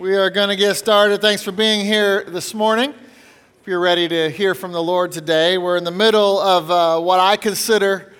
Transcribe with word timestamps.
We 0.00 0.16
are 0.16 0.30
going 0.30 0.48
to 0.48 0.56
get 0.56 0.76
started. 0.76 1.20
Thanks 1.20 1.42
for 1.42 1.52
being 1.52 1.84
here 1.84 2.24
this 2.24 2.54
morning. 2.54 2.94
If 3.60 3.66
you're 3.66 3.80
ready 3.80 4.08
to 4.08 4.30
hear 4.30 4.54
from 4.54 4.72
the 4.72 4.82
Lord 4.82 5.12
today, 5.12 5.58
we're 5.58 5.76
in 5.76 5.84
the 5.84 5.90
middle 5.90 6.40
of 6.40 6.70
uh, 6.70 6.98
what 7.00 7.20
I 7.20 7.36
consider 7.36 8.10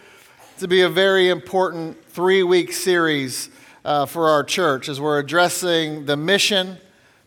to 0.59 0.69
be 0.69 0.83
a 0.83 0.91
very 0.91 1.31
important 1.31 2.05
three 2.11 2.43
week 2.43 2.75
series 2.75 3.49
uh, 3.83 4.05
for 4.05 4.29
our 4.29 4.45
church 4.45 4.91
as 4.91 5.01
we're 5.01 5.21
addressing 5.21 6.05
the 6.05 6.19
mission, 6.19 6.77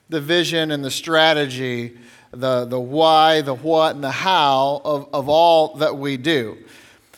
the 0.09 0.21
vision, 0.21 0.69
and 0.69 0.85
the 0.85 0.91
strategy, 0.91 1.97
the, 2.29 2.65
the 2.65 2.79
why, 2.79 3.41
the 3.41 3.55
what, 3.55 3.95
and 3.95 4.03
the 4.03 4.11
how 4.11 4.83
of, 4.85 5.09
of 5.13 5.29
all 5.29 5.77
that 5.77 5.97
we 5.97 6.15
do. 6.15 6.59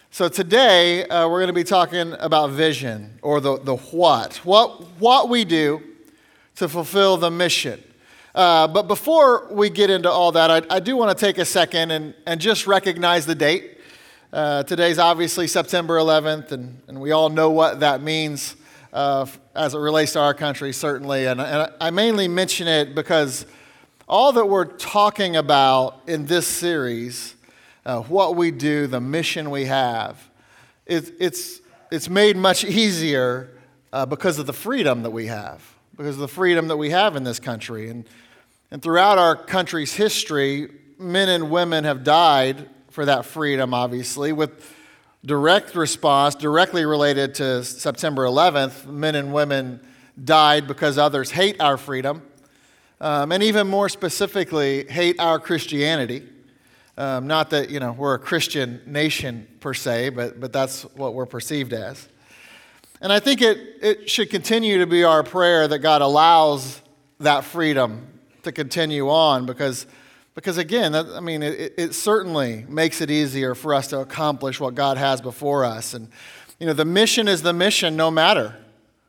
So 0.10 0.30
today, 0.30 1.06
uh, 1.10 1.28
we're 1.28 1.40
going 1.40 1.48
to 1.48 1.54
be 1.54 1.66
talking 1.66 2.14
about 2.14 2.52
vision 2.52 3.20
or 3.22 3.42
the, 3.42 3.60
the 3.60 3.76
what. 3.76 4.38
What, 4.46 4.84
what 5.00 5.28
we 5.28 5.44
do 5.44 5.84
to 6.56 6.70
fulfill 6.70 7.18
the 7.18 7.30
mission. 7.30 7.84
Uh, 8.34 8.68
but 8.68 8.84
before 8.88 9.48
we 9.52 9.70
get 9.70 9.90
into 9.90 10.10
all 10.10 10.32
that, 10.34 10.52
I, 10.52 10.62
I 10.76 10.80
do 10.80 10.98
want 10.98 11.18
to 11.18 11.26
take 11.26 11.38
a 11.38 11.46
second 11.46 11.92
and, 11.92 12.14
and 12.26 12.42
just 12.42 12.68
recognize 12.68 13.26
the 13.26 13.36
date. 13.36 13.78
Uh, 14.34 14.64
today's 14.64 15.00
obviously 15.00 15.48
September 15.48 15.98
11th, 15.98 16.52
and, 16.52 16.82
and 16.88 17.00
we 17.00 17.12
all 17.12 17.30
know 17.30 17.50
what 17.50 17.80
that 17.80 18.02
means 18.02 18.56
uh, 18.92 19.26
as 19.54 19.74
it 19.74 19.78
relates 19.78 20.14
to 20.14 20.20
our 20.20 20.34
country, 20.34 20.74
certainly. 20.74 21.26
And, 21.28 21.40
and 21.40 21.72
I 21.80 21.92
mainly 21.92 22.28
mention 22.28 22.68
it 22.68 22.96
because 22.96 23.46
all 24.08 24.34
that 24.34 24.46
we're 24.46 24.66
talking 24.66 25.36
about 25.36 26.02
in 26.08 26.26
this 26.26 26.48
series, 26.48 27.36
uh, 27.86 28.02
what 28.02 28.36
we 28.36 28.52
do, 28.52 28.88
the 28.88 29.02
mission 29.02 29.50
we 29.50 29.66
have, 29.66 30.30
it, 30.86 31.14
it's, 31.20 31.62
it's 31.92 32.10
made 32.10 32.36
much 32.36 32.64
easier 32.66 33.52
uh, 33.94 34.06
because 34.06 34.40
of 34.40 34.46
the 34.46 34.54
freedom 34.54 35.04
that 35.04 35.12
we 35.12 35.28
have 35.28 35.75
because 35.98 36.16
of 36.16 36.22
the 36.22 36.28
freedom 36.28 36.68
that 36.68 36.78
we 36.78 36.90
have 36.90 37.16
in 37.16 37.24
this 37.24 37.40
country. 37.40 37.90
And, 37.90 38.06
and 38.72 38.82
throughout 38.82 39.18
our 39.18 39.36
country's 39.36 39.94
history, 39.94 40.70
men 40.98 41.30
and 41.30 41.50
women 41.50 41.84
have 41.84 42.04
died 42.04 42.70
for 42.90 43.06
that 43.06 43.26
freedom, 43.26 43.74
obviously, 43.74 44.34
with 44.34 44.74
direct 45.26 45.76
response, 45.76 46.36
directly 46.36 46.86
related 46.86 47.36
to 47.36 47.64
September 47.64 48.24
11th. 48.24 48.86
Men 48.86 49.16
and 49.16 49.34
women 49.34 49.80
died 50.22 50.68
because 50.68 50.98
others 50.98 51.32
hate 51.32 51.60
our 51.60 51.78
freedom, 51.78 52.22
um, 53.02 53.32
and 53.32 53.44
even 53.44 53.68
more 53.68 53.90
specifically, 53.90 54.86
hate 54.88 55.20
our 55.20 55.40
Christianity. 55.40 56.24
Um, 56.98 57.28
not 57.28 57.50
that, 57.50 57.70
you 57.70 57.82
know, 57.82 57.92
we're 57.92 58.14
a 58.14 58.20
Christian 58.20 58.82
nation 58.86 59.48
per 59.60 59.74
se, 59.74 60.10
but, 60.10 60.40
but 60.40 60.54
that's 60.54 60.84
what 60.96 61.14
we're 61.14 61.26
perceived 61.26 61.74
as. 61.74 62.08
And 63.06 63.14
I 63.14 63.20
think 63.20 63.44
it, 63.44 63.60
it 63.84 64.10
should 64.10 64.32
continue 64.32 64.80
to 64.80 64.88
be 64.88 65.04
our 65.04 65.22
prayer 65.22 65.68
that 65.68 65.78
God 65.78 66.02
allows 66.02 66.82
that 67.20 67.44
freedom 67.44 68.08
to 68.42 68.52
continue 68.52 69.12
on 69.12 69.46
because, 69.46 69.86
because 70.34 70.58
again, 70.58 70.94
that, 70.94 71.06
I 71.10 71.20
mean, 71.20 71.44
it, 71.44 71.76
it 71.78 71.94
certainly 71.94 72.66
makes 72.68 73.02
it 73.02 73.12
easier 73.12 73.54
for 73.54 73.76
us 73.76 73.90
to 73.90 74.00
accomplish 74.00 74.60
what 74.60 74.74
God 74.74 74.98
has 74.98 75.22
before 75.22 75.66
us. 75.66 75.94
And, 75.94 76.10
you 76.60 76.66
know, 76.66 76.74
the 76.74 76.84
mission 76.84 77.28
is 77.28 77.44
the 77.44 77.54
mission 77.54 77.96
no 77.96 78.10
matter 78.10 78.56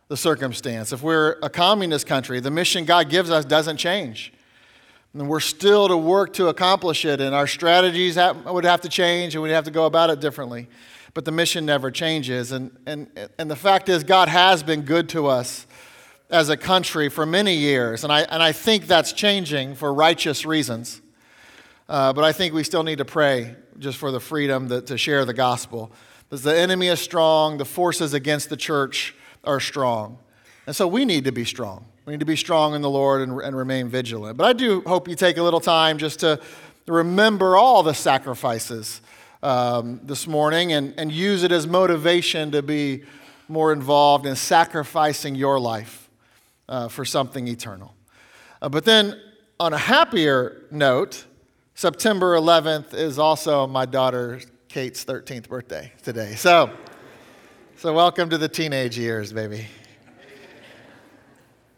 the 0.08 0.17
circumstance. 0.19 0.92
If 0.92 1.02
we're 1.02 1.39
a 1.42 1.48
communist 1.48 2.06
country, 2.06 2.39
the 2.41 2.50
mission 2.50 2.84
God 2.84 3.08
gives 3.08 3.30
us 3.30 3.47
doesn't 3.47 3.78
change. 3.78 4.30
And 5.14 5.27
we're 5.27 5.41
still 5.41 5.89
to 5.89 5.97
work 5.97 6.34
to 6.34 6.48
accomplish 6.48 7.06
it, 7.06 7.22
and 7.22 7.34
our 7.34 7.47
strategies 7.47 8.17
have, 8.17 8.44
would 8.44 8.64
have 8.64 8.83
to 8.83 8.91
change, 8.91 9.34
and 9.34 9.42
we'd 9.42 9.52
have 9.52 9.64
to 9.64 9.70
go 9.70 9.86
about 9.86 10.11
it 10.11 10.20
differently 10.20 10.69
but 11.17 11.25
the 11.25 11.33
mission 11.33 11.64
never 11.64 11.91
changes. 11.91 12.53
And, 12.53 12.77
and, 12.84 13.09
and 13.39 13.50
the 13.50 13.56
fact 13.56 13.89
is, 13.89 14.05
God 14.05 14.28
has 14.28 14.62
been 14.62 14.83
good 14.83 15.09
to 15.09 15.28
us 15.28 15.67
as 16.28 16.50
a 16.50 16.58
country 16.58 17.08
for 17.08 17.25
many 17.25 17.55
years. 17.55 18.05
And 18.05 18.12
I, 18.12 18.20
and 18.25 18.42
I 18.42 18.53
think 18.53 18.86
that's 18.86 19.14
changing 19.14 19.77
for 19.77 19.95
righteous 19.95 20.45
reasons. 20.45 21.00
Uh, 21.89 22.12
but 22.12 22.23
I 22.23 22.33
think 22.33 22.53
we 22.53 22.62
still 22.64 22.83
need 22.83 22.98
to 22.98 23.06
pray 23.06 23.56
just 23.78 23.97
for 23.97 24.11
the 24.11 24.20
freedom 24.20 24.69
that, 24.69 24.89
to 24.89 24.98
share 24.98 25.25
the 25.25 25.33
gospel. 25.33 25.91
Because 26.29 26.42
the 26.42 26.55
enemy 26.55 26.89
is 26.89 27.01
strong, 27.01 27.57
the 27.57 27.64
forces 27.64 28.12
against 28.12 28.51
the 28.51 28.57
church 28.58 29.14
are 29.42 29.58
strong. 29.58 30.18
And 30.67 30.77
so 30.77 30.86
we 30.86 31.07
need 31.07 31.24
to 31.24 31.33
be 31.33 31.46
strong. 31.46 31.86
We 32.05 32.12
need 32.12 32.20
to 32.20 32.27
be 32.27 32.36
strong 32.36 32.74
in 32.74 32.83
the 32.83 32.91
Lord 32.91 33.27
and, 33.27 33.41
and 33.41 33.57
remain 33.57 33.89
vigilant. 33.89 34.36
But 34.36 34.48
I 34.48 34.52
do 34.52 34.83
hope 34.83 35.08
you 35.08 35.14
take 35.14 35.39
a 35.39 35.42
little 35.42 35.61
time 35.61 35.96
just 35.96 36.20
to 36.20 36.39
remember 36.86 37.57
all 37.57 37.83
the 37.83 37.95
sacrifices 37.95 39.01
um, 39.46 40.01
this 40.02 40.27
morning 40.27 40.73
and, 40.73 40.92
and 40.98 41.12
use 41.12 41.45
it 41.45 41.52
as 41.52 41.68
motivation 41.68 42.51
to 42.51 42.62
be 42.62 43.05
more 43.46 43.73
involved 43.73 44.27
in 44.27 44.34
sacrificing 44.34 45.36
your 45.36 45.61
life 45.61 46.11
uh, 46.68 46.89
for 46.89 47.05
something 47.05 47.46
eternal. 47.46 47.95
Uh, 48.61 48.68
but 48.68 48.85
then, 48.85 49.17
on 49.61 49.73
a 49.73 49.79
happier 49.79 50.62
note, 50.73 51.27
September 51.77 52.35
11th 52.35 52.92
is 52.92 53.20
also 53.20 53.68
my 53.68 53.86
daughter 53.86 54.40
Kate's 54.68 55.05
13th 55.05 55.48
birthday 55.48 55.92
today. 56.02 56.35
So, 56.35 56.70
so 57.77 57.95
welcome 57.95 58.29
to 58.30 58.39
the 58.39 58.48
teenage 58.48 58.98
years, 58.98 59.33
baby. 59.33 59.68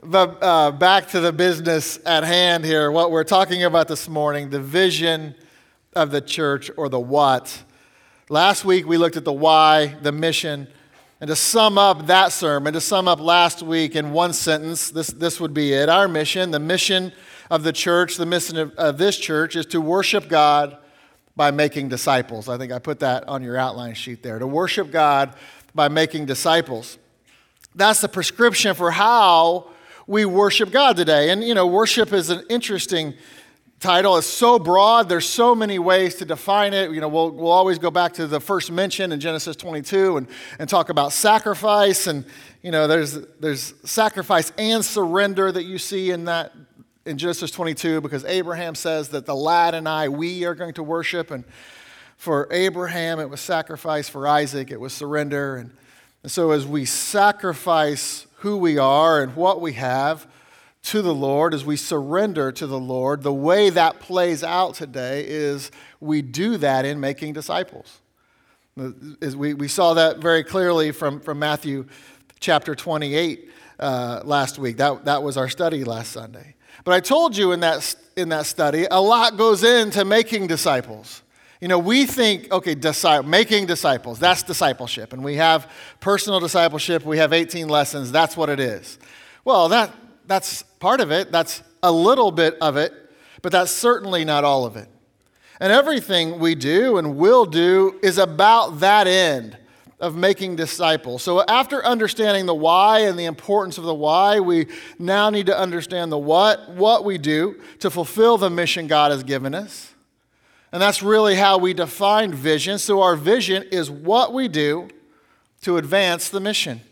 But 0.02 0.38
uh, 0.42 0.70
back 0.70 1.08
to 1.08 1.20
the 1.20 1.34
business 1.34 1.98
at 2.06 2.24
hand 2.24 2.64
here, 2.64 2.90
what 2.90 3.10
we're 3.10 3.24
talking 3.24 3.64
about 3.64 3.88
this 3.88 4.08
morning, 4.08 4.48
the 4.48 4.60
vision 4.60 5.34
of 5.98 6.10
the 6.12 6.20
church 6.20 6.70
or 6.76 6.88
the 6.88 7.00
what. 7.00 7.64
Last 8.28 8.64
week 8.64 8.86
we 8.86 8.97
looked 8.97 9.16
at 9.16 9.25
the 9.25 9.32
why, 9.32 9.97
the 10.00 10.12
mission. 10.12 10.69
And 11.20 11.28
to 11.28 11.36
sum 11.36 11.76
up 11.76 12.06
that 12.06 12.31
sermon, 12.32 12.72
to 12.75 12.81
sum 12.81 13.09
up 13.09 13.20
last 13.20 13.62
week 13.62 13.97
in 13.97 14.12
one 14.12 14.32
sentence, 14.32 14.91
this, 14.91 15.08
this 15.08 15.41
would 15.41 15.53
be 15.53 15.72
it. 15.72 15.88
Our 15.88 16.06
mission, 16.06 16.53
the 16.53 16.60
mission 16.60 17.12
of 17.50 17.64
the 17.64 17.72
church, 17.72 18.16
the 18.16 18.26
mission 18.26 18.56
of, 18.56 18.72
of 18.76 18.98
this 18.98 19.19
church 19.19 19.56
is 19.56 19.66
to 19.66 19.81
worship 19.81 20.28
God 20.28 20.78
by 21.34 21.50
making 21.50 21.88
disciples. 21.88 22.48
I 22.48 22.56
think 22.56 22.72
I 22.72 22.78
put 22.78 23.00
that 23.00 23.28
on 23.28 23.42
your 23.42 23.56
outline 23.56 23.94
sheet 23.94 24.22
there. 24.22 24.38
To 24.38 24.47
worship 24.47 24.92
God 24.92 25.34
by 25.75 25.88
making 25.88 26.26
disciples. 26.26 26.98
That's 27.75 28.00
the 28.00 28.08
prescription 28.08 28.75
for 28.75 28.92
how 28.92 29.70
we 30.06 30.25
worship 30.25 30.70
God 30.70 30.97
today. 30.97 31.31
And, 31.31 31.42
you 31.42 31.54
know, 31.54 31.66
worship 31.66 32.12
is 32.12 32.31
an 32.31 32.44
interesting 32.48 33.14
title 33.80 34.16
is 34.16 34.26
so 34.26 34.58
broad. 34.58 35.08
There's 35.08 35.28
so 35.28 35.54
many 35.54 35.78
ways 35.78 36.16
to 36.16 36.24
define 36.24 36.74
it. 36.74 36.90
You 36.90 37.00
know 37.00 37.08
we'll, 37.08 37.30
we'll 37.30 37.52
always 37.52 37.78
go 37.78 37.90
back 37.90 38.14
to 38.14 38.26
the 38.26 38.40
first 38.40 38.72
mention 38.72 39.12
in 39.12 39.20
genesis 39.20 39.56
22 39.56 40.16
and, 40.16 40.26
and 40.58 40.68
talk 40.68 40.88
about 40.88 41.12
sacrifice. 41.12 42.06
And 42.06 42.24
you 42.62 42.72
know 42.72 42.86
there's, 42.86 43.20
there's 43.38 43.74
sacrifice 43.84 44.52
and 44.58 44.84
surrender 44.84 45.52
that 45.52 45.64
you 45.64 45.78
see 45.78 46.10
in 46.10 46.24
that 46.24 46.52
in 47.06 47.16
genesis 47.16 47.50
22 47.50 48.00
because 48.00 48.24
abraham 48.24 48.74
says 48.74 49.08
that 49.08 49.24
the 49.24 49.34
lad 49.34 49.74
and 49.74 49.88
i 49.88 50.08
we 50.08 50.44
are 50.44 50.54
going 50.54 50.74
to 50.74 50.82
worship. 50.82 51.30
And 51.30 51.44
for 52.16 52.48
abraham 52.50 53.20
it 53.20 53.30
was 53.30 53.40
sacrifice. 53.40 54.08
For 54.08 54.26
isaac 54.26 54.70
it 54.72 54.80
was 54.80 54.92
surrender. 54.92 55.56
And, 55.56 55.70
and 56.24 56.32
so 56.32 56.50
as 56.50 56.66
we 56.66 56.84
sacrifice 56.84 58.26
who 58.38 58.56
we 58.56 58.76
are 58.76 59.22
and 59.22 59.36
what 59.36 59.60
we 59.60 59.74
have 59.74 60.26
to 60.84 61.02
the 61.02 61.14
Lord, 61.14 61.54
as 61.54 61.64
we 61.64 61.76
surrender 61.76 62.50
to 62.52 62.66
the 62.66 62.78
Lord, 62.78 63.22
the 63.22 63.32
way 63.32 63.70
that 63.70 64.00
plays 64.00 64.42
out 64.42 64.74
today 64.74 65.24
is 65.26 65.70
we 66.00 66.22
do 66.22 66.56
that 66.58 66.84
in 66.84 67.00
making 67.00 67.34
disciples. 67.34 68.00
As 69.20 69.36
we, 69.36 69.54
we 69.54 69.68
saw 69.68 69.94
that 69.94 70.18
very 70.18 70.44
clearly 70.44 70.92
from, 70.92 71.20
from 71.20 71.38
Matthew 71.38 71.86
chapter 72.40 72.74
28 72.74 73.50
uh, 73.80 74.22
last 74.24 74.58
week. 74.58 74.76
That, 74.76 75.04
that 75.04 75.22
was 75.22 75.36
our 75.36 75.48
study 75.48 75.84
last 75.84 76.12
Sunday. 76.12 76.54
But 76.84 76.94
I 76.94 77.00
told 77.00 77.36
you 77.36 77.52
in 77.52 77.60
that, 77.60 77.94
in 78.16 78.28
that 78.30 78.46
study, 78.46 78.86
a 78.90 79.00
lot 79.00 79.36
goes 79.36 79.64
into 79.64 80.04
making 80.04 80.46
disciples. 80.46 81.22
You 81.60 81.66
know, 81.66 81.78
we 81.78 82.06
think, 82.06 82.52
okay, 82.52 82.76
disciple, 82.76 83.28
making 83.28 83.66
disciples, 83.66 84.20
that's 84.20 84.44
discipleship. 84.44 85.12
And 85.12 85.24
we 85.24 85.36
have 85.36 85.70
personal 85.98 86.38
discipleship, 86.38 87.04
we 87.04 87.18
have 87.18 87.32
18 87.32 87.68
lessons, 87.68 88.12
that's 88.12 88.36
what 88.36 88.48
it 88.48 88.60
is. 88.60 88.98
Well, 89.44 89.68
that, 89.70 89.92
that's 90.28 90.62
part 90.62 91.00
of 91.00 91.10
it, 91.10 91.32
that's 91.32 91.62
a 91.82 91.90
little 91.90 92.30
bit 92.30 92.56
of 92.60 92.76
it, 92.76 92.92
but 93.42 93.50
that's 93.50 93.72
certainly 93.72 94.25
not 94.25 94.44
all 94.44 94.64
of 94.64 94.76
it. 94.76 94.88
And 95.60 95.72
everything 95.72 96.38
we 96.38 96.54
do 96.54 96.98
and 96.98 97.16
will 97.16 97.44
do 97.44 97.98
is 98.02 98.19
about 98.19 98.80
that 98.80 99.06
end 99.08 99.56
of 100.00 100.14
making 100.14 100.54
disciples. 100.54 101.25
So, 101.25 101.42
after 101.42 101.84
understanding 101.84 102.46
the 102.46 102.54
why 102.54 103.00
and 103.00 103.19
the 103.19 103.25
importance 103.25 103.78
of 103.78 103.84
the 103.84 103.94
why, 103.94 104.38
we 104.38 104.69
now 104.98 105.30
need 105.30 105.46
to 105.46 105.58
understand 105.58 106.12
the 106.12 106.19
what, 106.19 106.70
what 106.70 107.04
we 107.04 107.19
do 107.19 107.60
to 107.81 107.90
fulfill 107.90 108.38
the 108.38 108.50
mission 108.50 108.86
God 108.86 109.10
has 109.10 109.24
given 109.24 109.54
us. 109.54 109.94
And 110.70 110.81
that's 110.81 111.02
really 111.02 111.34
how 111.34 111.58
we 111.58 111.74
define 111.74 112.32
vision. 112.32 112.78
So, 112.78 113.02
our 113.02 113.16
vision 113.16 113.64
is 113.72 113.90
what 113.90 114.32
we 114.32 114.46
do 114.46 114.88
to 115.62 115.78
advance 115.78 116.28
the 116.28 116.38
mission. 116.38 116.82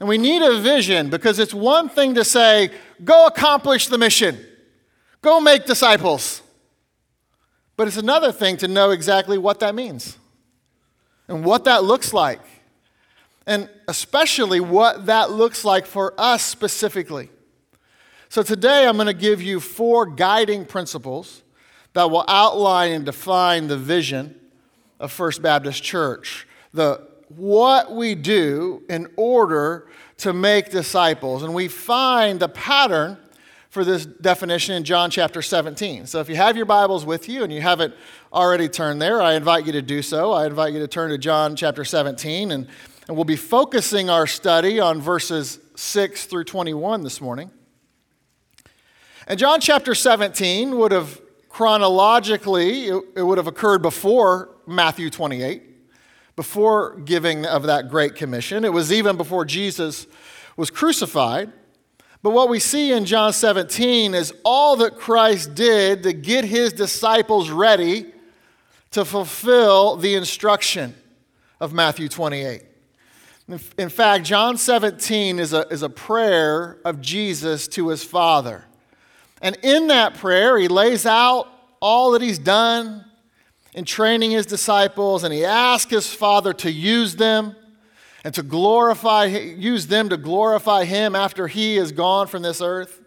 And 0.00 0.08
we 0.08 0.18
need 0.18 0.42
a 0.42 0.60
vision 0.60 1.08
because 1.08 1.38
it's 1.38 1.54
one 1.54 1.88
thing 1.88 2.14
to 2.14 2.24
say, 2.24 2.70
go 3.04 3.26
accomplish 3.26 3.88
the 3.88 3.98
mission, 3.98 4.38
go 5.22 5.40
make 5.40 5.66
disciples. 5.66 6.42
But 7.76 7.88
it's 7.88 7.96
another 7.96 8.32
thing 8.32 8.56
to 8.58 8.68
know 8.68 8.90
exactly 8.90 9.38
what 9.38 9.60
that 9.60 9.74
means 9.74 10.16
and 11.26 11.44
what 11.44 11.64
that 11.64 11.84
looks 11.84 12.12
like, 12.12 12.40
and 13.46 13.68
especially 13.88 14.60
what 14.60 15.06
that 15.06 15.30
looks 15.30 15.64
like 15.64 15.86
for 15.86 16.14
us 16.18 16.42
specifically. 16.42 17.30
So 18.28 18.42
today 18.42 18.86
I'm 18.86 18.96
going 18.96 19.06
to 19.06 19.14
give 19.14 19.42
you 19.42 19.60
four 19.60 20.06
guiding 20.06 20.66
principles 20.66 21.42
that 21.92 22.10
will 22.10 22.24
outline 22.26 22.92
and 22.92 23.04
define 23.04 23.68
the 23.68 23.76
vision 23.76 24.40
of 24.98 25.12
First 25.12 25.40
Baptist 25.40 25.82
Church. 25.82 26.46
The 26.72 27.06
what 27.36 27.92
we 27.92 28.14
do 28.14 28.82
in 28.88 29.08
order 29.16 29.88
to 30.18 30.32
make 30.32 30.70
disciples. 30.70 31.42
And 31.42 31.54
we 31.54 31.68
find 31.68 32.40
the 32.40 32.48
pattern 32.48 33.18
for 33.74 33.84
this 33.84 34.06
definition 34.06 34.76
in 34.76 34.84
John 34.84 35.10
chapter 35.10 35.42
17. 35.42 36.06
So 36.06 36.20
if 36.20 36.28
you 36.28 36.36
have 36.36 36.56
your 36.56 36.64
Bibles 36.64 37.04
with 37.04 37.28
you 37.28 37.42
and 37.42 37.52
you 37.52 37.60
haven't 37.60 37.92
already 38.32 38.68
turned 38.68 39.02
there, 39.02 39.20
I 39.20 39.34
invite 39.34 39.66
you 39.66 39.72
to 39.72 39.82
do 39.82 40.00
so. 40.00 40.32
I 40.32 40.46
invite 40.46 40.72
you 40.72 40.78
to 40.78 40.86
turn 40.86 41.10
to 41.10 41.18
John 41.18 41.56
chapter 41.56 41.84
17, 41.84 42.52
and, 42.52 42.68
and 43.08 43.16
we'll 43.16 43.24
be 43.24 43.34
focusing 43.34 44.08
our 44.08 44.28
study 44.28 44.78
on 44.78 45.00
verses 45.00 45.58
6 45.74 46.26
through 46.26 46.44
21 46.44 47.02
this 47.02 47.20
morning. 47.20 47.50
And 49.26 49.40
John 49.40 49.60
chapter 49.60 49.92
17 49.92 50.78
would 50.78 50.92
have 50.92 51.20
chronologically, 51.48 52.86
it, 52.86 53.02
it 53.16 53.22
would 53.22 53.38
have 53.38 53.48
occurred 53.48 53.82
before 53.82 54.50
Matthew 54.66 55.10
28, 55.10 55.62
before 56.36 56.96
giving 57.00 57.46
of 57.46 57.64
that 57.64 57.88
great 57.88 58.14
commission. 58.14 58.64
It 58.64 58.72
was 58.72 58.92
even 58.92 59.16
before 59.16 59.44
Jesus 59.44 60.06
was 60.56 60.70
crucified. 60.70 61.52
But 62.22 62.30
what 62.30 62.48
we 62.48 62.58
see 62.58 62.92
in 62.92 63.04
John 63.04 63.32
17 63.32 64.14
is 64.14 64.32
all 64.44 64.76
that 64.76 64.96
Christ 64.96 65.54
did 65.54 66.04
to 66.04 66.12
get 66.12 66.44
his 66.44 66.72
disciples 66.72 67.50
ready 67.50 68.12
to 68.92 69.04
fulfill 69.04 69.96
the 69.96 70.14
instruction 70.14 70.94
of 71.60 71.72
Matthew 71.72 72.08
28. 72.08 72.62
In 73.76 73.88
fact, 73.90 74.24
John 74.24 74.56
17 74.56 75.38
is 75.38 75.52
a, 75.52 75.68
is 75.68 75.82
a 75.82 75.90
prayer 75.90 76.78
of 76.84 77.02
Jesus 77.02 77.68
to 77.68 77.88
his 77.88 78.02
Father. 78.02 78.64
And 79.42 79.58
in 79.62 79.88
that 79.88 80.14
prayer, 80.14 80.56
he 80.56 80.66
lays 80.66 81.04
out 81.04 81.48
all 81.80 82.12
that 82.12 82.22
he's 82.22 82.38
done 82.38 83.04
in 83.74 83.84
training 83.84 84.30
his 84.30 84.46
disciples, 84.46 85.24
and 85.24 85.34
he 85.34 85.44
asked 85.44 85.90
his 85.90 86.12
Father 86.12 86.52
to 86.54 86.70
use 86.70 87.16
them 87.16 87.56
and 88.24 88.32
to 88.34 88.42
glorify, 88.42 89.26
use 89.26 89.88
them 89.88 90.08
to 90.08 90.16
glorify 90.16 90.84
him 90.84 91.14
after 91.14 91.48
he 91.48 91.76
is 91.76 91.92
gone 91.92 92.26
from 92.26 92.42
this 92.42 92.62
earth. 92.62 93.00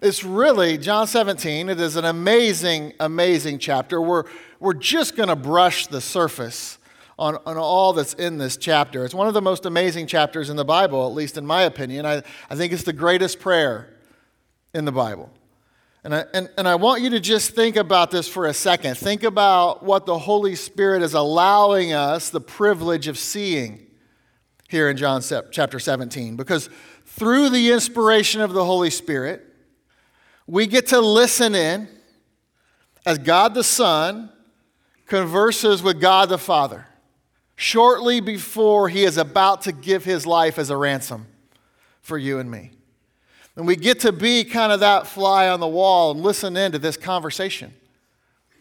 It's 0.00 0.24
really, 0.24 0.76
John 0.76 1.06
17, 1.06 1.68
it 1.68 1.80
is 1.80 1.96
an 1.96 2.04
amazing, 2.04 2.94
amazing 2.98 3.58
chapter. 3.58 4.00
We're, 4.00 4.24
we're 4.58 4.74
just 4.74 5.16
going 5.16 5.28
to 5.28 5.36
brush 5.36 5.86
the 5.86 6.00
surface 6.00 6.78
on, 7.18 7.38
on 7.46 7.56
all 7.56 7.92
that's 7.92 8.14
in 8.14 8.38
this 8.38 8.56
chapter. 8.56 9.04
It's 9.04 9.14
one 9.14 9.28
of 9.28 9.34
the 9.34 9.42
most 9.42 9.64
amazing 9.64 10.06
chapters 10.06 10.50
in 10.50 10.56
the 10.56 10.64
Bible, 10.64 11.06
at 11.06 11.14
least 11.14 11.38
in 11.38 11.46
my 11.46 11.62
opinion. 11.62 12.04
I, 12.04 12.22
I 12.50 12.56
think 12.56 12.72
it's 12.72 12.82
the 12.82 12.92
greatest 12.92 13.38
prayer 13.38 13.94
in 14.74 14.84
the 14.84 14.92
Bible. 14.92 15.30
And 16.06 16.14
I, 16.14 16.24
and, 16.34 16.48
and 16.56 16.68
I 16.68 16.76
want 16.76 17.02
you 17.02 17.10
to 17.10 17.18
just 17.18 17.50
think 17.50 17.74
about 17.74 18.12
this 18.12 18.28
for 18.28 18.46
a 18.46 18.54
second. 18.54 18.96
Think 18.96 19.24
about 19.24 19.82
what 19.82 20.06
the 20.06 20.16
Holy 20.16 20.54
Spirit 20.54 21.02
is 21.02 21.14
allowing 21.14 21.92
us 21.92 22.30
the 22.30 22.40
privilege 22.40 23.08
of 23.08 23.18
seeing 23.18 23.84
here 24.68 24.88
in 24.88 24.96
John 24.96 25.20
chapter 25.50 25.80
17. 25.80 26.36
Because 26.36 26.70
through 27.06 27.48
the 27.48 27.72
inspiration 27.72 28.40
of 28.40 28.52
the 28.52 28.64
Holy 28.64 28.88
Spirit, 28.88 29.52
we 30.46 30.68
get 30.68 30.86
to 30.88 31.00
listen 31.00 31.56
in 31.56 31.88
as 33.04 33.18
God 33.18 33.54
the 33.54 33.64
Son 33.64 34.30
converses 35.06 35.82
with 35.82 36.00
God 36.00 36.28
the 36.28 36.38
Father 36.38 36.86
shortly 37.56 38.20
before 38.20 38.88
he 38.88 39.02
is 39.02 39.16
about 39.16 39.62
to 39.62 39.72
give 39.72 40.04
his 40.04 40.24
life 40.24 40.56
as 40.56 40.70
a 40.70 40.76
ransom 40.76 41.26
for 42.00 42.16
you 42.16 42.38
and 42.38 42.48
me. 42.48 42.75
And 43.56 43.66
we 43.66 43.74
get 43.74 44.00
to 44.00 44.12
be 44.12 44.44
kind 44.44 44.70
of 44.70 44.80
that 44.80 45.06
fly 45.06 45.48
on 45.48 45.60
the 45.60 45.66
wall 45.66 46.10
and 46.10 46.20
listen 46.20 46.56
in 46.56 46.72
to 46.72 46.78
this 46.78 46.96
conversation 46.96 47.72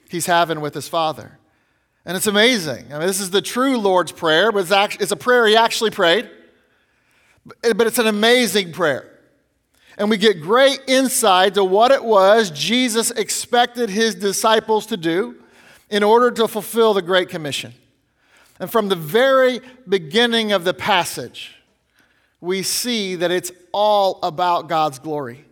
he's 0.10 0.26
having 0.26 0.62
with 0.62 0.74
his 0.74 0.88
Father. 0.88 1.38
And 2.06 2.16
it's 2.16 2.28
amazing. 2.28 2.86
I 2.94 3.00
mean, 3.00 3.08
this 3.08 3.20
is 3.20 3.32
the 3.32 3.42
true 3.42 3.78
Lord's 3.78 4.12
Prayer, 4.12 4.52
but 4.52 4.60
it's, 4.60 4.72
actually, 4.72 5.04
it's 5.04 5.12
a 5.12 5.18
prayer 5.18 5.48
he 5.48 5.56
actually 5.56 5.92
prayed. 5.92 6.30
But 7.62 7.88
it's 7.88 8.00
an 8.00 8.08
amazing 8.08 8.72
prayer. 8.72 9.12
And 9.98 10.10
we 10.10 10.18
get 10.18 10.42
great 10.42 10.80
insight 10.88 11.56
to 11.56 11.64
what 11.64 11.92
it 11.92 12.04
was 12.04 12.52
Jesus 12.52 13.12
expected 13.12 13.90
his 13.90 14.16
disciples 14.16 14.86
to 14.88 14.98
do 14.98 15.36
in 15.90 16.04
order 16.04 16.32
to 16.32 16.48
fulfill 16.48 16.94
the 16.94 17.02
Great 17.02 17.30
Commission. 17.30 17.74
And 18.60 18.70
from 18.72 18.88
the 18.88 18.96
very 18.96 19.62
beginning 19.88 20.52
of 20.52 20.64
the 20.64 20.74
passage, 20.74 21.56
we 22.42 22.64
see 22.64 23.16
that 23.16 23.32
it's 23.32 23.52
all 23.72 24.20
about 24.24 24.70
God's 24.70 25.00
glory. 25.00 25.46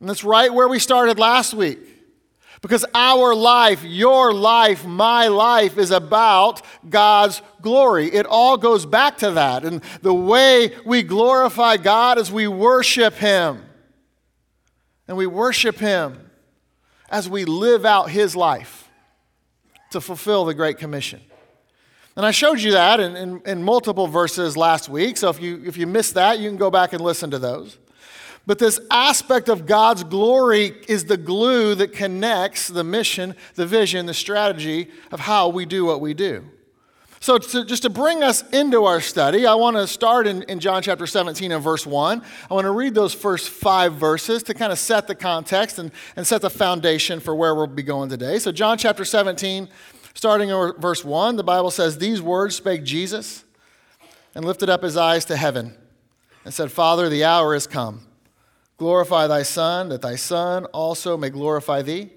And 0.00 0.08
that's 0.08 0.24
right 0.24 0.52
where 0.52 0.68
we 0.68 0.78
started 0.78 1.18
last 1.18 1.54
week. 1.54 1.78
Because 2.62 2.84
our 2.94 3.34
life, 3.34 3.84
your 3.84 4.32
life, 4.32 4.84
my 4.84 5.28
life 5.28 5.78
is 5.78 5.90
about 5.90 6.62
God's 6.88 7.42
glory. 7.60 8.06
It 8.06 8.26
all 8.26 8.56
goes 8.56 8.86
back 8.86 9.18
to 9.18 9.32
that. 9.32 9.64
And 9.64 9.82
the 10.02 10.14
way 10.14 10.74
we 10.84 11.02
glorify 11.02 11.76
God 11.76 12.18
is 12.18 12.32
we 12.32 12.48
worship 12.48 13.14
Him. 13.14 13.62
And 15.06 15.16
we 15.16 15.26
worship 15.26 15.76
Him 15.76 16.30
as 17.08 17.28
we 17.28 17.44
live 17.44 17.84
out 17.84 18.10
His 18.10 18.34
life 18.34 18.88
to 19.90 20.00
fulfill 20.00 20.44
the 20.44 20.54
Great 20.54 20.78
Commission. 20.78 21.20
And 22.16 22.24
I 22.24 22.30
showed 22.30 22.60
you 22.60 22.72
that 22.72 22.98
in, 22.98 23.14
in, 23.14 23.42
in 23.44 23.62
multiple 23.62 24.06
verses 24.06 24.56
last 24.56 24.88
week. 24.88 25.18
So 25.18 25.28
if 25.28 25.40
you, 25.40 25.62
if 25.66 25.76
you 25.76 25.86
missed 25.86 26.14
that, 26.14 26.38
you 26.38 26.48
can 26.48 26.56
go 26.56 26.70
back 26.70 26.94
and 26.94 27.02
listen 27.02 27.30
to 27.30 27.38
those. 27.38 27.78
But 28.46 28.58
this 28.58 28.80
aspect 28.90 29.48
of 29.48 29.66
God's 29.66 30.04
glory 30.04 30.72
is 30.88 31.04
the 31.04 31.16
glue 31.16 31.74
that 31.74 31.92
connects 31.92 32.68
the 32.68 32.84
mission, 32.84 33.34
the 33.56 33.66
vision, 33.66 34.06
the 34.06 34.14
strategy 34.14 34.88
of 35.10 35.20
how 35.20 35.48
we 35.48 35.66
do 35.66 35.84
what 35.84 36.00
we 36.00 36.14
do. 36.14 36.44
So, 37.18 37.38
to, 37.38 37.64
just 37.64 37.82
to 37.82 37.90
bring 37.90 38.22
us 38.22 38.48
into 38.50 38.84
our 38.84 39.00
study, 39.00 39.46
I 39.46 39.54
want 39.54 39.76
to 39.76 39.86
start 39.86 40.26
in, 40.26 40.42
in 40.44 40.60
John 40.60 40.82
chapter 40.82 41.06
17 41.06 41.50
and 41.50 41.64
verse 41.64 41.86
1. 41.86 42.22
I 42.50 42.54
want 42.54 42.66
to 42.66 42.70
read 42.70 42.94
those 42.94 43.14
first 43.14 43.48
five 43.48 43.94
verses 43.94 44.42
to 44.44 44.54
kind 44.54 44.70
of 44.70 44.78
set 44.78 45.06
the 45.06 45.14
context 45.14 45.78
and, 45.78 45.90
and 46.14 46.26
set 46.26 46.42
the 46.42 46.50
foundation 46.50 47.18
for 47.18 47.34
where 47.34 47.54
we'll 47.54 47.66
be 47.66 47.82
going 47.82 48.10
today. 48.10 48.38
So, 48.38 48.52
John 48.52 48.78
chapter 48.78 49.04
17, 49.04 49.68
starting 50.16 50.48
in 50.48 50.72
verse 50.78 51.04
1, 51.04 51.36
the 51.36 51.44
Bible 51.44 51.70
says, 51.70 51.98
These 51.98 52.20
words 52.20 52.56
spake 52.56 52.82
Jesus 52.82 53.44
and 54.34 54.44
lifted 54.44 54.68
up 54.68 54.82
his 54.82 54.96
eyes 54.96 55.24
to 55.26 55.36
heaven 55.36 55.76
and 56.44 56.52
said, 56.52 56.72
Father, 56.72 57.08
the 57.08 57.22
hour 57.22 57.54
is 57.54 57.66
come. 57.66 58.00
Glorify 58.78 59.26
thy 59.26 59.42
Son, 59.42 59.90
that 59.90 60.02
thy 60.02 60.16
Son 60.16 60.64
also 60.66 61.16
may 61.16 61.30
glorify 61.30 61.82
thee, 61.82 62.10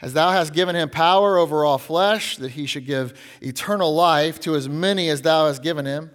as 0.00 0.12
thou 0.12 0.30
hast 0.30 0.52
given 0.52 0.76
him 0.76 0.90
power 0.90 1.38
over 1.38 1.64
all 1.64 1.78
flesh, 1.78 2.36
that 2.36 2.52
he 2.52 2.66
should 2.66 2.86
give 2.86 3.18
eternal 3.40 3.94
life 3.94 4.38
to 4.40 4.54
as 4.54 4.68
many 4.68 5.08
as 5.08 5.22
thou 5.22 5.46
hast 5.46 5.62
given 5.62 5.86
him. 5.86 6.10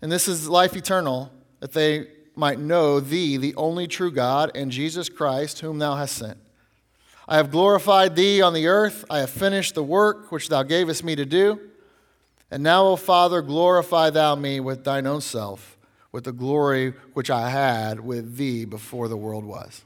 And 0.00 0.10
this 0.10 0.28
is 0.28 0.48
life 0.48 0.76
eternal, 0.76 1.30
that 1.60 1.72
they 1.72 2.08
might 2.34 2.58
know 2.58 3.00
thee, 3.00 3.36
the 3.36 3.54
only 3.54 3.86
true 3.86 4.10
God, 4.10 4.50
and 4.54 4.72
Jesus 4.72 5.08
Christ, 5.08 5.60
whom 5.60 5.78
thou 5.78 5.96
hast 5.96 6.16
sent. 6.16 6.38
I 7.28 7.36
have 7.36 7.50
glorified 7.50 8.16
thee 8.16 8.42
on 8.42 8.52
the 8.52 8.66
earth. 8.66 9.04
I 9.08 9.20
have 9.20 9.30
finished 9.30 9.74
the 9.74 9.82
work 9.82 10.32
which 10.32 10.48
thou 10.48 10.62
gavest 10.62 11.04
me 11.04 11.16
to 11.16 11.24
do. 11.24 11.60
And 12.50 12.62
now, 12.62 12.86
O 12.86 12.96
Father, 12.96 13.40
glorify 13.40 14.10
thou 14.10 14.34
me 14.34 14.60
with 14.60 14.84
thine 14.84 15.06
own 15.06 15.20
self 15.20 15.78
with 16.12 16.24
the 16.24 16.32
glory 16.32 16.92
which 17.14 17.30
I 17.30 17.48
had 17.48 18.00
with 18.00 18.36
thee 18.36 18.66
before 18.66 19.08
the 19.08 19.16
world 19.16 19.44
was. 19.44 19.82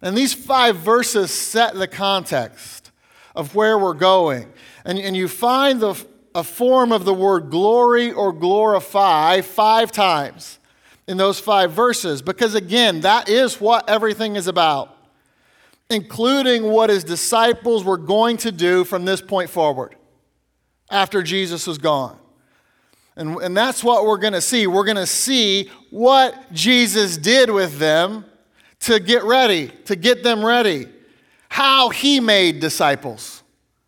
And 0.00 0.16
these 0.16 0.32
five 0.32 0.76
verses 0.76 1.30
set 1.30 1.74
the 1.74 1.86
context 1.86 2.90
of 3.34 3.54
where 3.54 3.78
we're 3.78 3.94
going. 3.94 4.50
And, 4.84 4.98
and 4.98 5.14
you 5.14 5.28
find 5.28 5.80
the, 5.80 6.02
a 6.34 6.42
form 6.42 6.92
of 6.92 7.04
the 7.04 7.14
word 7.14 7.50
glory 7.50 8.12
or 8.12 8.32
glorify 8.32 9.42
five 9.42 9.92
times 9.92 10.58
in 11.06 11.18
those 11.18 11.38
five 11.38 11.72
verses, 11.72 12.20
because 12.20 12.54
again, 12.54 13.02
that 13.02 13.28
is 13.28 13.60
what 13.60 13.88
everything 13.88 14.34
is 14.34 14.48
about, 14.48 14.95
including 15.90 16.64
what 16.64 16.90
his 16.90 17.04
disciples 17.04 17.84
were 17.84 17.98
going 17.98 18.36
to 18.38 18.52
do 18.52 18.84
from 18.84 19.04
this 19.04 19.20
point 19.20 19.50
forward 19.50 19.94
after 20.90 21.22
Jesus 21.22 21.66
was 21.66 21.78
gone. 21.78 22.18
And, 23.16 23.36
and 23.36 23.56
that's 23.56 23.82
what 23.82 24.04
we're 24.04 24.18
going 24.18 24.34
to 24.34 24.40
see. 24.40 24.66
We're 24.66 24.84
going 24.84 24.96
to 24.96 25.06
see 25.06 25.70
what 25.90 26.52
Jesus 26.52 27.16
did 27.16 27.50
with 27.50 27.78
them 27.78 28.24
to 28.80 29.00
get 29.00 29.24
ready, 29.24 29.68
to 29.86 29.96
get 29.96 30.22
them 30.22 30.44
ready, 30.44 30.86
how 31.48 31.88
he 31.88 32.20
made 32.20 32.60
disciples. 32.60 33.42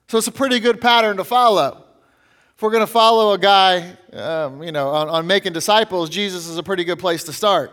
So 0.09 0.17
it's 0.17 0.29
a 0.29 0.33
pretty 0.33 0.61
good 0.61 0.81
pattern 0.81 1.19
to 1.19 1.25
follow. 1.25 1.85
If 2.57 2.63
we're 2.63 2.71
going 2.71 2.87
to 2.87 2.87
follow 2.87 3.35
a 3.35 3.39
guy, 3.39 3.97
um, 4.15 4.63
you 4.63 4.73
know, 4.73 4.89
on, 4.89 5.09
on 5.09 5.27
making 5.27 5.53
disciples, 5.53 6.09
Jesus 6.09 6.49
is 6.49 6.57
a 6.57 6.63
pretty 6.63 6.85
good 6.85 6.99
place 6.99 7.23
to 7.25 7.33
start. 7.33 7.73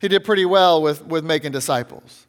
He 0.00 0.08
did 0.08 0.24
pretty 0.24 0.44
well 0.44 0.82
with, 0.82 1.04
with 1.06 1.24
making 1.24 1.52
disciples. 1.52 2.25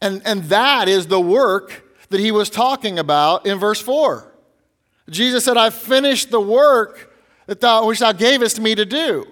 And, 0.00 0.22
and 0.24 0.44
that 0.44 0.88
is 0.88 1.06
the 1.06 1.20
work 1.20 1.84
that 2.10 2.20
he 2.20 2.30
was 2.30 2.50
talking 2.50 2.98
about 2.98 3.46
in 3.46 3.58
verse 3.58 3.80
4. 3.80 4.32
Jesus 5.10 5.44
said, 5.44 5.56
I've 5.56 5.74
finished 5.74 6.30
the 6.30 6.40
work 6.40 7.14
that 7.46 7.60
thou, 7.60 7.86
which 7.86 7.98
thou 7.98 8.12
gavest 8.12 8.60
me 8.60 8.74
to 8.74 8.84
do. 8.84 9.26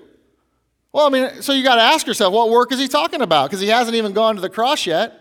Well, 0.93 1.07
I 1.07 1.11
mean, 1.11 1.43
so 1.43 1.53
you 1.53 1.63
got 1.63 1.77
to 1.77 1.83
ask 1.83 2.07
yourself, 2.07 2.33
what 2.33 2.51
work 2.51 2.73
is 2.73 2.79
he 2.79 2.89
talking 2.89 3.21
about? 3.21 3.51
Because 3.51 3.61
he 3.61 3.69
hasn't 3.69 3.95
even 3.95 4.13
gone 4.13 4.35
to 4.37 4.41
the 4.41 4.49
cross 4.49 4.87
yet. 4.87 5.21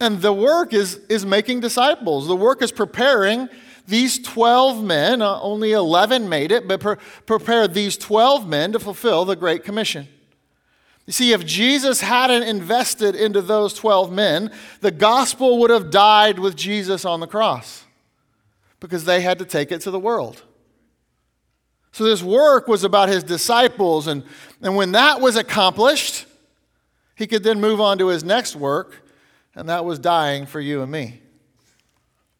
And 0.00 0.20
the 0.20 0.32
work 0.32 0.72
is, 0.72 0.96
is 1.08 1.26
making 1.26 1.60
disciples. 1.60 2.26
The 2.26 2.36
work 2.36 2.62
is 2.62 2.72
preparing 2.72 3.48
these 3.86 4.18
12 4.18 4.82
men, 4.82 5.22
uh, 5.22 5.40
only 5.40 5.72
11 5.72 6.28
made 6.28 6.52
it, 6.52 6.66
but 6.66 6.80
pre- 6.80 6.96
prepared 7.26 7.74
these 7.74 7.96
12 7.96 8.48
men 8.48 8.72
to 8.72 8.78
fulfill 8.78 9.24
the 9.24 9.36
Great 9.36 9.64
Commission. 9.64 10.08
You 11.06 11.12
see, 11.12 11.32
if 11.32 11.44
Jesus 11.44 12.00
hadn't 12.00 12.44
invested 12.44 13.16
into 13.16 13.42
those 13.42 13.74
12 13.74 14.12
men, 14.12 14.52
the 14.80 14.92
gospel 14.92 15.58
would 15.58 15.70
have 15.70 15.90
died 15.90 16.38
with 16.38 16.54
Jesus 16.54 17.04
on 17.04 17.20
the 17.20 17.26
cross 17.26 17.84
because 18.78 19.04
they 19.04 19.20
had 19.20 19.38
to 19.40 19.44
take 19.44 19.72
it 19.72 19.80
to 19.82 19.90
the 19.90 19.98
world. 19.98 20.42
So 21.90 22.04
this 22.04 22.22
work 22.22 22.68
was 22.68 22.84
about 22.84 23.08
his 23.08 23.22
disciples, 23.22 24.06
and, 24.06 24.22
and 24.62 24.76
when 24.76 24.92
that 24.92 25.20
was 25.20 25.36
accomplished, 25.36 26.26
he 27.16 27.26
could 27.26 27.42
then 27.42 27.60
move 27.60 27.80
on 27.80 27.98
to 27.98 28.08
his 28.08 28.24
next 28.24 28.56
work, 28.56 29.06
and 29.54 29.68
that 29.68 29.84
was 29.84 29.98
dying 29.98 30.46
for 30.46 30.60
you 30.60 30.82
and 30.82 30.90
me. 30.90 31.20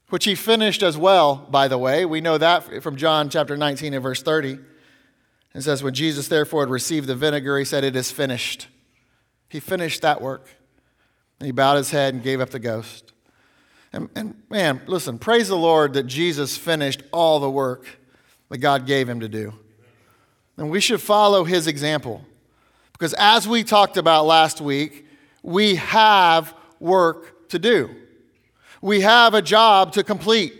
Which 0.08 0.24
he 0.24 0.34
finished 0.34 0.82
as 0.82 0.96
well, 0.96 1.36
by 1.36 1.68
the 1.68 1.78
way. 1.78 2.04
We 2.04 2.20
know 2.20 2.38
that 2.38 2.82
from 2.82 2.96
John 2.96 3.28
chapter 3.28 3.56
19 3.56 3.92
and 3.92 4.02
verse 4.02 4.22
30. 4.22 4.58
It 5.54 5.62
says, 5.62 5.82
When 5.82 5.94
Jesus 5.94 6.28
therefore 6.28 6.62
had 6.62 6.70
received 6.70 7.06
the 7.06 7.14
vinegar, 7.14 7.58
he 7.58 7.64
said, 7.64 7.84
It 7.84 7.96
is 7.96 8.10
finished. 8.10 8.68
He 9.48 9.60
finished 9.60 10.02
that 10.02 10.20
work. 10.20 10.48
And 11.38 11.46
he 11.46 11.52
bowed 11.52 11.76
his 11.76 11.90
head 11.90 12.14
and 12.14 12.22
gave 12.22 12.40
up 12.40 12.50
the 12.50 12.58
ghost. 12.58 13.12
And, 13.92 14.08
and 14.14 14.42
man, 14.48 14.80
listen, 14.86 15.18
praise 15.18 15.48
the 15.48 15.56
Lord 15.56 15.92
that 15.94 16.04
Jesus 16.04 16.56
finished 16.56 17.02
all 17.12 17.40
the 17.40 17.50
work 17.50 17.86
that 18.48 18.58
God 18.58 18.86
gave 18.86 19.08
him 19.08 19.20
to 19.20 19.28
do. 19.28 19.52
And 20.56 20.70
we 20.70 20.80
should 20.80 21.00
follow 21.00 21.44
his 21.44 21.66
example. 21.66 22.24
Because 22.92 23.14
as 23.14 23.48
we 23.48 23.64
talked 23.64 23.96
about 23.96 24.24
last 24.24 24.60
week, 24.60 25.06
we 25.42 25.74
have 25.74 26.54
work 26.78 27.48
to 27.48 27.58
do. 27.58 27.90
We 28.80 29.00
have 29.00 29.34
a 29.34 29.42
job 29.42 29.92
to 29.92 30.04
complete. 30.04 30.54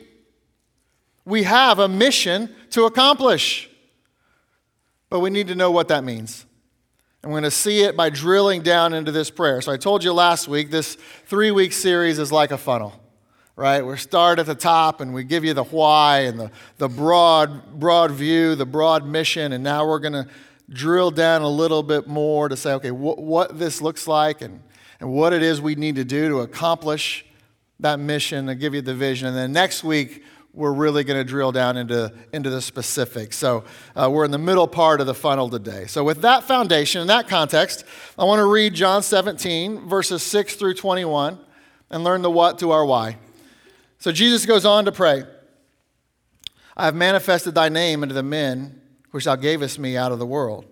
We 1.25 1.45
have 1.45 1.79
a 1.79 1.89
mission 1.89 2.55
to 2.71 2.85
accomplish. 2.85 3.71
But 5.13 5.21
we 5.21 5.29
need 5.29 5.49
to 5.49 5.55
know 5.55 5.71
what 5.71 5.89
that 5.89 6.05
means. 6.05 6.47
And 7.23 7.31
we're 7.31 7.41
going 7.41 7.51
to 7.51 7.55
see 7.55 7.83
it 7.83 7.99
by 7.99 8.09
drilling 8.09 8.63
down 8.63 8.95
into 8.95 9.13
this 9.13 9.29
prayer. 9.29 9.61
So 9.61 9.71
I 9.71 9.77
told 9.77 10.03
you 10.03 10.11
last 10.11 10.49
week, 10.49 10.71
this 10.71 10.97
three 11.27 11.51
week 11.51 11.75
series 11.75 12.19
is 12.19 12.33
like 12.33 12.51
a 12.51 12.57
funnel 12.57 12.99
right? 13.55 13.83
We 13.83 13.99
start 13.99 14.39
at 14.39 14.47
the 14.47 14.55
top 14.55 15.03
and 15.03 15.13
we 15.13 15.25
give 15.25 15.45
you 15.45 15.53
the 15.53 15.65
why 15.65 16.21
and 16.21 16.41
the, 16.41 16.51
the 16.79 16.89
broad, 16.89 17.79
broad 17.79 18.11
view, 18.11 18.55
the 18.55 18.65
broad 18.65 19.07
mission, 19.07 19.53
and 19.53 19.63
now 19.63 19.87
we're 19.87 19.99
going 19.99 20.15
to 20.15 20.27
drill 20.71 21.11
down 21.11 21.43
a 21.43 21.49
little 21.49 21.83
bit 21.83 22.09
more 22.09 22.49
to 22.49 22.57
say, 22.57 22.73
okay, 22.73 22.89
wh- 22.89 23.19
what 23.19 23.59
this 23.59 23.83
looks 23.83 24.09
like 24.09 24.41
and, 24.41 24.63
and 25.01 25.13
what 25.13 25.35
it 25.35 25.43
is 25.43 25.61
we 25.61 25.75
need 25.75 25.97
to 25.97 26.05
do 26.05 26.31
to 26.31 26.41
accomplish 26.41 27.27
that 27.79 28.01
mission 28.01 28.49
and 28.49 28.59
give 28.59 28.75
you 28.75 28.81
the 28.81 28.95
vision. 28.95 29.29
And 29.29 29.37
then 29.37 29.53
next 29.53 29.85
week, 29.85 30.25
we're 30.55 30.73
really 30.73 31.03
going 31.03 31.19
to 31.19 31.25
drill 31.25 31.53
down 31.53 31.77
into, 31.77 32.13
into 32.33 32.51
the 32.51 32.61
specifics. 32.61 33.39
So 33.39 33.65
uh, 33.97 34.11
we're 34.11 34.25
in 34.25 34.31
the 34.31 34.39
middle 34.39 34.69
part 34.69 35.01
of 35.01 35.07
the 35.07 35.15
funnel 35.15 35.49
today. 35.49 35.87
So, 35.87 36.05
with 36.05 36.23
that 36.23 36.45
foundation, 36.45 37.01
in 37.01 37.07
that 37.07 37.27
context, 37.27 37.85
I 38.19 38.25
want 38.25 38.41
to 38.41 38.45
read 38.47 38.75
John 38.75 39.03
17, 39.03 39.89
verses 39.89 40.23
6 40.23 40.57
through 40.57 40.75
21, 40.75 41.39
and 41.91 42.05
learn 42.05 42.23
the 42.23 42.31
what 42.31 42.59
to 42.59 42.71
our 42.73 42.85
why. 42.85 43.19
So 44.03 44.11
Jesus 44.11 44.47
goes 44.47 44.65
on 44.65 44.87
to 44.87 44.93
pray 44.93 45.23
I 46.77 46.87
have 46.87 46.95
manifested 46.97 47.55
thy 47.55 47.69
name 47.69 48.03
unto 48.03 48.15
the 48.15 48.23
men 48.25 48.81
which 49.13 49.27
thou 49.27 49.37
gavest 49.37 49.79
me 49.79 49.97
out 49.97 50.11
of 50.11 50.19
the 50.19 50.27
world. 50.27 50.65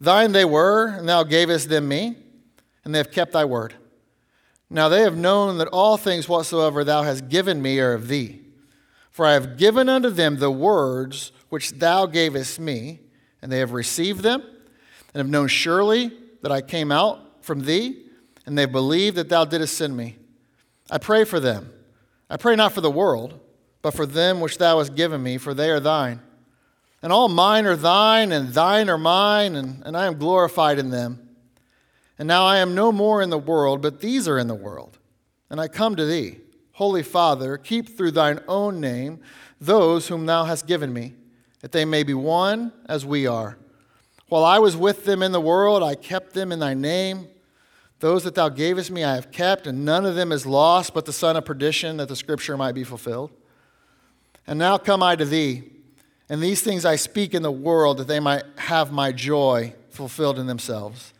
Thine 0.00 0.32
they 0.32 0.44
were, 0.44 0.88
and 0.88 1.08
thou 1.08 1.22
gavest 1.22 1.70
them 1.70 1.88
me, 1.88 2.16
and 2.84 2.92
they 2.92 2.98
have 2.98 3.10
kept 3.10 3.32
thy 3.32 3.46
word. 3.46 3.72
Now 4.68 4.90
they 4.90 5.00
have 5.00 5.16
known 5.16 5.56
that 5.58 5.68
all 5.68 5.96
things 5.96 6.28
whatsoever 6.28 6.84
thou 6.84 7.04
hast 7.04 7.28
given 7.28 7.62
me 7.62 7.78
are 7.78 7.94
of 7.94 8.08
thee. 8.08 8.45
For 9.16 9.24
I 9.24 9.32
have 9.32 9.56
given 9.56 9.88
unto 9.88 10.10
them 10.10 10.36
the 10.36 10.50
words 10.50 11.32
which 11.48 11.72
thou 11.72 12.04
gavest 12.04 12.60
me, 12.60 13.00
and 13.40 13.50
they 13.50 13.60
have 13.60 13.72
received 13.72 14.20
them, 14.20 14.42
and 14.42 15.14
have 15.14 15.26
known 15.26 15.48
surely 15.48 16.12
that 16.42 16.52
I 16.52 16.60
came 16.60 16.92
out 16.92 17.42
from 17.42 17.60
thee, 17.60 18.04
and 18.44 18.58
they 18.58 18.66
believe 18.66 19.14
that 19.14 19.30
thou 19.30 19.46
didst 19.46 19.74
send 19.78 19.96
me. 19.96 20.18
I 20.90 20.98
pray 20.98 21.24
for 21.24 21.40
them. 21.40 21.72
I 22.28 22.36
pray 22.36 22.56
not 22.56 22.74
for 22.74 22.82
the 22.82 22.90
world, 22.90 23.40
but 23.80 23.94
for 23.94 24.04
them 24.04 24.38
which 24.38 24.58
thou 24.58 24.80
hast 24.80 24.94
given 24.94 25.22
me, 25.22 25.38
for 25.38 25.54
they 25.54 25.70
are 25.70 25.80
thine. 25.80 26.20
And 27.02 27.10
all 27.10 27.30
mine 27.30 27.64
are 27.64 27.74
thine, 27.74 28.32
and 28.32 28.50
thine 28.50 28.90
are 28.90 28.98
mine, 28.98 29.56
and, 29.56 29.82
and 29.86 29.96
I 29.96 30.04
am 30.04 30.18
glorified 30.18 30.78
in 30.78 30.90
them. 30.90 31.26
And 32.18 32.28
now 32.28 32.44
I 32.44 32.58
am 32.58 32.74
no 32.74 32.92
more 32.92 33.22
in 33.22 33.30
the 33.30 33.38
world, 33.38 33.80
but 33.80 34.02
these 34.02 34.28
are 34.28 34.38
in 34.38 34.46
the 34.46 34.54
world. 34.54 34.98
And 35.48 35.58
I 35.58 35.68
come 35.68 35.96
to 35.96 36.04
thee, 36.04 36.40
Holy 36.76 37.02
Father, 37.02 37.56
keep 37.56 37.96
through 37.96 38.10
thine 38.10 38.38
own 38.46 38.80
name 38.80 39.20
those 39.58 40.08
whom 40.08 40.26
thou 40.26 40.44
hast 40.44 40.66
given 40.66 40.92
me, 40.92 41.14
that 41.62 41.72
they 41.72 41.86
may 41.86 42.02
be 42.02 42.12
one 42.12 42.70
as 42.86 43.06
we 43.06 43.26
are. 43.26 43.56
While 44.28 44.44
I 44.44 44.58
was 44.58 44.76
with 44.76 45.06
them 45.06 45.22
in 45.22 45.32
the 45.32 45.40
world, 45.40 45.82
I 45.82 45.94
kept 45.94 46.34
them 46.34 46.52
in 46.52 46.58
thy 46.58 46.74
name. 46.74 47.28
Those 48.00 48.24
that 48.24 48.34
thou 48.34 48.50
gavest 48.50 48.90
me 48.90 49.04
I 49.04 49.14
have 49.14 49.32
kept, 49.32 49.66
and 49.66 49.86
none 49.86 50.04
of 50.04 50.16
them 50.16 50.32
is 50.32 50.44
lost 50.44 50.92
but 50.92 51.06
the 51.06 51.14
son 51.14 51.34
of 51.34 51.46
perdition, 51.46 51.96
that 51.96 52.08
the 52.08 52.16
scripture 52.16 52.58
might 52.58 52.72
be 52.72 52.84
fulfilled. 52.84 53.30
And 54.46 54.58
now 54.58 54.76
come 54.76 55.02
I 55.02 55.16
to 55.16 55.24
thee, 55.24 55.62
and 56.28 56.42
these 56.42 56.60
things 56.60 56.84
I 56.84 56.96
speak 56.96 57.32
in 57.32 57.40
the 57.40 57.50
world, 57.50 57.96
that 57.96 58.06
they 58.06 58.20
might 58.20 58.42
have 58.56 58.92
my 58.92 59.12
joy 59.12 59.72
fulfilled 59.88 60.38
in 60.38 60.46
themselves. 60.46 61.14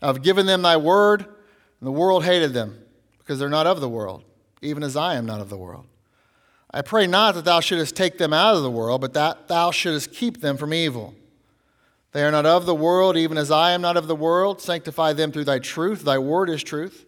I've 0.00 0.22
given 0.22 0.46
them 0.46 0.62
thy 0.62 0.76
word, 0.76 1.22
and 1.22 1.86
the 1.88 1.90
world 1.90 2.24
hated 2.24 2.52
them, 2.52 2.78
because 3.18 3.40
they're 3.40 3.48
not 3.48 3.66
of 3.66 3.80
the 3.80 3.88
world, 3.88 4.22
even 4.62 4.82
as 4.82 4.96
I 4.96 5.14
am 5.14 5.26
not 5.26 5.40
of 5.40 5.48
the 5.48 5.56
world. 5.56 5.86
I 6.70 6.82
pray 6.82 7.06
not 7.06 7.34
that 7.34 7.44
thou 7.44 7.60
shouldest 7.60 7.96
take 7.96 8.18
them 8.18 8.32
out 8.32 8.56
of 8.56 8.62
the 8.62 8.70
world, 8.70 9.00
but 9.00 9.14
that 9.14 9.48
thou 9.48 9.70
shouldest 9.70 10.12
keep 10.12 10.40
them 10.40 10.56
from 10.56 10.74
evil. 10.74 11.14
They 12.12 12.24
are 12.24 12.30
not 12.30 12.46
of 12.46 12.66
the 12.66 12.74
world, 12.74 13.16
even 13.16 13.38
as 13.38 13.50
I 13.50 13.72
am 13.72 13.82
not 13.82 13.96
of 13.96 14.06
the 14.06 14.16
world. 14.16 14.60
Sanctify 14.60 15.12
them 15.12 15.32
through 15.32 15.44
thy 15.44 15.58
truth. 15.58 16.02
Thy 16.02 16.18
word 16.18 16.48
is 16.48 16.62
truth. 16.62 17.04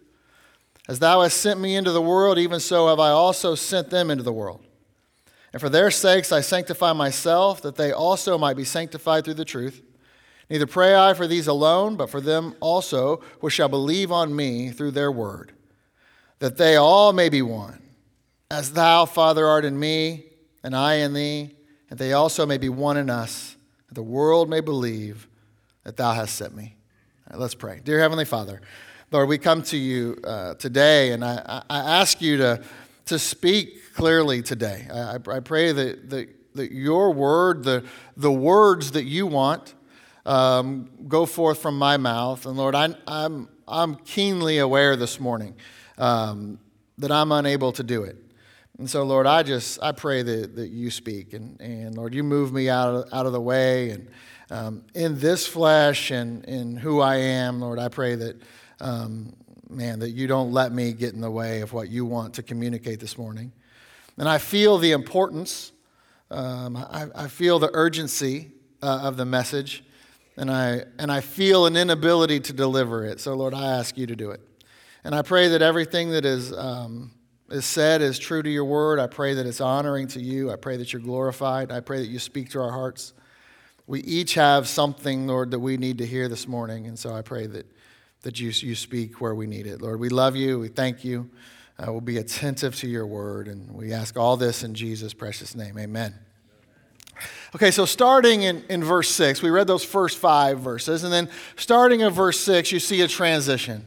As 0.89 0.99
thou 0.99 1.23
hast 1.23 1.39
sent 1.39 1.61
me 1.61 1.77
into 1.77 1.93
the 1.93 2.03
world, 2.03 2.39
even 2.39 2.61
so 2.61 2.89
have 2.89 3.01
I 3.01 3.11
also 3.11 3.55
sent 3.55 3.91
them 3.91 4.11
into 4.11 4.23
the 4.23 4.33
world. 4.33 4.61
And 5.53 5.61
for 5.61 5.69
their 5.69 5.91
sakes 5.91 6.33
I 6.33 6.41
sanctify 6.41 6.93
myself, 6.93 7.63
that 7.63 7.77
they 7.77 7.93
also 7.93 8.39
might 8.39 8.57
be 8.57 8.65
sanctified 8.65 9.25
through 9.25 9.35
the 9.35 9.45
truth. 9.45 9.83
Neither 10.51 10.67
pray 10.67 10.95
I 10.95 11.15
for 11.15 11.27
these 11.27 11.47
alone, 11.47 11.97
but 11.97 12.11
for 12.11 12.21
them 12.21 12.55
also 12.61 13.23
which 13.41 13.55
shall 13.55 13.69
believe 13.69 14.11
on 14.11 14.35
me 14.35 14.71
through 14.71 14.93
their 14.93 15.13
word, 15.13 15.53
that 16.39 16.57
they 16.57 16.77
all 16.77 17.13
may 17.13 17.29
be 17.29 17.43
one, 17.43 17.83
as 18.51 18.73
thou, 18.73 19.05
Father, 19.05 19.47
art 19.47 19.65
in 19.65 19.79
me, 19.79 20.25
and 20.63 20.75
I 20.75 20.95
in 20.95 21.13
thee, 21.13 21.55
and 21.91 21.99
they 21.99 22.13
also 22.13 22.47
may 22.47 22.59
be 22.59 22.69
one 22.69 22.97
in 22.97 23.11
us 23.11 23.57
that 23.89 23.95
the 23.95 24.03
world 24.03 24.49
may 24.49 24.61
believe 24.61 25.29
that 25.85 25.97
thou 25.97 26.13
hast 26.13 26.35
sent 26.35 26.55
me. 26.55 26.77
Right, 27.31 27.39
let's 27.39 27.55
pray. 27.55 27.81
Dear 27.83 27.99
Heavenly 28.01 28.25
Father, 28.25 28.61
Lord, 29.11 29.29
we 29.29 29.39
come 29.39 29.63
to 29.65 29.77
you 29.77 30.19
uh, 30.25 30.55
today, 30.55 31.13
and 31.13 31.25
I, 31.25 31.63
I, 31.71 31.79
ask 32.01 32.21
you 32.21 32.37
to, 32.39 32.63
to 33.07 33.19
speak 33.19 33.95
clearly 33.95 34.43
today. 34.43 34.87
I, 34.93 35.15
I 35.15 35.41
pray 35.41 35.73
that, 35.73 36.11
that, 36.11 36.29
that 36.55 36.73
your 36.73 37.13
word, 37.13 37.65
the, 37.65 37.85
the 38.17 38.33
words 38.33 38.93
that 38.93 39.05
you 39.05 39.27
want, 39.27 39.75
um, 40.27 40.91
go 41.09 41.25
forth 41.25 41.61
from 41.63 41.79
my 41.79 41.97
mouth. 41.97 42.45
And 42.45 42.57
Lord, 42.57 42.75
I, 42.75 42.95
I'm, 43.07 43.49
I'm 43.67 43.97
keenly 43.97 44.59
aware 44.59 44.95
this 44.95 45.19
morning 45.19 45.55
um, 45.99 46.59
that 46.97 47.13
I'm 47.13 47.33
unable 47.33 47.73
to 47.73 47.83
do 47.83 48.03
it. 48.05 48.17
And 48.79 48.89
so, 48.89 49.03
Lord, 49.03 49.27
I 49.27 49.43
just 49.43 49.83
I 49.83 49.93
pray 49.93 50.23
that, 50.23 50.57
that 50.57 50.69
you 50.69 50.91
speak 50.91 51.33
and, 51.33 51.61
and 51.61 51.97
Lord, 51.97 52.15
you 52.15 52.23
move 52.23 52.53
me 52.53 52.71
out 52.71 52.95
of, 52.95 53.13
out 53.13 53.27
of 53.27 53.33
the 53.33 53.41
way 53.41 53.91
and 53.91 54.09
um, 54.51 54.85
in 54.95 55.19
this 55.19 55.47
flesh 55.47 56.11
and 56.11 56.45
in 56.47 56.77
who 56.77 57.01
I 57.01 57.17
am, 57.17 57.61
Lord, 57.61 57.79
I 57.79 57.89
pray 57.89 58.15
that 58.15 58.41
um, 58.81 59.35
man 59.69 59.99
that 59.99 60.11
you 60.11 60.27
don't 60.27 60.53
let 60.53 60.73
me 60.73 60.93
get 60.93 61.13
in 61.13 61.21
the 61.21 61.31
way 61.31 61.61
of 61.61 61.73
what 61.73 61.91
you 61.91 62.07
want 62.07 62.35
to 62.35 62.43
communicate 62.43 63.01
this 63.01 63.19
morning. 63.19 63.53
And 64.17 64.29
I 64.29 64.39
feel 64.39 64.79
the 64.79 64.93
importance. 64.93 65.73
Um, 66.31 66.77
I, 66.77 67.09
I, 67.15 67.29
feel 67.29 67.59
the 67.59 67.71
urgency 67.73 68.51
uh, 68.83 69.01
of 69.03 69.17
the 69.17 69.25
message, 69.25 69.83
and 70.37 70.51
I 70.51 70.85
and 70.99 71.11
I 71.11 71.21
feel 71.23 71.65
an 71.65 71.75
inability 71.75 72.41
to 72.41 72.53
deliver 72.53 73.05
it. 73.05 73.19
So, 73.19 73.35
Lord, 73.35 73.55
I 73.55 73.79
ask 73.79 73.97
you 73.97 74.07
to 74.07 74.17
do 74.17 74.31
it. 74.31 74.41
And 75.09 75.15
I 75.15 75.23
pray 75.23 75.49
that 75.49 75.63
everything 75.63 76.11
that 76.11 76.27
is 76.27 76.53
um, 76.53 77.13
is 77.49 77.65
said 77.65 78.03
is 78.03 78.19
true 78.19 78.43
to 78.43 78.51
your 78.51 78.67
word. 78.67 78.99
I 78.99 79.07
pray 79.07 79.33
that 79.33 79.47
it's 79.47 79.59
honoring 79.59 80.07
to 80.09 80.21
you. 80.21 80.53
I 80.53 80.57
pray 80.57 80.77
that 80.77 80.93
you're 80.93 81.01
glorified. 81.01 81.73
I 81.73 81.81
pray 81.81 82.01
that 82.01 82.09
you 82.09 82.19
speak 82.19 82.51
to 82.51 82.61
our 82.61 82.71
hearts. 82.71 83.15
We 83.87 84.01
each 84.01 84.35
have 84.35 84.69
something, 84.69 85.27
Lord, 85.27 85.51
that 85.53 85.61
we 85.61 85.79
need 85.79 85.97
to 85.97 86.07
hear 86.07 86.29
this 86.29 86.47
morning. 86.47 86.87
And 86.87 86.99
so 86.99 87.15
I 87.15 87.23
pray 87.23 87.47
that, 87.47 87.65
that 88.21 88.39
you, 88.39 88.51
you 88.51 88.75
speak 88.75 89.19
where 89.19 89.35
we 89.35 89.47
need 89.47 89.67
it. 89.67 89.81
Lord, 89.81 89.99
we 89.99 90.11
love 90.11 90.37
you. 90.37 90.59
We 90.59 90.69
thank 90.69 91.07
you. 91.07 91.31
Uh, 91.79 91.91
we'll 91.91 92.03
be 92.03 92.19
attentive 92.19 92.77
to 92.77 92.87
your 92.87 93.07
word. 93.07 93.49
And 93.49 93.73
we 93.73 93.95
ask 93.95 94.19
all 94.19 94.37
this 94.37 94.63
in 94.63 94.75
Jesus' 94.75 95.15
precious 95.15 95.55
name. 95.55 95.79
Amen. 95.79 96.17
Okay, 97.55 97.71
so 97.71 97.87
starting 97.87 98.43
in, 98.43 98.63
in 98.69 98.85
verse 98.85 99.09
6, 99.09 99.41
we 99.41 99.49
read 99.49 99.69
those 99.69 99.85
first 99.85 100.19
five 100.19 100.61
verses, 100.61 101.03
and 101.03 101.11
then 101.11 101.31
starting 101.57 102.01
in 102.01 102.13
verse 102.13 102.39
6, 102.41 102.73
you 102.73 102.79
see 102.79 103.01
a 103.01 103.09
transition. 103.09 103.87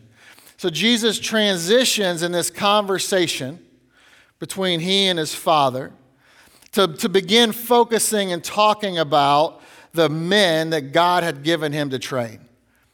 So 0.62 0.70
Jesus 0.70 1.18
transitions 1.20 2.22
in 2.22 2.32
this 2.32 2.52
conversation 2.52 3.58
between 4.38 4.80
he 4.80 5.08
and 5.08 5.18
his 5.18 5.34
father 5.34 5.92
to, 6.74 6.88
to 6.98 7.10
begin 7.10 7.52
focusing 7.52 8.32
and 8.32 8.44
talking 8.44 9.00
about 9.00 9.60
the 9.94 10.08
men 10.08 10.70
that 10.70 10.92
God 10.92 11.24
had 11.24 11.42
given 11.42 11.72
him 11.72 11.90
to 11.90 11.98
train 11.98 12.42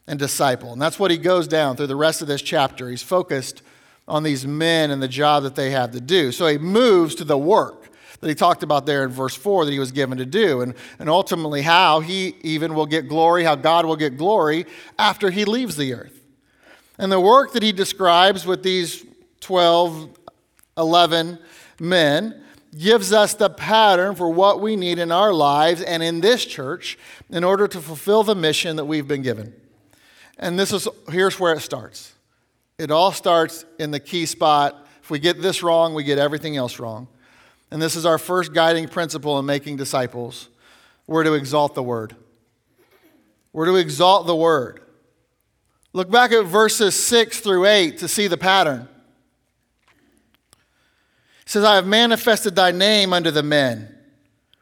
and 0.07 0.17
disciple. 0.17 0.71
And 0.71 0.81
that's 0.81 0.97
what 0.97 1.11
he 1.11 1.17
goes 1.17 1.45
down 1.45 1.75
through 1.75 1.87
the 1.87 1.97
rest 1.97 2.21
of 2.21 2.29
this 2.29 2.41
chapter. 2.41 2.89
He's 2.89 3.03
focused 3.03 3.63
on 4.07 4.23
these 4.23 4.47
men 4.47 4.89
and 4.89 5.03
the 5.03 5.09
job 5.09 5.43
that 5.43 5.55
they 5.55 5.71
have 5.71 5.91
to 5.91 5.99
do. 5.99 6.31
So 6.31 6.47
he 6.47 6.57
moves 6.57 7.15
to 7.15 7.25
the 7.25 7.37
work 7.37 7.89
that 8.21 8.29
he 8.29 8.33
talked 8.33 8.63
about 8.63 8.85
there 8.85 9.03
in 9.03 9.09
verse 9.09 9.35
4 9.35 9.65
that 9.65 9.71
he 9.71 9.79
was 9.79 9.91
given 9.91 10.19
to 10.19 10.25
do, 10.25 10.61
and, 10.61 10.73
and 10.99 11.09
ultimately 11.09 11.63
how 11.63 11.99
he 11.99 12.37
even 12.43 12.75
will 12.75 12.85
get 12.85 13.09
glory, 13.09 13.43
how 13.43 13.55
God 13.55 13.85
will 13.85 13.97
get 13.97 14.15
glory 14.15 14.65
after 14.97 15.31
he 15.31 15.43
leaves 15.43 15.75
the 15.75 15.93
earth. 15.93 16.16
And 16.97 17.11
the 17.11 17.19
work 17.19 17.53
that 17.53 17.63
he 17.63 17.71
describes 17.71 18.45
with 18.45 18.63
these 18.63 19.05
12, 19.41 20.09
11 20.77 21.39
men 21.79 22.43
gives 22.77 23.13
us 23.13 23.33
the 23.33 23.49
pattern 23.49 24.15
for 24.15 24.29
what 24.29 24.61
we 24.61 24.75
need 24.75 24.99
in 24.99 25.11
our 25.11 25.33
lives 25.33 25.81
and 25.81 26.03
in 26.03 26.21
this 26.21 26.45
church 26.45 26.97
in 27.29 27.43
order 27.43 27.67
to 27.67 27.79
fulfill 27.79 28.23
the 28.23 28.35
mission 28.35 28.75
that 28.75 28.85
we've 28.85 29.07
been 29.07 29.21
given. 29.21 29.53
And 30.37 30.59
this 30.59 30.71
is 30.71 30.87
here's 31.09 31.39
where 31.39 31.53
it 31.53 31.61
starts. 31.61 32.13
It 32.77 32.91
all 32.91 33.11
starts 33.11 33.65
in 33.79 33.91
the 33.91 33.99
key 33.99 34.25
spot. 34.25 34.87
If 35.01 35.09
we 35.09 35.19
get 35.19 35.41
this 35.41 35.63
wrong, 35.63 35.93
we 35.93 36.03
get 36.03 36.19
everything 36.19 36.57
else 36.57 36.79
wrong. 36.79 37.07
And 37.71 37.81
this 37.81 37.95
is 37.95 38.05
our 38.05 38.17
first 38.17 38.53
guiding 38.53 38.87
principle 38.87 39.39
in 39.39 39.45
making 39.45 39.77
disciples. 39.77 40.49
We're 41.07 41.23
to 41.23 41.33
exalt 41.33 41.73
the 41.73 41.83
word. 41.83 42.15
We're 43.51 43.65
to 43.65 43.75
exalt 43.75 44.27
the 44.27 44.35
word. 44.35 44.81
Look 45.97 46.11
back 46.11 46.31
at 46.31 46.45
verses 46.45 46.93
6 46.93 47.39
through 47.39 47.65
8 47.65 47.97
to 47.97 48.07
see 48.07 48.27
the 48.27 48.37
pattern. 48.37 48.87
It 51.41 51.49
says, 51.49 51.63
I 51.63 51.73
have 51.73 51.87
manifested 51.87 52.55
thy 52.55 52.69
name 52.69 53.13
unto 53.13 53.31
the 53.31 53.41
men, 53.41 53.95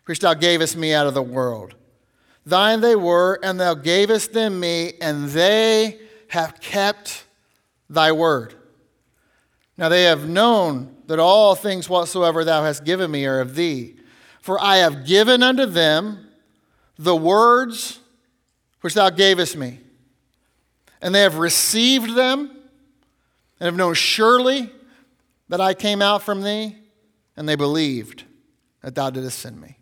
which 0.05 0.19
thou 0.19 0.33
gavest 0.33 0.77
me 0.77 0.93
out 0.93 1.07
of 1.07 1.13
the 1.13 1.21
world. 1.21 1.75
Thine 2.45 2.79
they 2.79 2.95
were, 2.95 3.37
and 3.43 3.59
thou 3.59 3.73
gavest 3.73 4.31
them 4.31 4.61
me, 4.61 4.93
and 5.01 5.27
they 5.27 5.99
have 6.29 6.61
kept 6.61 7.25
thy 7.89 8.13
word. 8.13 8.53
Now 9.77 9.89
they 9.89 10.03
have 10.03 10.29
known 10.29 10.95
that 11.07 11.19
all 11.19 11.53
things 11.53 11.89
whatsoever 11.89 12.45
thou 12.45 12.63
hast 12.63 12.85
given 12.85 13.11
me 13.11 13.25
are 13.25 13.41
of 13.41 13.55
thee. 13.55 13.97
For 14.39 14.57
I 14.63 14.77
have 14.77 15.05
given 15.05 15.43
unto 15.43 15.65
them 15.65 16.29
the 16.97 17.13
words 17.13 17.99
which 18.79 18.93
thou 18.93 19.09
gavest 19.09 19.57
me. 19.57 19.79
And 21.05 21.13
they 21.13 21.21
have 21.21 21.37
received 21.37 22.15
them 22.15 22.49
and 23.59 23.65
have 23.67 23.75
known 23.75 23.93
surely 23.93 24.71
that 25.49 25.61
I 25.61 25.75
came 25.75 26.01
out 26.01 26.23
from 26.23 26.41
thee, 26.41 26.75
and 27.37 27.47
they 27.47 27.55
believed 27.55 28.23
that 28.81 28.95
thou 28.95 29.11
didst 29.11 29.37
send 29.37 29.61
me. 29.61 29.77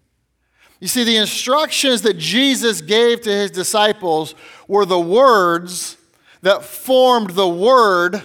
You 0.82 0.90
see, 0.90 1.06
the 1.06 1.16
instructions 1.16 2.02
that 2.02 2.18
Jesus 2.18 2.82
gave 2.82 3.22
to 3.22 3.30
his 3.30 3.52
disciples 3.52 4.36
were 4.68 4.86
the 4.86 5.00
words 5.00 5.96
that 6.42 6.66
formed 6.66 7.30
the 7.30 7.48
word 7.48 8.22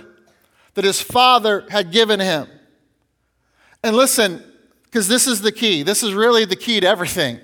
that 0.75 0.85
his 0.85 1.01
father 1.01 1.67
had 1.71 1.93
given 1.93 2.19
him. 2.19 2.49
And 3.85 3.95
listen, 3.95 4.43
because 4.83 5.07
this 5.07 5.29
is 5.29 5.41
the 5.41 5.53
key. 5.53 5.85
This 5.85 6.03
is 6.03 6.15
really 6.15 6.45
the 6.45 6.57
key 6.57 6.81
to 6.81 6.89
everything. 6.89 7.39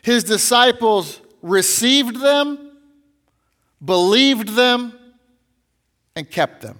His 0.00 0.24
disciples 0.24 1.20
received 1.42 2.16
them, 2.16 2.61
believed 3.84 4.50
them, 4.50 4.98
and 6.14 6.30
kept 6.30 6.60
them. 6.60 6.78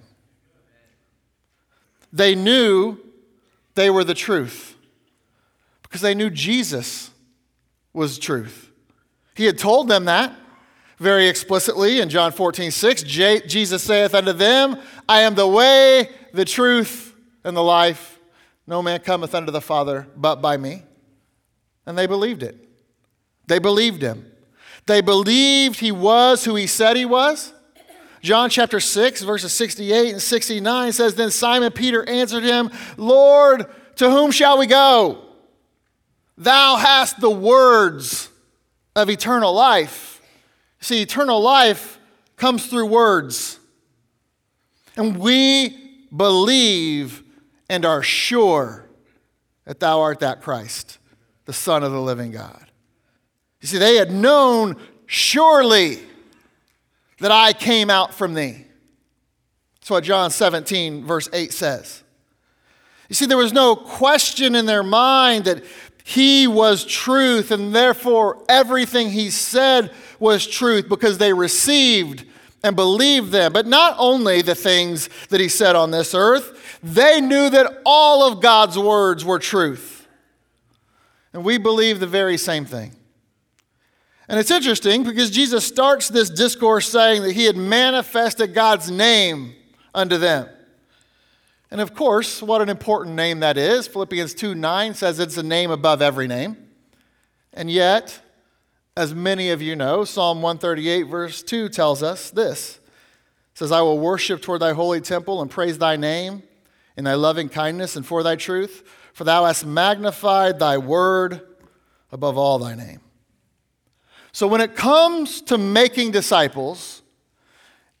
They 2.11 2.35
knew 2.35 2.99
they 3.75 3.89
were 3.89 4.03
the 4.03 4.13
truth 4.13 4.75
because 5.81 6.01
they 6.01 6.13
knew 6.13 6.29
Jesus 6.29 7.09
was 7.93 8.19
truth. 8.19 8.71
He 9.35 9.45
had 9.45 9.57
told 9.57 9.87
them 9.87 10.05
that 10.05 10.35
very 10.99 11.27
explicitly 11.27 11.99
in 11.99 12.09
John 12.09 12.31
14, 12.31 12.71
6. 12.71 13.03
Jesus 13.03 13.81
saith 13.81 14.13
unto 14.13 14.31
them, 14.33 14.79
I 15.09 15.21
am 15.21 15.35
the 15.35 15.47
way, 15.47 16.09
the 16.33 16.45
truth, 16.45 17.15
and 17.43 17.57
the 17.57 17.63
life. 17.63 18.19
No 18.67 18.81
man 18.81 18.99
cometh 18.99 19.35
unto 19.35 19.51
the 19.51 19.61
Father 19.61 20.07
but 20.15 20.35
by 20.35 20.57
me. 20.57 20.83
And 21.85 21.97
they 21.97 22.07
believed 22.07 22.43
it. 22.43 22.57
They 23.47 23.59
believed 23.59 24.01
him. 24.01 24.31
They 24.85 25.01
believed 25.01 25.79
he 25.79 25.91
was 25.91 26.45
who 26.45 26.55
he 26.55 26.67
said 26.67 26.97
he 26.97 27.05
was. 27.05 27.53
John 28.21 28.49
chapter 28.49 28.79
6, 28.79 29.21
verses 29.23 29.53
68 29.53 30.13
and 30.13 30.21
69 30.21 30.91
says, 30.93 31.15
Then 31.15 31.29
Simon 31.31 31.71
Peter 31.71 32.07
answered 32.07 32.43
him, 32.43 32.71
Lord, 32.95 33.65
to 33.97 34.09
whom 34.09 34.31
shall 34.31 34.57
we 34.57 34.65
go? 34.65 35.19
Thou 36.37 36.77
hast 36.77 37.19
the 37.19 37.29
words 37.29 38.29
of 38.95 39.09
eternal 39.09 39.53
life. 39.53 40.21
See, 40.79 41.01
eternal 41.01 41.41
life 41.41 41.99
comes 42.37 42.65
through 42.65 42.87
words. 42.87 43.59
And 44.95 45.17
we 45.17 46.07
believe 46.15 47.23
and 47.69 47.85
are 47.85 48.03
sure 48.03 48.89
that 49.65 49.79
thou 49.79 50.01
art 50.01 50.19
that 50.19 50.41
Christ, 50.41 50.97
the 51.45 51.53
Son 51.53 51.83
of 51.83 51.91
the 51.91 52.01
living 52.01 52.31
God. 52.31 52.62
You 53.63 53.67
see, 53.69 53.77
they 53.77 53.95
had 53.95 54.11
known 54.11 54.75
surely 55.05 55.99
that 57.19 57.31
I 57.31 57.53
came 57.53 57.89
out 57.89 58.13
from 58.13 58.33
thee. 58.33 58.65
That's 59.79 59.89
what 59.89 60.03
John 60.03 60.31
17, 60.31 61.05
verse 61.05 61.29
8 61.31 61.53
says. 61.53 62.03
You 63.07 63.15
see, 63.15 63.25
there 63.25 63.37
was 63.37 63.53
no 63.53 63.77
question 63.77 64.53
in 64.55 64.65
their 64.65 64.83
mind 64.83 65.45
that 65.45 65.63
he 66.03 66.45
was 66.45 66.83
truth, 66.83 67.51
and 67.51 67.73
therefore 67.73 68.43
everything 68.49 69.09
he 69.11 69.29
said 69.29 69.93
was 70.19 70.45
truth 70.45 70.89
because 70.89 71.17
they 71.17 71.31
received 71.31 72.25
and 72.65 72.75
believed 72.75 73.31
them. 73.31 73.53
But 73.53 73.65
not 73.65 73.95
only 73.97 74.41
the 74.41 74.55
things 74.55 75.07
that 75.29 75.39
he 75.39 75.47
said 75.47 75.77
on 75.77 75.91
this 75.91 76.13
earth, 76.13 76.79
they 76.83 77.21
knew 77.21 77.49
that 77.49 77.81
all 77.85 78.27
of 78.29 78.41
God's 78.41 78.77
words 78.77 79.23
were 79.23 79.39
truth. 79.39 80.05
And 81.31 81.45
we 81.45 81.57
believe 81.57 82.01
the 82.01 82.07
very 82.07 82.37
same 82.37 82.65
thing. 82.65 82.97
And 84.27 84.39
it's 84.39 84.51
interesting 84.51 85.03
because 85.03 85.31
Jesus 85.31 85.65
starts 85.65 86.07
this 86.07 86.29
discourse 86.29 86.87
saying 86.87 87.23
that 87.23 87.33
he 87.33 87.45
had 87.45 87.57
manifested 87.57 88.53
God's 88.53 88.89
name 88.89 89.53
unto 89.93 90.17
them. 90.17 90.47
And 91.69 91.81
of 91.81 91.93
course, 91.93 92.41
what 92.41 92.61
an 92.61 92.69
important 92.69 93.15
name 93.15 93.39
that 93.41 93.57
is. 93.57 93.87
Philippians 93.87 94.33
2 94.35 94.55
9 94.55 94.93
says 94.93 95.19
it's 95.19 95.37
a 95.37 95.43
name 95.43 95.71
above 95.71 96.01
every 96.01 96.27
name. 96.27 96.57
And 97.51 97.69
yet, 97.69 98.19
as 98.95 99.13
many 99.13 99.49
of 99.49 99.61
you 99.61 99.75
know, 99.75 100.03
Psalm 100.03 100.41
138, 100.41 101.03
verse 101.03 101.43
2 101.43 101.69
tells 101.69 102.03
us 102.03 102.29
this 102.29 102.79
it 103.53 103.57
says, 103.57 103.71
I 103.71 103.81
will 103.81 103.99
worship 103.99 104.41
toward 104.41 104.61
thy 104.61 104.73
holy 104.73 105.01
temple 105.01 105.41
and 105.41 105.49
praise 105.49 105.77
thy 105.77 105.95
name 105.95 106.43
in 106.95 107.03
thy 107.03 107.15
loving 107.15 107.49
kindness 107.49 107.95
and 107.95 108.05
for 108.05 108.23
thy 108.23 108.35
truth, 108.35 108.83
for 109.13 109.23
thou 109.23 109.45
hast 109.45 109.65
magnified 109.65 110.59
thy 110.59 110.77
word 110.77 111.41
above 112.11 112.37
all 112.37 112.59
thy 112.59 112.75
name. 112.75 113.02
So 114.33 114.47
when 114.47 114.61
it 114.61 114.75
comes 114.75 115.41
to 115.43 115.59
making 115.59 116.11
disciples, 116.11 117.03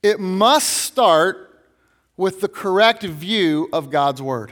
it 0.01 0.19
must 0.19 0.67
start 0.67 1.61
with 2.17 2.41
the 2.41 2.47
correct 2.47 3.03
view 3.03 3.69
of 3.71 3.91
God's 3.91 4.21
word. 4.21 4.51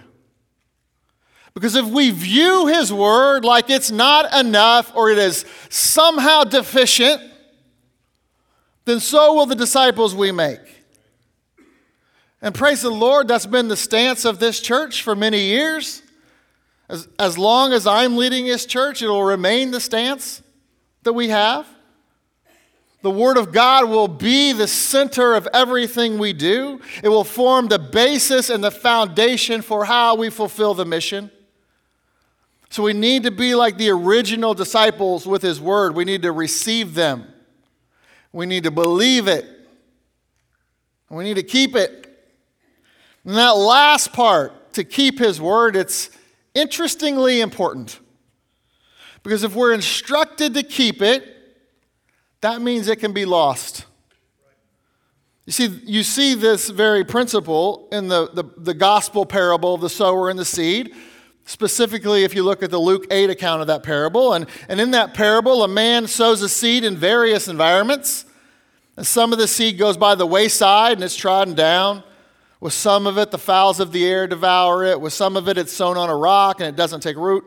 Because 1.56 1.76
if 1.76 1.86
we 1.86 2.12
view 2.12 2.68
his 2.68 2.94
word 2.94 3.44
like 3.44 3.70
it's 3.70 3.92
not 3.92 4.32
enough 4.34 4.96
or 4.96 5.10
it 5.10 5.18
is 5.18 5.44
somehow 5.70 6.44
deficient, 6.44 7.20
then 8.86 9.00
so 9.00 9.34
will 9.34 9.48
the 9.48 9.56
disciples 9.56 10.16
we 10.16 10.32
make. 10.32 10.60
And 12.44 12.54
praise 12.54 12.84
the 12.84 12.92
Lord, 12.92 13.28
that's 13.28 13.46
been 13.48 13.68
the 13.68 13.76
stance 13.76 14.24
of 14.24 14.40
this 14.40 14.60
church 14.62 15.02
for 15.02 15.16
many 15.16 15.42
years. 15.46 16.04
As, 16.88 17.08
as 17.18 17.38
long 17.38 17.74
as 17.74 17.88
I'm 17.88 18.18
leading 18.18 18.46
this 18.46 18.66
church, 18.66 19.02
it 19.02 19.08
will 19.08 19.24
remain 19.24 19.72
the 19.72 19.80
stance 19.80 20.41
that 21.04 21.14
we 21.14 21.30
have. 21.30 21.68
The 23.02 23.12
Word 23.12 23.38
of 23.38 23.52
God 23.52 23.90
will 23.90 24.08
be 24.08 24.54
the 24.54 24.68
center 24.68 25.34
of 25.34 25.48
everything 25.54 26.20
we 26.20 26.34
do. 26.34 26.80
It 27.02 27.10
will 27.10 27.24
form 27.24 27.68
the 27.68 27.80
basis 27.80 28.50
and 28.50 28.64
the 28.64 28.70
foundation 28.70 29.64
for 29.64 29.86
how 29.86 30.16
we 30.16 30.30
fulfill 30.30 30.76
the 30.76 30.86
mission. 30.86 31.32
So 32.70 32.84
we 32.84 32.94
need 32.94 33.24
to 33.24 33.32
be 33.32 33.56
like 33.56 33.78
the 33.78 33.90
original 33.90 34.54
disciples 34.54 35.26
with 35.26 35.42
His 35.42 35.60
Word. 35.60 35.96
We 35.96 36.06
need 36.06 36.22
to 36.22 36.32
receive 36.32 36.94
them, 36.94 37.28
we 38.32 38.46
need 38.46 38.64
to 38.64 38.72
believe 38.72 39.28
it, 39.28 39.46
we 41.10 41.24
need 41.24 41.36
to 41.36 41.44
keep 41.44 41.76
it. 41.76 41.98
And 43.26 43.36
that 43.36 43.58
last 43.58 44.14
part, 44.14 44.74
to 44.74 44.84
keep 44.84 45.20
His 45.20 45.42
Word, 45.42 45.76
it's 45.76 46.12
interestingly 46.54 47.42
important. 47.42 48.00
Because 49.24 49.44
if 49.44 49.56
we're 49.56 49.74
instructed 49.74 50.54
to 50.56 50.64
keep 50.64 51.02
it, 51.02 51.24
that 52.42 52.62
means 52.62 52.88
it 52.88 53.00
can 53.00 53.14
be 53.14 53.26
lost. 53.26 53.86
You 55.46 55.54
see, 55.54 55.80
you 55.86 56.04
see 56.04 56.34
this 56.34 56.70
very 56.70 57.04
principle 57.04 57.88
in 57.92 58.08
the, 58.08 58.30
the, 58.32 58.44
the, 58.58 58.74
gospel 58.74 59.26
parable 59.26 59.74
of 59.74 59.82
the 59.82 59.90
sower 59.90 60.30
and 60.30 60.38
the 60.38 60.46
seed. 60.46 60.94
Specifically, 61.46 62.24
if 62.24 62.36
you 62.36 62.44
look 62.44 62.62
at 62.64 62.70
the 62.70 62.78
Luke 62.78 63.06
8 63.10 63.30
account 63.30 63.62
of 63.62 63.68
that 63.68 63.84
parable. 63.84 64.34
And, 64.34 64.48
and 64.70 64.80
in 64.80 64.92
that 64.92 65.14
parable, 65.14 65.64
a 65.64 65.68
man 65.68 66.08
sows 66.08 66.42
a 66.42 66.50
seed 66.50 66.84
in 66.84 66.96
various 66.96 67.48
environments. 67.48 68.26
And 68.96 69.06
some 69.06 69.34
of 69.34 69.40
the 69.40 69.48
seed 69.48 69.78
goes 69.78 69.98
by 69.98 70.16
the 70.16 70.26
wayside 70.26 70.94
and 70.94 71.04
it's 71.04 71.16
trodden 71.16 71.56
down. 71.56 72.04
With 72.60 72.74
some 72.74 73.08
of 73.08 73.18
it, 73.18 73.32
the 73.32 73.40
fowls 73.40 73.80
of 73.80 73.92
the 73.92 74.06
air 74.06 74.28
devour 74.28 74.84
it. 74.84 75.02
With 75.02 75.14
some 75.14 75.36
of 75.36 75.50
it, 75.50 75.58
it's 75.58 75.74
sown 75.74 75.98
on 75.98 76.10
a 76.10 76.16
rock 76.16 76.60
and 76.60 76.70
it 76.70 76.76
doesn't 76.76 77.02
take 77.02 77.18
root. 77.18 77.44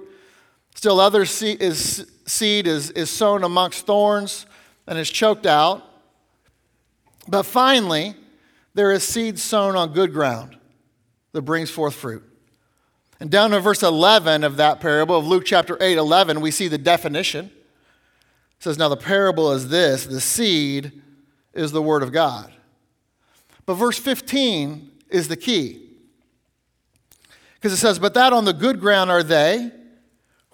Still, 0.74 1.00
other 1.00 1.24
seed 1.24 1.62
is, 1.62 2.06
seed 2.26 2.66
is, 2.66 2.90
is 2.90 3.10
sown 3.10 3.44
amongst 3.44 3.86
thorns 3.86 4.46
and 4.86 4.98
is 4.98 5.08
choked 5.08 5.46
out. 5.46 5.82
But 7.26 7.44
finally, 7.44 8.14
there 8.74 8.90
is 8.90 9.02
seed 9.02 9.38
sown 9.38 9.76
on 9.76 9.92
good 9.92 10.12
ground 10.12 10.56
that 11.32 11.42
brings 11.42 11.70
forth 11.70 11.94
fruit. 11.94 12.22
And 13.20 13.30
down 13.30 13.52
in 13.54 13.62
verse 13.62 13.82
11 13.82 14.44
of 14.44 14.56
that 14.56 14.80
parable 14.80 15.16
of 15.16 15.26
Luke 15.26 15.44
chapter 15.46 15.78
8, 15.80 15.96
11, 15.96 16.40
we 16.40 16.50
see 16.50 16.68
the 16.68 16.76
definition. 16.78 17.46
It 17.46 17.52
says, 18.62 18.76
Now 18.76 18.88
the 18.88 18.96
parable 18.96 19.52
is 19.52 19.68
this 19.68 20.04
the 20.04 20.20
seed 20.20 21.00
is 21.54 21.72
the 21.72 21.82
word 21.82 22.02
of 22.02 22.12
God. 22.12 22.52
But 23.64 23.74
verse 23.74 23.98
15 23.98 24.90
is 25.08 25.28
the 25.28 25.36
key. 25.36 25.88
Because 27.54 27.72
it 27.72 27.78
says, 27.78 27.98
But 27.98 28.14
that 28.14 28.32
on 28.32 28.44
the 28.44 28.52
good 28.52 28.80
ground 28.80 29.10
are 29.10 29.22
they, 29.22 29.70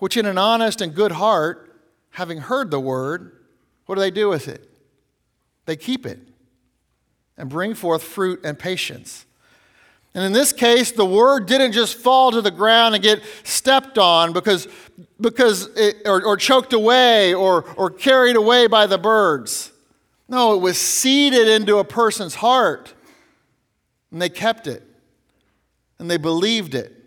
which 0.00 0.16
in 0.16 0.26
an 0.26 0.36
honest 0.36 0.80
and 0.80 0.94
good 0.94 1.12
heart, 1.12 1.72
having 2.10 2.38
heard 2.38 2.70
the 2.70 2.80
word, 2.80 3.36
what 3.86 3.94
do 3.94 4.00
they 4.00 4.10
do 4.10 4.28
with 4.28 4.48
it? 4.48 4.68
They 5.66 5.76
keep 5.76 6.04
it 6.04 6.18
and 7.36 7.48
bring 7.48 7.74
forth 7.74 8.02
fruit 8.02 8.40
and 8.42 8.58
patience. 8.58 9.26
And 10.14 10.24
in 10.24 10.32
this 10.32 10.52
case, 10.52 10.90
the 10.90 11.06
word 11.06 11.46
didn't 11.46 11.72
just 11.72 11.96
fall 11.96 12.32
to 12.32 12.42
the 12.42 12.50
ground 12.50 12.94
and 12.94 13.04
get 13.04 13.22
stepped 13.44 13.96
on 13.96 14.32
because, 14.32 14.66
because 15.20 15.68
it, 15.76 15.98
or, 16.04 16.24
or 16.24 16.36
choked 16.36 16.72
away 16.72 17.32
or, 17.32 17.64
or 17.76 17.90
carried 17.90 18.36
away 18.36 18.66
by 18.66 18.86
the 18.86 18.98
birds. 18.98 19.70
No, 20.28 20.54
it 20.54 20.58
was 20.58 20.78
seeded 20.78 21.46
into 21.46 21.78
a 21.78 21.84
person's 21.84 22.36
heart. 22.36 22.94
And 24.10 24.20
they 24.20 24.28
kept 24.28 24.66
it. 24.66 24.82
And 25.98 26.10
they 26.10 26.16
believed 26.16 26.74
it. 26.74 26.99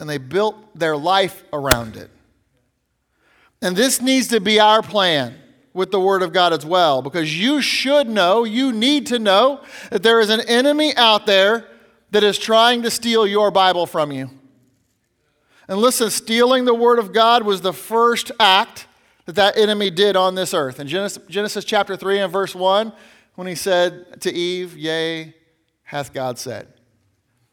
And 0.00 0.08
they 0.08 0.18
built 0.18 0.56
their 0.76 0.96
life 0.96 1.44
around 1.52 1.96
it. 1.96 2.10
And 3.62 3.76
this 3.76 4.00
needs 4.00 4.28
to 4.28 4.40
be 4.40 4.58
our 4.58 4.82
plan 4.82 5.36
with 5.72 5.90
the 5.90 6.00
Word 6.00 6.22
of 6.22 6.32
God 6.32 6.52
as 6.52 6.66
well, 6.66 7.02
because 7.02 7.38
you 7.38 7.62
should 7.62 8.08
know, 8.08 8.44
you 8.44 8.72
need 8.72 9.06
to 9.08 9.18
know 9.18 9.60
that 9.90 10.02
there 10.02 10.18
is 10.20 10.30
an 10.30 10.40
enemy 10.40 10.96
out 10.96 11.26
there 11.26 11.68
that 12.10 12.24
is 12.24 12.38
trying 12.38 12.82
to 12.82 12.90
steal 12.90 13.26
your 13.26 13.50
Bible 13.50 13.86
from 13.86 14.10
you. 14.10 14.30
And 15.68 15.78
listen, 15.78 16.10
stealing 16.10 16.64
the 16.64 16.74
Word 16.74 16.98
of 16.98 17.12
God 17.12 17.44
was 17.44 17.60
the 17.60 17.72
first 17.72 18.32
act 18.40 18.88
that 19.26 19.36
that 19.36 19.56
enemy 19.56 19.90
did 19.90 20.16
on 20.16 20.34
this 20.34 20.52
earth. 20.52 20.80
In 20.80 20.88
Genesis, 20.88 21.22
Genesis 21.28 21.64
chapter 21.64 21.96
3 21.96 22.18
and 22.18 22.32
verse 22.32 22.54
1, 22.54 22.92
when 23.36 23.46
he 23.46 23.54
said 23.54 24.20
to 24.22 24.32
Eve, 24.32 24.76
Yea, 24.76 25.34
hath 25.84 26.12
God 26.12 26.38
said. 26.38 26.66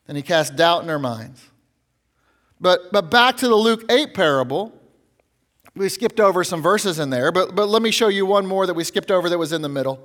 And 0.07 0.17
he 0.17 0.23
cast 0.23 0.55
doubt 0.55 0.81
in 0.81 0.87
their 0.87 0.97
minds. 0.97 1.43
But, 2.59 2.91
but 2.91 3.11
back 3.11 3.37
to 3.37 3.47
the 3.47 3.55
Luke 3.55 3.85
8 3.89 4.13
parable, 4.13 4.73
we 5.75 5.89
skipped 5.89 6.19
over 6.19 6.43
some 6.43 6.61
verses 6.61 6.99
in 6.99 7.09
there, 7.09 7.31
but, 7.31 7.55
but 7.55 7.69
let 7.69 7.81
me 7.81 7.91
show 7.91 8.07
you 8.07 8.25
one 8.25 8.45
more 8.45 8.65
that 8.65 8.73
we 8.73 8.83
skipped 8.83 9.11
over 9.11 9.29
that 9.29 9.37
was 9.37 9.53
in 9.53 9.61
the 9.61 9.69
middle. 9.69 9.99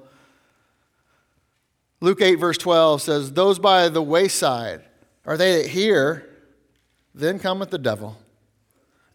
Luke 2.01 2.21
8, 2.21 2.35
verse 2.35 2.59
12 2.59 3.01
says, 3.01 3.33
Those 3.33 3.59
by 3.59 3.89
the 3.89 4.03
wayside 4.03 4.83
are 5.25 5.37
they 5.37 5.63
that 5.63 5.71
hear, 5.71 6.29
then 7.15 7.39
cometh 7.39 7.71
the 7.71 7.79
devil, 7.79 8.19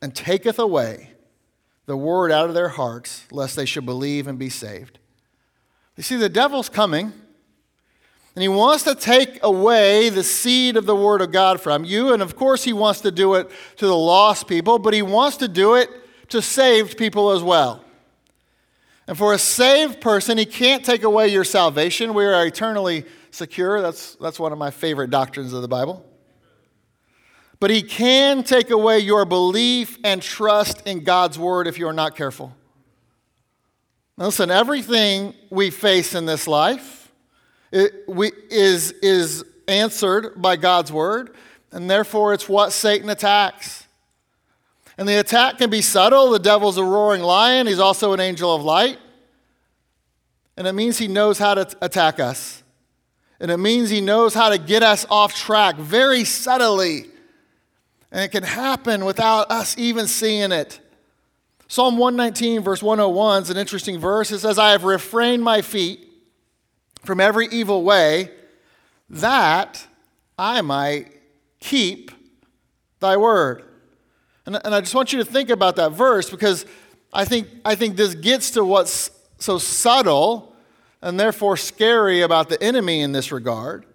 and 0.01 0.15
taketh 0.15 0.57
away 0.57 1.11
the 1.85 1.97
word 1.97 2.31
out 2.31 2.49
of 2.49 2.55
their 2.55 2.69
hearts, 2.69 3.25
lest 3.31 3.55
they 3.55 3.65
should 3.65 3.85
believe 3.85 4.27
and 4.27 4.39
be 4.39 4.49
saved. 4.49 4.99
You 5.95 6.03
see, 6.03 6.15
the 6.15 6.29
devil's 6.29 6.69
coming, 6.69 7.13
and 8.37 8.43
he 8.43 8.49
wants 8.49 8.83
to 8.83 8.93
take 8.93 9.39
away 9.41 10.09
the 10.09 10.23
seed 10.23 10.77
of 10.77 10.85
the 10.85 10.95
word 10.95 11.21
of 11.21 11.31
God 11.31 11.59
from 11.59 11.83
you. 11.83 12.13
And 12.13 12.21
of 12.21 12.35
course, 12.35 12.63
he 12.63 12.71
wants 12.71 13.01
to 13.01 13.09
do 13.09 13.33
it 13.33 13.49
to 13.77 13.87
the 13.87 13.97
lost 13.97 14.47
people, 14.47 14.77
but 14.77 14.93
he 14.93 15.01
wants 15.01 15.37
to 15.37 15.47
do 15.47 15.73
it 15.73 15.89
to 16.29 16.39
saved 16.39 16.99
people 16.99 17.31
as 17.31 17.41
well. 17.41 17.83
And 19.07 19.17
for 19.17 19.33
a 19.33 19.39
saved 19.39 20.01
person, 20.01 20.37
he 20.37 20.45
can't 20.45 20.85
take 20.85 21.01
away 21.01 21.29
your 21.29 21.43
salvation. 21.43 22.13
We 22.13 22.25
are 22.25 22.45
eternally 22.45 23.05
secure. 23.31 23.81
That's, 23.81 24.13
that's 24.17 24.39
one 24.39 24.51
of 24.51 24.59
my 24.59 24.69
favorite 24.69 25.09
doctrines 25.09 25.51
of 25.51 25.63
the 25.63 25.67
Bible. 25.67 26.05
But 27.59 27.71
he 27.71 27.81
can 27.81 28.43
take 28.43 28.69
away 28.69 28.99
your 28.99 29.25
belief 29.25 29.97
and 30.03 30.21
trust 30.21 30.85
in 30.85 31.03
God's 31.03 31.39
word 31.39 31.65
if 31.65 31.79
you're 31.79 31.91
not 31.91 32.15
careful. 32.15 32.55
Listen, 34.15 34.51
everything 34.51 35.33
we 35.49 35.71
face 35.71 36.13
in 36.13 36.27
this 36.27 36.47
life 36.47 36.96
it, 37.71 38.07
we, 38.07 38.31
is, 38.49 38.91
is 38.91 39.43
answered 39.67 40.41
by 40.41 40.55
God's 40.55 40.91
word, 40.91 41.35
and 41.71 41.89
therefore 41.89 42.33
it's 42.33 42.47
what 42.47 42.71
Satan 42.71 43.09
attacks. 43.09 43.85
And 44.97 45.07
the 45.07 45.19
attack 45.19 45.59
can 45.59 45.69
be 45.69 45.81
subtle. 45.81 46.31
The 46.31 46.39
devil's 46.39 46.77
a 46.77 46.83
roaring 46.83 47.21
lion, 47.21 47.67
he's 47.67 47.79
also 47.79 48.13
an 48.13 48.19
angel 48.19 48.55
of 48.55 48.63
light. 48.63 48.97
And 50.55 50.65
it 50.65 50.73
means 50.73 50.97
he 50.97 51.07
knows 51.07 51.37
how 51.37 51.53
to 51.53 51.67
attack 51.81 52.19
us. 52.19 52.63
And 53.39 53.51
it 53.51 53.57
means 53.57 53.91
he 53.91 54.01
knows 54.01 54.33
how 54.33 54.49
to 54.49 54.57
get 54.57 54.81
us 54.81 55.05
off 55.11 55.35
track 55.35 55.75
very 55.75 56.23
subtly. 56.23 57.05
And 58.11 58.21
it 58.21 58.29
can 58.29 58.41
happen 58.41 59.05
without 59.05 59.51
us 59.51 59.77
even 59.77 60.07
seeing 60.07 60.51
it. 60.51 60.79
Psalm 61.67 61.97
119, 61.97 62.61
verse 62.61 62.81
101 62.81 63.43
is 63.43 63.49
an 63.51 63.57
interesting 63.57 63.99
verse. 63.99 64.31
It 64.31 64.39
says, 64.39 64.57
I 64.57 64.71
have 64.71 64.83
refrained 64.83 65.43
my 65.43 65.61
feet 65.61 66.06
from 67.03 67.19
every 67.19 67.47
evil 67.47 67.83
way, 67.83 68.31
that 69.09 69.85
I 70.37 70.61
might 70.61 71.11
keep 71.59 72.11
thy 72.99 73.17
word. 73.17 73.63
And, 74.45 74.59
and 74.63 74.73
I 74.73 74.81
just 74.81 74.95
want 74.95 75.11
you 75.13 75.19
to 75.19 75.25
think 75.25 75.49
about 75.49 75.75
that 75.75 75.91
verse 75.91 76.29
because 76.29 76.65
I 77.11 77.25
think, 77.25 77.47
I 77.65 77.75
think 77.75 77.95
this 77.95 78.15
gets 78.15 78.51
to 78.51 78.63
what's 78.63 79.11
so 79.39 79.57
subtle 79.57 80.55
and 81.01 81.19
therefore 81.19 81.57
scary 81.57 82.21
about 82.21 82.49
the 82.49 82.61
enemy 82.61 83.01
in 83.01 83.11
this 83.11 83.31
regard. 83.31 83.85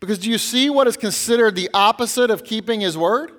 Because 0.00 0.18
do 0.18 0.28
you 0.28 0.38
see 0.38 0.68
what 0.68 0.88
is 0.88 0.96
considered 0.96 1.54
the 1.54 1.70
opposite 1.72 2.30
of 2.30 2.42
keeping 2.42 2.80
his 2.80 2.98
word? 2.98 3.32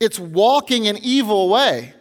It's 0.00 0.18
walking 0.18 0.86
an 0.86 0.98
evil 1.02 1.48
way. 1.48 1.94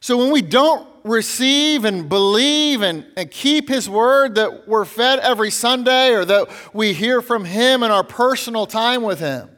So 0.00 0.16
when 0.16 0.30
we 0.30 0.42
don't 0.42 0.86
receive 1.08 1.84
and 1.84 2.08
believe 2.08 2.82
and, 2.82 3.06
and 3.16 3.30
keep 3.30 3.68
his 3.68 3.88
word 3.88 4.34
that 4.36 4.68
we're 4.68 4.84
fed 4.84 5.18
every 5.20 5.50
Sunday 5.50 6.14
or 6.14 6.24
that 6.24 6.48
we 6.72 6.92
hear 6.92 7.22
from 7.22 7.44
him 7.44 7.82
in 7.82 7.90
our 7.90 8.04
personal 8.04 8.66
time 8.66 9.02
with 9.02 9.20
him, 9.20 9.48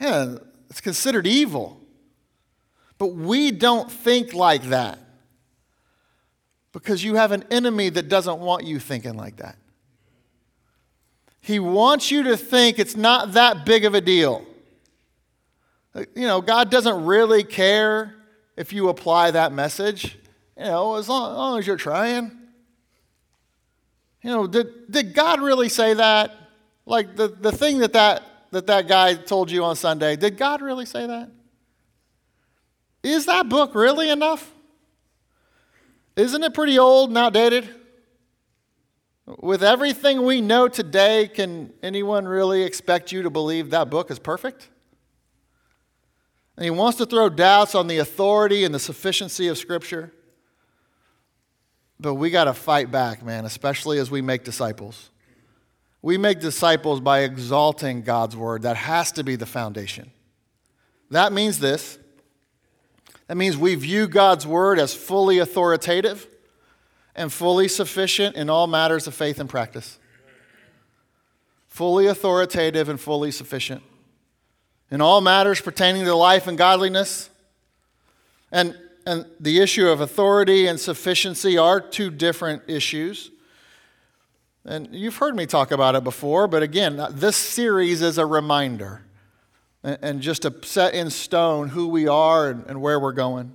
yeah, 0.00 0.36
it's 0.68 0.80
considered 0.80 1.26
evil. 1.26 1.80
But 2.98 3.08
we 3.08 3.50
don't 3.50 3.90
think 3.90 4.34
like 4.34 4.64
that 4.64 4.98
because 6.72 7.04
you 7.04 7.14
have 7.14 7.32
an 7.32 7.44
enemy 7.50 7.88
that 7.90 8.08
doesn't 8.08 8.38
want 8.38 8.64
you 8.64 8.78
thinking 8.78 9.14
like 9.14 9.36
that. 9.36 9.56
He 11.40 11.60
wants 11.60 12.10
you 12.10 12.24
to 12.24 12.36
think 12.36 12.78
it's 12.78 12.96
not 12.96 13.32
that 13.34 13.64
big 13.64 13.84
of 13.84 13.94
a 13.94 14.00
deal. 14.00 14.44
You 15.94 16.26
know, 16.26 16.40
God 16.40 16.70
doesn't 16.70 17.04
really 17.04 17.44
care 17.44 18.15
if 18.56 18.72
you 18.72 18.88
apply 18.88 19.30
that 19.32 19.52
message, 19.52 20.18
you 20.56 20.64
know, 20.64 20.96
as 20.96 21.08
long, 21.08 21.30
as, 21.30 21.36
long 21.36 21.58
as 21.58 21.66
you're 21.66 21.76
trying. 21.76 22.30
You 24.22 24.30
know, 24.30 24.46
did, 24.46 24.90
did 24.90 25.14
God 25.14 25.40
really 25.40 25.68
say 25.68 25.94
that? 25.94 26.34
Like 26.86 27.16
the, 27.16 27.28
the 27.28 27.52
thing 27.52 27.78
that 27.78 27.92
that 27.92 28.22
that 28.52 28.66
that 28.68 28.88
guy 28.88 29.14
told 29.14 29.50
you 29.50 29.64
on 29.64 29.76
Sunday, 29.76 30.16
did 30.16 30.36
God 30.36 30.62
really 30.62 30.86
say 30.86 31.06
that? 31.06 31.30
Is 33.02 33.26
that 33.26 33.48
book 33.48 33.74
really 33.74 34.08
enough? 34.08 34.52
Isn't 36.16 36.42
it 36.42 36.54
pretty 36.54 36.78
old 36.78 37.10
and 37.10 37.18
outdated? 37.18 37.68
With 39.26 39.62
everything 39.62 40.22
we 40.22 40.40
know 40.40 40.68
today, 40.68 41.28
can 41.28 41.72
anyone 41.82 42.26
really 42.26 42.62
expect 42.62 43.12
you 43.12 43.22
to 43.22 43.30
believe 43.30 43.70
that 43.70 43.90
book 43.90 44.10
is 44.10 44.18
perfect? 44.18 44.68
And 46.56 46.64
he 46.64 46.70
wants 46.70 46.98
to 46.98 47.06
throw 47.06 47.28
doubts 47.28 47.74
on 47.74 47.86
the 47.86 47.98
authority 47.98 48.64
and 48.64 48.74
the 48.74 48.78
sufficiency 48.78 49.48
of 49.48 49.58
Scripture. 49.58 50.12
But 52.00 52.14
we 52.14 52.30
got 52.30 52.44
to 52.44 52.54
fight 52.54 52.90
back, 52.90 53.22
man, 53.22 53.44
especially 53.44 53.98
as 53.98 54.10
we 54.10 54.22
make 54.22 54.44
disciples. 54.44 55.10
We 56.00 56.18
make 56.18 56.40
disciples 56.40 57.00
by 57.00 57.20
exalting 57.20 58.02
God's 58.02 58.36
word. 58.36 58.62
That 58.62 58.76
has 58.76 59.12
to 59.12 59.24
be 59.24 59.36
the 59.36 59.46
foundation. 59.46 60.10
That 61.10 61.32
means 61.32 61.58
this 61.58 61.98
That 63.28 63.36
means 63.36 63.56
we 63.56 63.74
view 63.74 64.06
God's 64.08 64.46
word 64.46 64.78
as 64.78 64.94
fully 64.94 65.38
authoritative 65.38 66.26
and 67.14 67.32
fully 67.32 67.68
sufficient 67.68 68.36
in 68.36 68.48
all 68.50 68.66
matters 68.66 69.06
of 69.06 69.14
faith 69.14 69.40
and 69.40 69.48
practice. 69.48 69.98
Fully 71.68 72.06
authoritative 72.06 72.88
and 72.88 73.00
fully 73.00 73.30
sufficient 73.30 73.82
in 74.90 75.00
all 75.00 75.20
matters 75.20 75.60
pertaining 75.60 76.04
to 76.04 76.14
life 76.14 76.46
and 76.46 76.56
godliness. 76.56 77.30
And, 78.52 78.76
and 79.06 79.26
the 79.40 79.60
issue 79.60 79.88
of 79.88 80.00
authority 80.00 80.66
and 80.66 80.78
sufficiency 80.78 81.58
are 81.58 81.80
two 81.80 82.10
different 82.10 82.62
issues. 82.68 83.30
And 84.64 84.88
you've 84.92 85.16
heard 85.16 85.36
me 85.36 85.46
talk 85.46 85.70
about 85.70 85.94
it 85.94 86.04
before, 86.04 86.48
but 86.48 86.62
again, 86.62 87.04
this 87.10 87.36
series 87.36 88.02
is 88.02 88.18
a 88.18 88.26
reminder 88.26 89.02
and, 89.82 89.98
and 90.02 90.20
just 90.20 90.42
to 90.42 90.54
set 90.62 90.94
in 90.94 91.10
stone 91.10 91.68
who 91.68 91.88
we 91.88 92.08
are 92.08 92.50
and, 92.50 92.66
and 92.66 92.82
where 92.82 92.98
we're 92.98 93.12
going. 93.12 93.52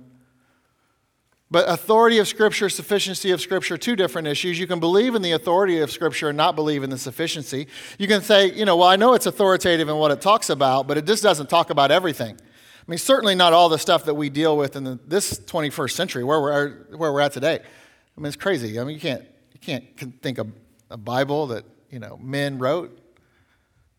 But 1.52 1.68
authority 1.68 2.16
of 2.16 2.26
Scripture, 2.26 2.70
sufficiency 2.70 3.30
of 3.30 3.38
Scripture, 3.42 3.76
two 3.76 3.94
different 3.94 4.26
issues. 4.26 4.58
You 4.58 4.66
can 4.66 4.80
believe 4.80 5.14
in 5.14 5.20
the 5.20 5.32
authority 5.32 5.80
of 5.80 5.90
Scripture 5.90 6.30
and 6.30 6.36
not 6.36 6.56
believe 6.56 6.82
in 6.82 6.88
the 6.88 6.96
sufficiency. 6.96 7.66
You 7.98 8.08
can 8.08 8.22
say, 8.22 8.50
you 8.50 8.64
know, 8.64 8.78
well, 8.78 8.88
I 8.88 8.96
know 8.96 9.12
it's 9.12 9.26
authoritative 9.26 9.90
in 9.90 9.96
what 9.96 10.10
it 10.10 10.22
talks 10.22 10.48
about, 10.48 10.88
but 10.88 10.96
it 10.96 11.04
just 11.04 11.22
doesn't 11.22 11.50
talk 11.50 11.68
about 11.68 11.90
everything. 11.90 12.36
I 12.40 12.90
mean, 12.90 12.96
certainly 12.96 13.34
not 13.34 13.52
all 13.52 13.68
the 13.68 13.78
stuff 13.78 14.06
that 14.06 14.14
we 14.14 14.30
deal 14.30 14.56
with 14.56 14.76
in 14.76 14.84
the, 14.84 14.98
this 15.06 15.38
21st 15.40 15.90
century, 15.90 16.24
where 16.24 16.40
we're, 16.40 16.70
where 16.96 17.12
we're 17.12 17.20
at 17.20 17.32
today. 17.32 17.56
I 17.56 18.20
mean, 18.20 18.28
it's 18.28 18.36
crazy. 18.36 18.80
I 18.80 18.84
mean, 18.84 18.94
you 18.94 19.00
can't, 19.00 19.24
you 19.52 19.60
can't 19.60 20.22
think 20.22 20.38
of 20.38 20.50
a 20.88 20.96
Bible 20.96 21.48
that, 21.48 21.66
you 21.90 21.98
know, 21.98 22.18
men 22.22 22.58
wrote, 22.58 22.98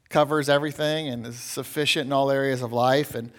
covers 0.10 0.50
everything, 0.50 1.08
and 1.08 1.28
is 1.28 1.39
sufficient 1.39 2.08
in 2.08 2.13
all 2.13 2.32
areas 2.32 2.63
of 2.63 2.74
life. 2.74 3.13
And, 3.13 3.32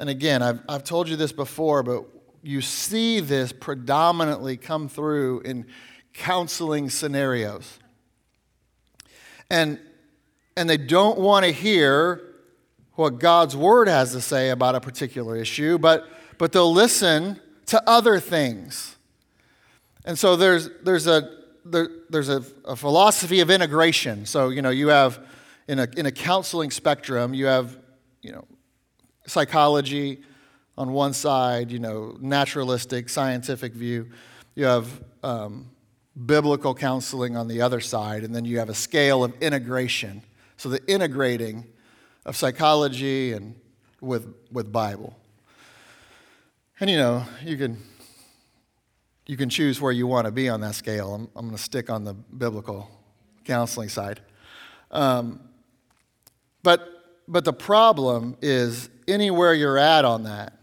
and 0.00 0.10
again, 0.10 0.42
I've, 0.42 0.58
I've 0.68 0.82
told 0.82 1.08
you 1.08 1.14
this 1.14 1.30
before, 1.30 1.84
but 1.84 2.04
you 2.44 2.60
see 2.60 3.20
this 3.20 3.52
predominantly 3.52 4.56
come 4.56 4.88
through 4.88 5.40
in 5.40 5.66
counseling 6.12 6.90
scenarios. 6.90 7.78
And, 9.50 9.80
and 10.56 10.68
they 10.68 10.76
don't 10.76 11.18
want 11.18 11.46
to 11.46 11.52
hear 11.52 12.34
what 12.94 13.18
God's 13.18 13.56
word 13.56 13.88
has 13.88 14.12
to 14.12 14.20
say 14.20 14.50
about 14.50 14.74
a 14.74 14.80
particular 14.80 15.36
issue, 15.36 15.78
but, 15.78 16.06
but 16.38 16.52
they'll 16.52 16.72
listen 16.72 17.40
to 17.66 17.82
other 17.88 18.20
things. 18.20 18.96
And 20.04 20.18
so 20.18 20.36
there's, 20.36 20.68
there's, 20.82 21.06
a, 21.06 21.30
there, 21.64 21.88
there's 22.10 22.28
a, 22.28 22.44
a 22.66 22.76
philosophy 22.76 23.40
of 23.40 23.50
integration. 23.50 24.26
So, 24.26 24.50
you 24.50 24.60
know, 24.60 24.70
you 24.70 24.88
have 24.88 25.18
in 25.66 25.78
a, 25.78 25.88
in 25.96 26.04
a 26.04 26.12
counseling 26.12 26.70
spectrum, 26.70 27.32
you 27.32 27.46
have, 27.46 27.78
you 28.20 28.32
know, 28.32 28.44
psychology, 29.26 30.20
on 30.76 30.92
one 30.92 31.12
side, 31.12 31.70
you 31.70 31.78
know, 31.78 32.16
naturalistic, 32.20 33.08
scientific 33.08 33.72
view. 33.72 34.08
You 34.54 34.64
have 34.64 35.02
um, 35.22 35.70
biblical 36.26 36.74
counseling 36.74 37.36
on 37.36 37.48
the 37.48 37.60
other 37.60 37.80
side, 37.80 38.24
and 38.24 38.34
then 38.34 38.44
you 38.44 38.58
have 38.58 38.68
a 38.68 38.74
scale 38.74 39.24
of 39.24 39.34
integration. 39.40 40.22
So 40.56 40.68
the 40.68 40.84
integrating 40.86 41.66
of 42.24 42.36
psychology 42.36 43.32
and 43.32 43.54
with, 44.00 44.32
with 44.50 44.72
Bible. 44.72 45.16
And 46.80 46.90
you 46.90 46.96
know, 46.96 47.24
you 47.42 47.56
can, 47.56 47.82
you 49.26 49.36
can 49.36 49.48
choose 49.48 49.80
where 49.80 49.92
you 49.92 50.06
want 50.06 50.26
to 50.26 50.32
be 50.32 50.48
on 50.48 50.60
that 50.60 50.74
scale. 50.74 51.14
I'm, 51.14 51.28
I'm 51.36 51.46
going 51.46 51.56
to 51.56 51.62
stick 51.62 51.88
on 51.88 52.04
the 52.04 52.14
biblical 52.14 52.90
counseling 53.44 53.88
side. 53.88 54.20
Um, 54.90 55.40
but, 56.62 56.88
but 57.28 57.44
the 57.44 57.52
problem 57.52 58.36
is 58.42 58.88
anywhere 59.06 59.54
you're 59.54 59.78
at 59.78 60.04
on 60.04 60.24
that, 60.24 60.54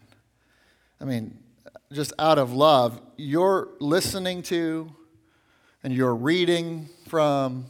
I 1.01 1.05
mean, 1.05 1.39
just 1.91 2.13
out 2.19 2.37
of 2.37 2.53
love, 2.53 3.01
you're 3.17 3.69
listening 3.79 4.43
to 4.43 4.95
and 5.83 5.91
you're 5.91 6.13
reading 6.13 6.89
from 7.07 7.65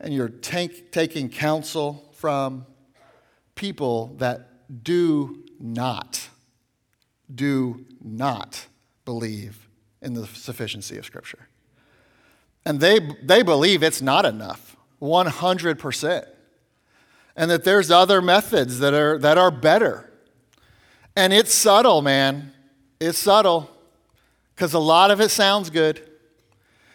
and 0.00 0.12
you're 0.12 0.28
take, 0.28 0.90
taking 0.90 1.28
counsel 1.28 2.12
from 2.16 2.66
people 3.54 4.16
that 4.18 4.82
do 4.82 5.44
not, 5.60 6.28
do 7.32 7.86
not 8.02 8.66
believe 9.04 9.68
in 10.00 10.14
the 10.14 10.26
sufficiency 10.26 10.98
of 10.98 11.04
Scripture. 11.04 11.46
And 12.66 12.80
they, 12.80 12.98
they 13.22 13.44
believe 13.44 13.84
it's 13.84 14.02
not 14.02 14.24
enough, 14.24 14.76
100%. 15.00 16.26
And 17.36 17.50
that 17.52 17.62
there's 17.62 17.92
other 17.92 18.20
methods 18.20 18.80
that 18.80 18.92
are, 18.92 19.16
that 19.18 19.38
are 19.38 19.52
better 19.52 20.11
and 21.16 21.32
it's 21.32 21.52
subtle, 21.52 22.02
man. 22.02 22.52
It's 23.00 23.18
subtle 23.18 23.70
because 24.54 24.74
a 24.74 24.78
lot 24.78 25.10
of 25.10 25.20
it 25.20 25.30
sounds 25.30 25.70
good. 25.70 26.08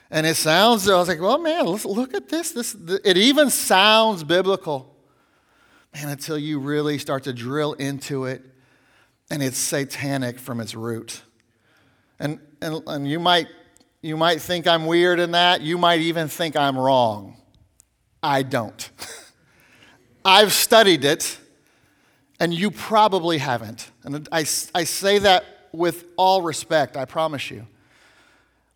And 0.09 0.25
it 0.25 0.35
sounds, 0.35 0.87
I 0.87 0.95
was 0.95 1.07
like, 1.07 1.19
well, 1.19 1.37
man, 1.37 1.65
let's 1.65 1.85
look 1.85 2.13
at 2.13 2.29
this. 2.29 2.51
this. 2.51 2.75
It 3.03 3.17
even 3.17 3.49
sounds 3.49 4.23
biblical. 4.23 4.95
Man, 5.93 6.09
until 6.09 6.37
you 6.37 6.59
really 6.59 6.97
start 6.97 7.23
to 7.23 7.33
drill 7.33 7.73
into 7.73 8.25
it, 8.25 8.41
and 9.29 9.43
it's 9.43 9.57
satanic 9.57 10.39
from 10.39 10.61
its 10.61 10.75
root. 10.75 11.21
And, 12.19 12.39
and, 12.61 12.81
and 12.87 13.07
you, 13.07 13.19
might, 13.19 13.47
you 14.01 14.15
might 14.15 14.39
think 14.39 14.65
I'm 14.65 14.85
weird 14.85 15.19
in 15.19 15.31
that. 15.31 15.61
You 15.61 15.77
might 15.77 15.99
even 15.99 16.29
think 16.29 16.55
I'm 16.55 16.77
wrong. 16.77 17.35
I 18.23 18.43
don't. 18.43 18.89
I've 20.25 20.53
studied 20.53 21.03
it 21.03 21.37
and 22.39 22.53
you 22.53 22.71
probably 22.71 23.39
haven't. 23.39 23.91
And 24.03 24.27
I, 24.31 24.39
I 24.75 24.83
say 24.83 25.19
that 25.19 25.45
with 25.71 26.05
all 26.17 26.41
respect, 26.41 26.95
I 26.95 27.05
promise 27.05 27.49
you. 27.49 27.67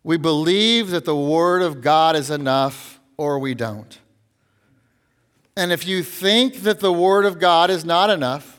We 0.04 0.16
believe 0.16 0.90
that 0.90 1.04
the 1.04 1.16
Word 1.16 1.62
of 1.62 1.80
God 1.80 2.16
is 2.16 2.30
enough, 2.30 3.00
or 3.16 3.38
we 3.38 3.54
don't. 3.54 3.98
And 5.56 5.70
if 5.70 5.86
you 5.86 6.02
think 6.02 6.62
that 6.62 6.80
the 6.80 6.92
Word 6.92 7.24
of 7.24 7.38
God 7.38 7.70
is 7.70 7.84
not 7.84 8.10
enough, 8.10 8.58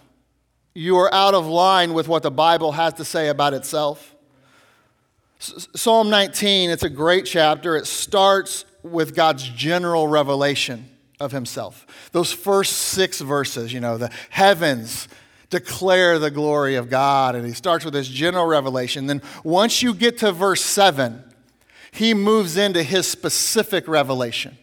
you 0.74 0.98
are 0.98 1.14
out 1.14 1.34
of 1.34 1.46
line 1.46 1.94
with 1.94 2.08
what 2.08 2.24
the 2.24 2.32
Bible 2.32 2.74
has 2.74 2.94
to 2.96 3.06
say 3.06 3.28
about 3.28 3.54
itself. 3.54 4.16
Psalm 5.38 6.10
19, 6.10 6.70
it's 6.70 6.84
a 6.84 6.90
great 6.90 7.26
chapter. 7.26 7.76
It 7.76 7.86
starts 7.86 8.64
with 8.82 9.14
God's 9.14 9.44
general 9.44 10.08
revelation 10.08 10.90
of 11.24 11.32
himself. 11.32 12.10
Those 12.12 12.32
first 12.32 12.74
six 12.74 13.20
verses, 13.22 13.74
you 13.74 13.80
know, 13.80 13.98
the 13.98 14.12
heavens 14.30 15.08
declare 15.50 16.20
the 16.20 16.32
glory 16.32 16.76
of 16.76 16.90
God, 16.90 17.36
and 17.36 17.46
he 17.46 17.54
starts 17.54 17.86
with 17.86 17.94
this 17.94 18.08
general 18.08 18.46
revelation. 18.46 19.08
Then 19.08 19.22
once 19.44 19.82
you 19.82 19.94
get 19.94 20.18
to 20.20 20.32
verse 20.32 20.62
seven, 20.62 21.24
he 21.92 22.14
moves 22.14 22.58
into 22.58 22.84
his 22.84 23.08
specific 23.08 23.88
revelation. 23.88 24.58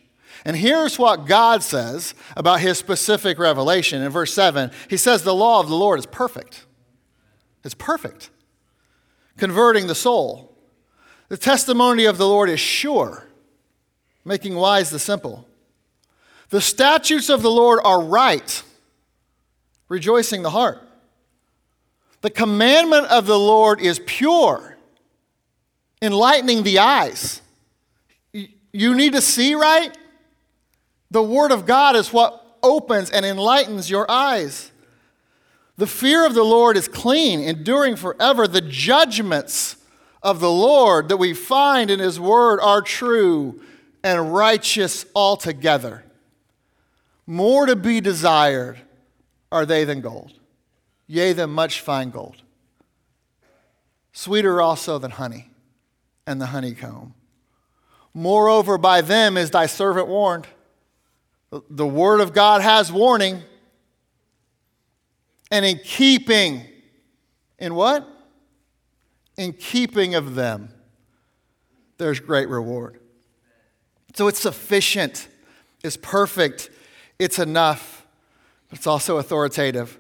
And 0.45 0.57
here's 0.57 0.99
what 0.99 1.27
God 1.27 1.63
says 1.63 2.15
about 2.37 2.61
his 2.61 2.79
specific 2.79 3.39
revelation. 3.39 4.03
In 4.03 4.11
verse 4.11 4.33
7, 4.33 4.71
he 4.89 4.97
says, 4.97 5.23
The 5.23 5.35
law 5.35 5.61
of 5.61 5.69
the 5.69 5.77
Lord 5.77 5.99
is 5.99 6.07
perfect. 6.07 6.65
It's 7.63 7.75
perfect, 7.75 8.31
converting 9.37 9.87
the 9.87 9.95
soul. 9.95 10.57
The 11.29 11.37
testimony 11.37 12.07
of 12.07 12.17
the 12.17 12.27
Lord 12.27 12.49
is 12.49 12.59
sure, 12.59 13.29
making 14.25 14.55
wise 14.55 14.91
the 14.91 14.99
simple. 14.99 15.47
The 16.51 16.61
statutes 16.61 17.31
of 17.31 17.43
the 17.43 17.51
Lord 17.51 17.81
are 17.85 18.03
right, 18.03 18.63
rejoicing 19.89 20.43
the 20.43 20.51
heart. 20.51 20.81
The 22.23 22.31
commandment 22.31 23.07
of 23.07 23.27
the 23.27 23.39
Lord 23.39 23.81
is 23.81 24.01
pure, 24.05 24.77
enlightening 26.03 26.65
the 26.65 26.81
eyes. 26.81 27.41
You 28.73 28.95
need 28.95 29.15
to 29.15 29.21
see 29.21 29.55
right? 29.55 29.97
The 31.11 31.23
Word 31.23 31.51
of 31.51 31.67
God 31.67 31.97
is 31.97 32.13
what 32.13 32.59
opens 32.63 33.11
and 33.11 33.25
enlightens 33.25 33.89
your 33.89 34.09
eyes. 34.11 34.71
The 35.77 35.87
fear 35.87 36.27
of 36.27 36.35
the 36.35 36.45
Lord 36.45 36.77
is 36.77 36.89
clean, 36.89 37.41
enduring 37.41 37.97
forever. 37.97 38.47
The 38.47 38.61
judgments 38.61 39.77
of 40.23 40.41
the 40.41 40.51
Lord 40.51 41.09
that 41.09 41.17
we 41.17 41.33
find 41.33 41.91
in 41.91 42.01
His 42.01 42.21
Word 42.21 42.61
are 42.61 42.83
true 42.83 43.63
and 44.05 44.35
righteous 44.35 45.07
altogether. 45.15 46.05
More 47.31 47.67
to 47.67 47.77
be 47.77 48.01
desired 48.01 48.81
are 49.53 49.65
they 49.65 49.85
than 49.85 50.01
gold, 50.01 50.33
yea, 51.07 51.33
than 51.33 51.51
much 51.51 51.81
fine 51.81 52.11
gold. 52.11 52.43
Sweeter 54.11 54.61
also 54.61 54.99
than 54.99 55.13
honey 55.13 55.49
and 56.27 56.41
the 56.41 56.47
honeycomb. 56.47 57.15
Moreover, 58.13 58.79
by 58.79 59.01
them 59.01 59.37
is 59.37 59.53
thy 59.53 59.67
servant 59.67 60.09
warned. 60.09 60.49
The 61.53 61.87
word 61.87 62.19
of 62.21 62.33
God 62.33 62.63
has 62.63 62.91
warning. 62.91 63.45
And 65.53 65.65
in 65.65 65.79
keeping, 65.85 66.67
in 67.61 67.77
what? 67.77 68.09
In 69.37 69.53
keeping 69.53 70.17
of 70.17 70.35
them, 70.35 70.75
there's 71.97 72.19
great 72.19 72.49
reward. 72.49 72.99
So 74.17 74.27
it's 74.27 74.41
sufficient, 74.41 75.29
it's 75.85 75.97
perfect, 75.97 76.71
it's 77.21 77.39
enough, 77.39 78.07
but 78.69 78.79
it's 78.79 78.87
also 78.87 79.19
authoritative. 79.19 79.99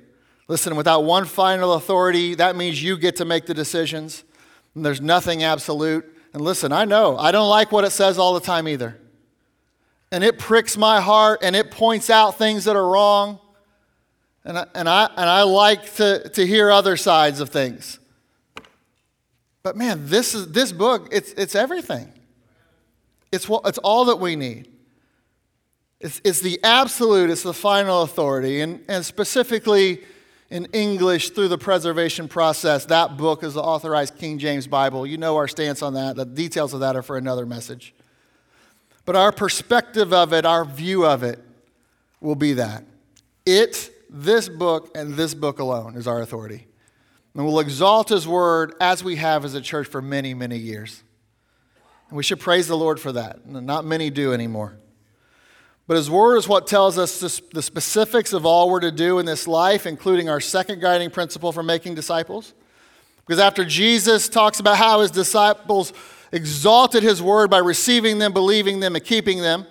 Listen, 0.48 0.74
without 0.74 1.04
one 1.04 1.26
final 1.26 1.74
authority, 1.74 2.34
that 2.34 2.56
means 2.56 2.82
you 2.82 2.96
get 2.96 3.16
to 3.16 3.24
make 3.24 3.46
the 3.46 3.54
decisions. 3.54 4.24
And 4.74 4.84
there's 4.84 5.02
nothing 5.02 5.44
absolute. 5.44 6.04
And 6.32 6.42
listen, 6.42 6.72
I 6.72 6.86
know, 6.86 7.18
I 7.18 7.30
don't 7.30 7.48
like 7.48 7.70
what 7.70 7.84
it 7.84 7.90
says 7.90 8.18
all 8.18 8.34
the 8.34 8.40
time 8.40 8.66
either. 8.66 8.98
And 10.10 10.24
it 10.24 10.38
pricks 10.38 10.76
my 10.76 11.00
heart 11.00 11.40
and 11.42 11.54
it 11.54 11.70
points 11.70 12.08
out 12.08 12.38
things 12.38 12.64
that 12.64 12.74
are 12.74 12.88
wrong. 12.88 13.38
And 14.44 14.58
I, 14.58 14.66
and 14.74 14.88
I, 14.88 15.04
and 15.16 15.28
I 15.28 15.42
like 15.42 15.94
to, 15.96 16.28
to 16.30 16.46
hear 16.46 16.70
other 16.70 16.96
sides 16.96 17.40
of 17.40 17.50
things. 17.50 17.98
But 19.62 19.76
man, 19.76 20.06
this, 20.06 20.34
is, 20.34 20.50
this 20.52 20.72
book, 20.72 21.08
it's, 21.12 21.32
it's 21.34 21.54
everything. 21.54 22.12
It's, 23.30 23.46
what, 23.46 23.66
it's 23.66 23.78
all 23.78 24.06
that 24.06 24.16
we 24.16 24.36
need. 24.36 24.68
It's, 26.00 26.40
the 26.40 26.58
absolute, 26.62 27.28
it's 27.30 27.42
the 27.42 27.52
final 27.52 28.02
authority. 28.02 28.62
And, 28.62 28.82
and 28.88 29.04
specifically, 29.04 30.00
in 30.50 30.66
English 30.72 31.30
through 31.30 31.48
the 31.48 31.58
preservation 31.58 32.28
process. 32.28 32.84
That 32.86 33.16
book 33.16 33.44
is 33.44 33.54
the 33.54 33.62
authorized 33.62 34.18
King 34.18 34.38
James 34.38 34.66
Bible. 34.66 35.06
You 35.06 35.16
know 35.16 35.36
our 35.36 35.48
stance 35.48 35.80
on 35.80 35.94
that. 35.94 36.16
The 36.16 36.26
details 36.26 36.74
of 36.74 36.80
that 36.80 36.96
are 36.96 37.02
for 37.02 37.16
another 37.16 37.46
message. 37.46 37.94
But 39.04 39.16
our 39.16 39.32
perspective 39.32 40.12
of 40.12 40.32
it, 40.32 40.44
our 40.44 40.64
view 40.64 41.06
of 41.06 41.22
it, 41.22 41.38
will 42.20 42.34
be 42.34 42.54
that. 42.54 42.84
It, 43.46 43.90
this 44.10 44.48
book, 44.48 44.90
and 44.94 45.14
this 45.14 45.34
book 45.34 45.58
alone 45.58 45.96
is 45.96 46.06
our 46.06 46.20
authority. 46.20 46.66
And 47.34 47.46
we'll 47.46 47.60
exalt 47.60 48.08
His 48.08 48.26
word 48.26 48.74
as 48.80 49.04
we 49.04 49.16
have 49.16 49.44
as 49.44 49.54
a 49.54 49.60
church 49.60 49.86
for 49.86 50.02
many, 50.02 50.34
many 50.34 50.58
years. 50.58 51.02
And 52.08 52.16
we 52.16 52.24
should 52.24 52.40
praise 52.40 52.66
the 52.66 52.76
Lord 52.76 52.98
for 52.98 53.12
that. 53.12 53.46
Not 53.46 53.84
many 53.84 54.10
do 54.10 54.32
anymore. 54.32 54.76
But 55.90 55.96
His 55.96 56.08
Word 56.08 56.36
is 56.36 56.46
what 56.46 56.68
tells 56.68 56.98
us 56.98 57.18
the 57.52 57.62
specifics 57.62 58.32
of 58.32 58.46
all 58.46 58.70
we're 58.70 58.78
to 58.78 58.92
do 58.92 59.18
in 59.18 59.26
this 59.26 59.48
life, 59.48 59.86
including 59.86 60.28
our 60.28 60.38
second 60.38 60.80
guiding 60.80 61.10
principle 61.10 61.50
for 61.50 61.64
making 61.64 61.96
disciples. 61.96 62.54
Because 63.26 63.40
after 63.40 63.64
Jesus 63.64 64.28
talks 64.28 64.60
about 64.60 64.76
how 64.76 65.00
His 65.00 65.10
disciples 65.10 65.92
exalted 66.30 67.02
His 67.02 67.20
Word 67.20 67.50
by 67.50 67.58
receiving 67.58 68.20
them, 68.20 68.32
believing 68.32 68.78
them, 68.78 68.94
and 68.94 69.04
keeping 69.04 69.42
them, 69.42 69.66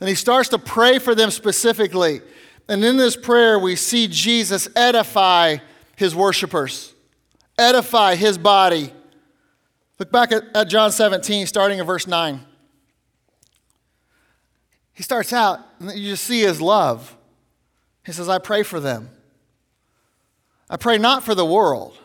then 0.00 0.08
He 0.08 0.16
starts 0.16 0.48
to 0.48 0.58
pray 0.58 0.98
for 0.98 1.14
them 1.14 1.30
specifically. 1.30 2.20
And 2.68 2.84
in 2.84 2.96
this 2.96 3.14
prayer, 3.14 3.56
we 3.56 3.76
see 3.76 4.08
Jesus 4.08 4.66
edify 4.74 5.58
His 5.94 6.16
worshipers, 6.16 6.92
edify 7.56 8.16
His 8.16 8.38
body. 8.38 8.92
Look 10.00 10.10
back 10.10 10.32
at, 10.32 10.42
at 10.56 10.64
John 10.64 10.90
17, 10.90 11.46
starting 11.46 11.78
in 11.78 11.86
verse 11.86 12.08
9 12.08 12.44
he 14.94 15.02
starts 15.02 15.32
out, 15.32 15.58
and 15.80 15.92
you 15.92 16.10
just 16.10 16.24
see 16.24 16.40
his 16.40 16.60
love. 16.60 17.16
He 18.06 18.12
says, 18.12 18.28
I 18.28 18.38
pray 18.38 18.62
for 18.62 18.78
them. 18.78 19.10
I 20.70 20.76
pray 20.76 20.98
not 20.98 21.24
for 21.24 21.34
the 21.34 21.44
world, 21.44 21.98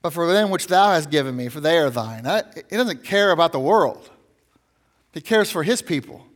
but 0.00 0.12
for 0.12 0.32
them 0.32 0.50
which 0.50 0.66
thou 0.66 0.92
hast 0.92 1.10
given 1.10 1.36
me, 1.36 1.48
for 1.48 1.60
they 1.60 1.78
are 1.78 1.90
thine. 1.90 2.24
he 2.70 2.76
doesn't 2.76 3.04
care 3.04 3.30
about 3.30 3.52
the 3.52 3.60
world, 3.60 4.10
he 5.12 5.20
cares 5.20 5.50
for 5.50 5.62
his 5.62 5.82
people. 5.82 6.26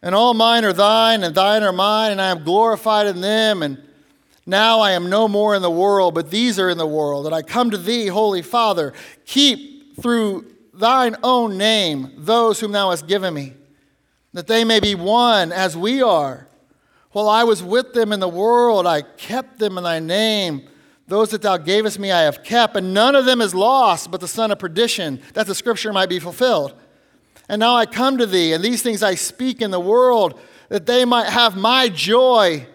And 0.00 0.14
all 0.14 0.34
mine 0.34 0.64
are 0.64 0.72
thine, 0.72 1.24
and 1.24 1.34
thine 1.34 1.62
are 1.62 1.72
mine, 1.72 2.12
and 2.12 2.20
I 2.20 2.28
am 2.28 2.44
glorified 2.44 3.06
in 3.06 3.22
them. 3.22 3.62
And 3.62 3.82
now 4.44 4.80
I 4.80 4.90
am 4.90 5.08
no 5.08 5.26
more 5.26 5.54
in 5.54 5.62
the 5.62 5.70
world, 5.70 6.14
but 6.14 6.30
these 6.30 6.58
are 6.58 6.68
in 6.68 6.76
the 6.76 6.86
world. 6.86 7.24
And 7.24 7.34
I 7.34 7.40
come 7.40 7.70
to 7.70 7.78
thee, 7.78 8.08
Holy 8.08 8.42
Father, 8.42 8.92
keep 9.24 9.98
through 10.00 10.52
thine 10.74 11.16
own 11.22 11.56
name 11.56 12.12
those 12.18 12.60
whom 12.60 12.72
thou 12.72 12.90
hast 12.90 13.06
given 13.06 13.32
me 13.32 13.54
that 14.34 14.48
they 14.48 14.64
may 14.64 14.80
be 14.80 14.94
one 14.94 15.52
as 15.52 15.76
we 15.76 16.02
are. 16.02 16.46
While 17.12 17.28
I 17.28 17.44
was 17.44 17.62
with 17.62 17.94
them 17.94 18.12
in 18.12 18.20
the 18.20 18.28
world, 18.28 18.86
I 18.86 19.02
kept 19.02 19.60
them 19.60 19.78
in 19.78 19.84
thy 19.84 20.00
name. 20.00 20.68
Those 21.06 21.30
that 21.30 21.42
thou 21.42 21.56
gavest 21.56 21.98
me 21.98 22.10
I 22.10 22.22
have 22.22 22.42
kept, 22.42 22.76
and 22.76 22.92
none 22.92 23.14
of 23.14 23.24
them 23.24 23.40
is 23.40 23.54
lost 23.54 24.10
but 24.10 24.20
the 24.20 24.28
son 24.28 24.50
of 24.50 24.58
perdition, 24.58 25.22
that 25.34 25.46
the 25.46 25.54
scripture 25.54 25.92
might 25.92 26.08
be 26.08 26.18
fulfilled. 26.18 26.74
And 27.48 27.60
now 27.60 27.76
I 27.76 27.86
come 27.86 28.18
to 28.18 28.26
thee, 28.26 28.52
and 28.52 28.64
these 28.64 28.82
things 28.82 29.02
I 29.02 29.14
speak 29.14 29.62
in 29.62 29.70
the 29.70 29.80
world, 29.80 30.38
that 30.68 30.86
they 30.86 31.04
might 31.04 31.28
have 31.28 31.56
my 31.56 31.88
joy 31.88 32.66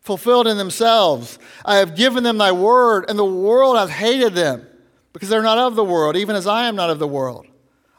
fulfilled 0.00 0.48
in 0.48 0.56
themselves. 0.56 1.38
I 1.64 1.76
have 1.76 1.94
given 1.94 2.24
them 2.24 2.38
thy 2.38 2.50
word, 2.50 3.04
and 3.08 3.18
the 3.18 3.24
world 3.24 3.76
hath 3.76 3.90
hated 3.90 4.34
them, 4.34 4.66
because 5.12 5.28
they're 5.28 5.42
not 5.42 5.58
of 5.58 5.76
the 5.76 5.84
world, 5.84 6.16
even 6.16 6.34
as 6.34 6.48
I 6.48 6.66
am 6.66 6.74
not 6.74 6.90
of 6.90 6.98
the 6.98 7.06
world. 7.06 7.46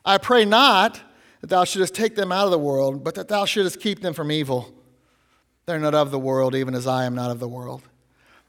I 0.04 0.17
pray 0.17 0.43
not 0.43 1.00
that 1.41 1.50
thou 1.50 1.63
shouldest 1.63 1.93
take 1.93 2.15
them 2.15 2.32
out 2.32 2.45
of 2.45 2.52
the 2.52 2.60
world, 2.60 3.04
but 3.04 3.15
that 3.15 3.28
thou 3.28 3.45
shouldest 3.45 3.80
keep 3.80 4.02
them 4.02 4.13
from 4.13 4.32
evil. 4.32 4.73
They're 5.65 5.80
not 5.80 5.93
of 5.93 6.12
the 6.12 6.19
world, 6.19 6.56
even 6.56 6.73
as 6.73 6.88
I 6.88 7.06
am 7.06 7.15
not 7.15 7.32
of 7.32 7.39
the 7.39 7.47
world. 7.47 7.84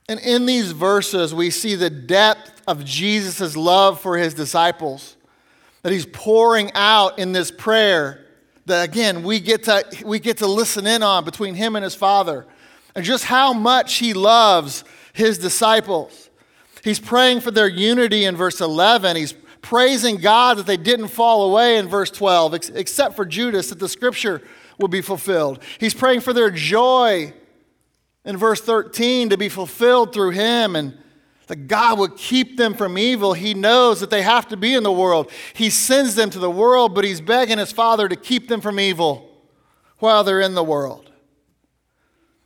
And 0.08 0.20
in 0.20 0.46
these 0.46 0.72
verses, 0.72 1.34
we 1.34 1.50
see 1.50 1.74
the 1.74 1.90
depth 1.90 2.62
of 2.66 2.84
Jesus' 2.84 3.56
love 3.56 4.00
for 4.00 4.16
his 4.16 4.34
disciples 4.34 5.16
that 5.82 5.92
he's 5.92 6.06
pouring 6.06 6.70
out 6.74 7.18
in 7.18 7.32
this 7.32 7.50
prayer 7.50 8.26
that, 8.66 8.88
again, 8.88 9.22
we 9.22 9.40
get, 9.40 9.64
to, 9.64 9.84
we 10.04 10.18
get 10.18 10.38
to 10.38 10.46
listen 10.46 10.86
in 10.86 11.02
on 11.02 11.24
between 11.24 11.54
him 11.54 11.76
and 11.76 11.82
his 11.82 11.94
Father, 11.94 12.46
and 12.94 13.04
just 13.04 13.24
how 13.24 13.52
much 13.52 13.94
he 13.94 14.12
loves 14.12 14.84
his 15.12 15.38
disciples. 15.38 16.30
He's 16.84 17.00
praying 17.00 17.40
for 17.40 17.50
their 17.50 17.68
unity 17.68 18.24
in 18.24 18.36
verse 18.36 18.60
11. 18.60 19.16
He's 19.16 19.34
praising 19.62 20.16
God 20.16 20.58
that 20.58 20.66
they 20.66 20.76
didn't 20.76 21.08
fall 21.08 21.50
away 21.50 21.78
in 21.78 21.88
verse 21.88 22.10
12, 22.10 22.54
ex- 22.54 22.68
except 22.70 23.16
for 23.16 23.24
Judas, 23.24 23.68
that 23.68 23.78
the 23.78 23.88
scripture 23.88 24.42
will 24.78 24.88
be 24.88 25.00
fulfilled. 25.00 25.62
He's 25.78 25.94
praying 25.94 26.20
for 26.20 26.32
their 26.32 26.50
joy 26.50 27.32
in 28.24 28.36
verse 28.36 28.60
13 28.60 29.30
to 29.30 29.36
be 29.36 29.48
fulfilled 29.48 30.12
through 30.12 30.30
him 30.30 30.76
and 30.76 30.96
that 31.48 31.66
God 31.66 31.98
would 31.98 32.16
keep 32.16 32.58
them 32.58 32.74
from 32.74 32.98
evil. 32.98 33.32
He 33.32 33.54
knows 33.54 34.00
that 34.00 34.10
they 34.10 34.22
have 34.22 34.48
to 34.48 34.56
be 34.56 34.74
in 34.74 34.82
the 34.82 34.92
world. 34.92 35.30
He 35.54 35.70
sends 35.70 36.14
them 36.14 36.28
to 36.30 36.38
the 36.38 36.50
world, 36.50 36.94
but 36.94 37.04
he's 37.04 37.22
begging 37.22 37.58
his 37.58 37.72
Father 37.72 38.06
to 38.08 38.16
keep 38.16 38.48
them 38.48 38.60
from 38.60 38.78
evil 38.78 39.30
while 39.98 40.24
they're 40.24 40.40
in 40.40 40.54
the 40.54 40.62
world. 40.62 41.10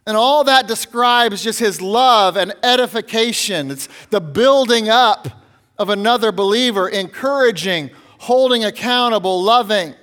And 0.06 0.16
all 0.16 0.44
that 0.44 0.66
describes 0.66 1.42
just 1.42 1.58
his 1.58 1.80
love 1.80 2.36
and 2.36 2.54
edification. 2.62 3.70
It's 3.70 3.88
the 4.10 4.20
building 4.20 4.88
up 4.88 5.41
of 5.78 5.88
another 5.88 6.32
believer, 6.32 6.88
encouraging, 6.88 7.90
holding 8.18 8.64
accountable, 8.64 9.42
loving. 9.42 9.94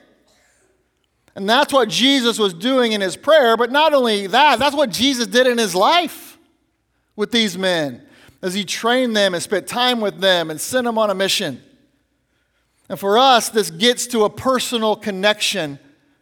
And 1.36 1.50
that's 1.50 1.72
what 1.72 1.90
Jesus 1.90 2.38
was 2.38 2.54
doing 2.54 2.92
in 2.92 3.02
his 3.02 3.16
prayer, 3.16 3.56
but 3.56 3.72
not 3.72 3.94
only 3.94 4.28
that, 4.28 4.60
that's 4.60 4.76
what 4.76 4.90
Jesus 4.90 5.28
did 5.28 5.48
in 5.48 5.58
his 5.58 5.74
life 5.74 6.38
with 7.16 7.32
these 7.32 7.58
men 7.58 8.06
as 8.42 8.54
he 8.54 8.64
trained 8.64 9.16
them 9.16 9.34
and 9.34 9.44
spent 9.44 9.68
time 9.68 10.02
with 10.02 10.20
them 10.20 10.50
and 10.50 10.60
sent 10.60 10.86
them 10.86 10.98
on 10.98 11.10
a 11.10 11.16
mission. 11.16 11.62
And 12.90 13.00
for 13.00 13.18
us, 13.18 13.50
this 13.50 13.70
gets 13.70 14.08
to 14.08 14.24
a 14.24 14.30
personal 14.30 14.96
connection 14.96 15.80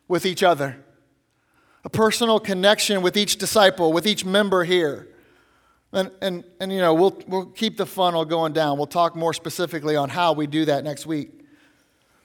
with 0.07 0.25
each 0.25 0.43
other, 0.43 0.83
a 1.83 1.89
personal 1.89 2.39
connection 2.39 3.01
with 3.01 3.15
each 3.15 3.37
disciple, 3.37 3.93
with 3.93 4.05
each 4.05 4.25
member 4.25 4.63
here. 4.65 5.07
And, 5.93 6.11
and, 6.21 6.43
and 6.59 6.71
you 6.71 6.79
know, 6.79 6.93
we'll, 6.93 7.21
we'll 7.27 7.45
keep 7.45 7.77
the 7.77 7.85
funnel 7.85 8.25
going 8.25 8.53
down. 8.53 8.77
We'll 8.77 8.87
talk 8.87 9.15
more 9.15 9.33
specifically 9.33 9.95
on 9.95 10.09
how 10.09 10.33
we 10.33 10.47
do 10.47 10.65
that 10.65 10.83
next 10.83 11.05
week. 11.05 11.31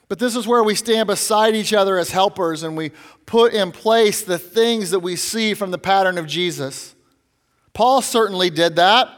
But 0.08 0.18
this 0.18 0.36
is 0.36 0.46
where 0.46 0.62
we 0.62 0.74
stand 0.74 1.06
beside 1.06 1.54
each 1.54 1.72
other 1.72 1.96
as 1.96 2.10
helpers 2.10 2.64
and 2.64 2.76
we 2.76 2.90
put 3.24 3.54
in 3.54 3.72
place 3.72 4.22
the 4.22 4.38
things 4.38 4.90
that 4.90 5.00
we 5.00 5.16
see 5.16 5.54
from 5.54 5.70
the 5.70 5.78
pattern 5.78 6.18
of 6.18 6.26
Jesus. 6.26 6.94
Paul 7.72 8.02
certainly 8.02 8.50
did 8.50 8.76
that. 8.76 9.08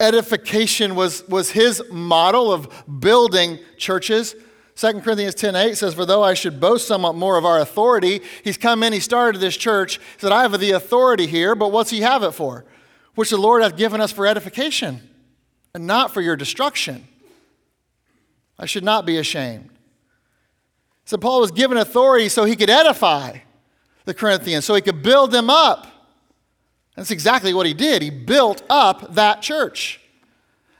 Edification 0.00 0.96
was, 0.96 1.26
was 1.28 1.52
his 1.52 1.80
model 1.90 2.52
of 2.52 2.68
building 2.98 3.60
churches. 3.76 4.34
2 4.74 5.00
Corinthians 5.02 5.36
10 5.36 5.54
8 5.54 5.76
says, 5.76 5.94
For 5.94 6.04
though 6.04 6.24
I 6.24 6.34
should 6.34 6.58
boast 6.58 6.88
somewhat 6.88 7.14
more 7.14 7.36
of 7.36 7.44
our 7.44 7.60
authority, 7.60 8.22
he's 8.42 8.56
come 8.56 8.82
in, 8.82 8.92
he 8.92 8.98
started 8.98 9.40
this 9.40 9.56
church. 9.56 9.98
He 9.98 10.20
said, 10.20 10.32
I 10.32 10.42
have 10.42 10.58
the 10.58 10.72
authority 10.72 11.26
here, 11.26 11.54
but 11.54 11.70
what's 11.70 11.90
he 11.90 12.00
have 12.00 12.24
it 12.24 12.32
for? 12.32 12.64
Which 13.14 13.30
the 13.30 13.36
Lord 13.36 13.62
hath 13.62 13.76
given 13.76 14.00
us 14.00 14.12
for 14.12 14.26
edification 14.26 15.08
and 15.74 15.86
not 15.86 16.12
for 16.12 16.20
your 16.20 16.36
destruction. 16.36 17.06
I 18.58 18.66
should 18.66 18.84
not 18.84 19.06
be 19.06 19.18
ashamed. 19.18 19.70
So 21.04 21.16
Paul 21.16 21.40
was 21.40 21.50
given 21.50 21.76
authority 21.76 22.28
so 22.28 22.44
he 22.44 22.56
could 22.56 22.70
edify 22.70 23.38
the 24.04 24.14
Corinthians, 24.14 24.64
so 24.64 24.74
he 24.74 24.80
could 24.80 25.02
build 25.02 25.30
them 25.30 25.50
up. 25.50 25.86
That's 26.96 27.10
exactly 27.10 27.54
what 27.54 27.66
he 27.66 27.74
did. 27.74 28.02
He 28.02 28.10
built 28.10 28.62
up 28.68 29.14
that 29.14 29.42
church. 29.42 30.00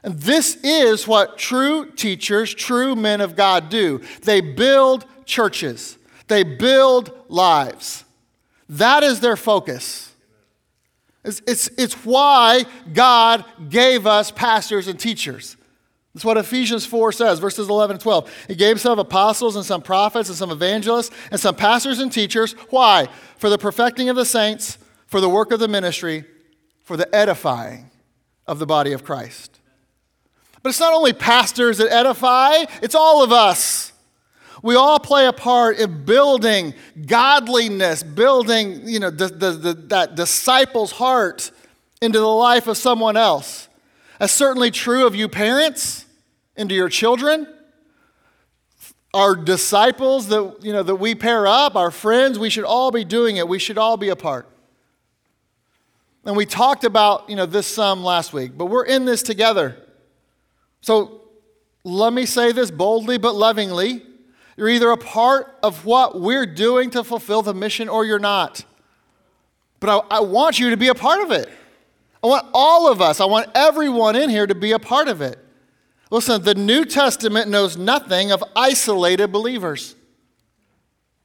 And 0.03 0.19
this 0.19 0.55
is 0.63 1.07
what 1.07 1.37
true 1.37 1.91
teachers, 1.91 2.53
true 2.53 2.95
men 2.95 3.21
of 3.21 3.35
God 3.35 3.69
do. 3.69 4.01
They 4.23 4.41
build 4.41 5.05
churches, 5.25 5.97
they 6.27 6.43
build 6.43 7.11
lives. 7.29 8.03
That 8.69 9.03
is 9.03 9.19
their 9.19 9.37
focus. 9.37 10.12
It's, 11.23 11.41
it's, 11.47 11.69
it's 11.77 11.93
why 12.05 12.65
God 12.91 13.45
gave 13.69 14.05
us 14.05 14.31
pastors 14.31 14.87
and 14.87 14.99
teachers. 14.99 15.55
That's 16.13 16.25
what 16.25 16.37
Ephesians 16.37 16.85
4 16.85 17.11
says, 17.11 17.39
verses 17.39 17.69
11 17.69 17.95
and 17.95 18.01
12. 18.01 18.45
He 18.47 18.55
gave 18.55 18.79
some 18.79 18.99
apostles 18.99 19.55
and 19.55 19.65
some 19.65 19.81
prophets 19.81 20.29
and 20.29 20.37
some 20.37 20.51
evangelists 20.51 21.15
and 21.31 21.39
some 21.39 21.55
pastors 21.55 21.99
and 21.99 22.11
teachers. 22.11 22.53
Why? 22.69 23.07
For 23.37 23.49
the 23.49 23.57
perfecting 23.57 24.09
of 24.09 24.15
the 24.15 24.25
saints, 24.25 24.77
for 25.07 25.21
the 25.21 25.29
work 25.29 25.51
of 25.51 25.59
the 25.59 25.67
ministry, 25.67 26.25
for 26.83 26.97
the 26.97 27.13
edifying 27.15 27.89
of 28.45 28.59
the 28.59 28.65
body 28.65 28.91
of 28.91 29.03
Christ. 29.03 29.59
But 30.61 30.69
it's 30.69 30.79
not 30.79 30.93
only 30.93 31.13
pastors 31.13 31.77
that 31.79 31.91
edify, 31.91 32.65
it's 32.81 32.95
all 32.95 33.23
of 33.23 33.31
us. 33.31 33.92
We 34.63 34.75
all 34.75 34.97
play 34.97 35.27
a 35.27 35.33
part 35.33 35.77
in 35.77 36.05
building 36.05 36.73
godliness, 37.05 38.01
building 38.01 38.87
you 38.87 38.97
know, 38.97 39.09
the, 39.09 39.27
the, 39.27 39.51
the, 39.51 39.73
that 39.73 40.15
disciple's 40.15 40.93
heart 40.93 41.51
into 42.01 42.17
the 42.17 42.25
life 42.25 42.67
of 42.67 42.77
someone 42.77 43.17
else. 43.17 43.67
That's 44.19 44.31
certainly 44.31 44.71
true 44.71 45.05
of 45.05 45.15
you 45.15 45.27
parents, 45.27 46.05
into 46.55 46.73
your 46.73 46.87
children. 46.87 47.45
Our 49.13 49.35
disciples 49.35 50.29
that, 50.29 50.59
you 50.61 50.71
know, 50.71 50.81
that 50.81 50.95
we 50.95 51.13
pair 51.13 51.45
up, 51.45 51.75
our 51.75 51.91
friends, 51.91 52.39
we 52.39 52.49
should 52.49 52.63
all 52.63 52.89
be 52.89 53.03
doing 53.03 53.35
it. 53.35 53.47
We 53.47 53.59
should 53.59 53.77
all 53.77 53.97
be 53.97 54.09
a 54.09 54.15
part. 54.15 54.47
And 56.23 56.37
we 56.37 56.45
talked 56.45 56.85
about 56.85 57.29
you 57.29 57.35
know, 57.35 57.45
this 57.45 57.67
some 57.67 58.01
last 58.01 58.31
week, 58.31 58.53
but 58.57 58.67
we're 58.67 58.85
in 58.85 59.03
this 59.03 59.23
together. 59.23 59.77
So 60.79 61.21
let 61.83 62.13
me 62.13 62.25
say 62.25 62.53
this 62.53 62.71
boldly 62.71 63.17
but 63.17 63.35
lovingly. 63.35 64.03
You're 64.55 64.69
either 64.69 64.91
a 64.91 64.97
part 64.97 65.57
of 65.63 65.85
what 65.85 66.19
we're 66.19 66.45
doing 66.45 66.91
to 66.91 67.03
fulfill 67.03 67.41
the 67.41 67.53
mission 67.53 67.89
or 67.89 68.05
you're 68.05 68.19
not. 68.19 68.65
But 69.79 69.89
I, 70.11 70.17
I, 70.17 70.19
want 70.21 70.59
you 70.59 70.69
to 70.69 70.77
be 70.77 70.87
a 70.87 70.95
part 70.95 71.21
of 71.21 71.31
it. 71.31 71.49
I 72.23 72.27
want 72.27 72.47
all 72.53 72.89
of 72.89 73.01
us, 73.01 73.19
I 73.19 73.25
want 73.25 73.49
everyone 73.53 74.15
in 74.15 74.29
here 74.29 74.47
to 74.47 74.55
be 74.55 74.71
a 74.71 74.79
part 74.79 75.07
of 75.07 75.21
it. 75.21 75.39
Listen, 76.09 76.41
the 76.43 76.55
New 76.55 76.85
Testament 76.85 77.49
knows 77.49 77.75
nothing 77.75 78.31
of 78.31 78.43
isolated 78.55 79.31
believers. 79.31 79.95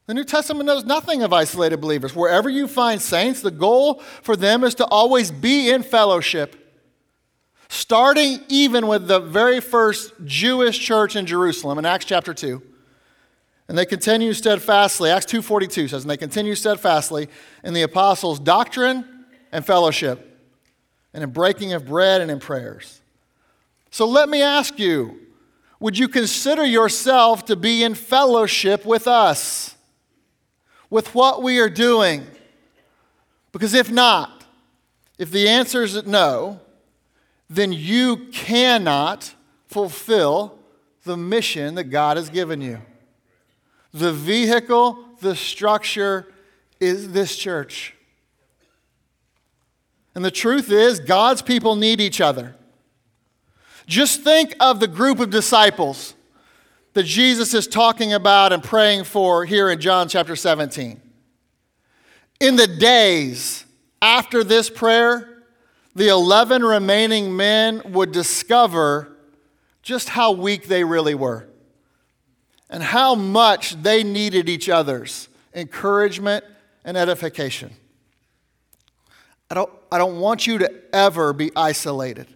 The 0.07 0.15
New 0.15 0.23
Testament 0.23 0.65
knows 0.65 0.83
nothing 0.85 1.21
of 1.21 1.31
isolated 1.31 1.77
believers. 1.77 2.15
Wherever 2.15 2.49
you 2.49 2.67
find 2.67 2.99
saints, 2.99 3.41
the 3.41 3.51
goal 3.51 4.01
for 4.23 4.35
them 4.35 4.63
is 4.63 4.73
to 4.75 4.85
always 4.87 5.29
be 5.29 5.69
in 5.69 5.83
fellowship. 5.83 6.55
Starting 7.69 8.39
even 8.49 8.87
with 8.87 9.07
the 9.07 9.19
very 9.19 9.59
first 9.59 10.11
Jewish 10.25 10.79
church 10.79 11.15
in 11.15 11.27
Jerusalem 11.27 11.77
in 11.77 11.85
Acts 11.85 12.05
chapter 12.05 12.33
2. 12.33 12.59
And 13.69 13.77
they 13.77 13.85
continue 13.85 14.33
steadfastly, 14.33 15.11
Acts 15.11 15.27
2.42 15.27 15.91
says, 15.91 16.01
and 16.01 16.09
they 16.09 16.17
continue 16.17 16.55
steadfastly 16.55 17.29
in 17.63 17.75
the 17.75 17.83
apostles' 17.83 18.39
doctrine 18.39 19.27
and 19.51 19.63
fellowship, 19.63 20.25
and 21.13 21.23
in 21.23 21.29
breaking 21.29 21.73
of 21.73 21.85
bread 21.85 22.19
and 22.19 22.31
in 22.31 22.39
prayers. 22.39 22.99
So 23.91 24.07
let 24.07 24.27
me 24.27 24.41
ask 24.41 24.79
you, 24.79 25.19
would 25.79 25.99
you 25.99 26.07
consider 26.07 26.65
yourself 26.65 27.45
to 27.45 27.55
be 27.55 27.83
in 27.83 27.93
fellowship 27.93 28.85
with 28.85 29.07
us? 29.07 29.75
With 30.89 31.13
what 31.13 31.43
we 31.43 31.59
are 31.59 31.69
doing? 31.69 32.25
Because 33.51 33.75
if 33.75 33.91
not, 33.91 34.45
if 35.19 35.29
the 35.29 35.47
answer 35.47 35.83
is 35.83 36.07
no, 36.07 36.59
then 37.47 37.71
you 37.71 38.29
cannot 38.31 39.35
fulfill 39.67 40.57
the 41.03 41.15
mission 41.15 41.75
that 41.75 41.85
God 41.85 42.17
has 42.17 42.31
given 42.31 42.61
you. 42.61 42.81
The 43.93 44.13
vehicle, 44.13 45.03
the 45.19 45.35
structure 45.35 46.31
is 46.79 47.11
this 47.11 47.35
church. 47.35 47.95
And 50.15 50.23
the 50.23 50.31
truth 50.31 50.71
is, 50.71 50.99
God's 50.99 51.41
people 51.41 51.75
need 51.75 51.99
each 52.01 52.21
other. 52.21 52.55
Just 53.85 54.21
think 54.21 54.55
of 54.59 54.79
the 54.79 54.87
group 54.87 55.19
of 55.19 55.29
disciples 55.29 56.13
that 56.93 57.03
Jesus 57.03 57.53
is 57.53 57.67
talking 57.67 58.13
about 58.13 58.53
and 58.53 58.63
praying 58.63 59.05
for 59.05 59.45
here 59.45 59.69
in 59.69 59.79
John 59.79 60.07
chapter 60.07 60.35
17. 60.35 60.99
In 62.39 62.55
the 62.55 62.67
days 62.67 63.65
after 64.01 64.43
this 64.43 64.69
prayer, 64.69 65.43
the 65.95 66.09
11 66.09 66.63
remaining 66.63 67.35
men 67.35 67.81
would 67.91 68.11
discover 68.11 69.17
just 69.81 70.09
how 70.09 70.31
weak 70.31 70.67
they 70.67 70.83
really 70.83 71.15
were 71.15 71.48
and 72.69 72.83
how 72.83 73.15
much 73.15 73.81
they 73.81 74.03
needed 74.03 74.47
each 74.47 74.69
other's 74.69 75.27
encouragement 75.53 76.45
and 76.85 76.95
edification. 76.95 77.71
I 79.49 79.55
don't, 79.55 79.71
I 79.91 79.97
don't 79.97 80.19
want 80.19 80.45
you 80.45 80.59
to 80.59 80.71
ever 80.93 81.33
be 81.33 81.51
isolated. 81.55 82.27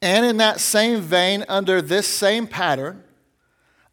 And 0.00 0.24
in 0.24 0.36
that 0.38 0.60
same 0.60 1.00
vein, 1.00 1.44
under 1.48 1.82
this 1.82 2.06
same 2.06 2.46
pattern, 2.46 3.02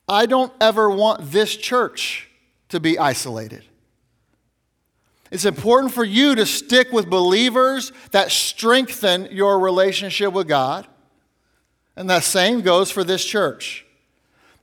I 0.08 0.26
don't 0.26 0.54
ever 0.60 0.90
want 0.90 1.32
this 1.32 1.56
church 1.56 2.30
to 2.70 2.80
be 2.80 2.98
isolated. 2.98 3.64
It's 5.32 5.46
important 5.46 5.94
for 5.94 6.04
you 6.04 6.34
to 6.36 6.46
stick 6.46 6.92
with 6.92 7.10
believers 7.10 7.92
that 8.12 8.32
strengthen 8.32 9.28
your 9.32 9.60
relationship 9.60 10.34
with 10.34 10.48
God. 10.48 10.88
And 11.96 12.10
that 12.10 12.24
same 12.24 12.62
goes 12.62 12.90
for 12.90 13.04
this 13.04 13.24
church. 13.24 13.86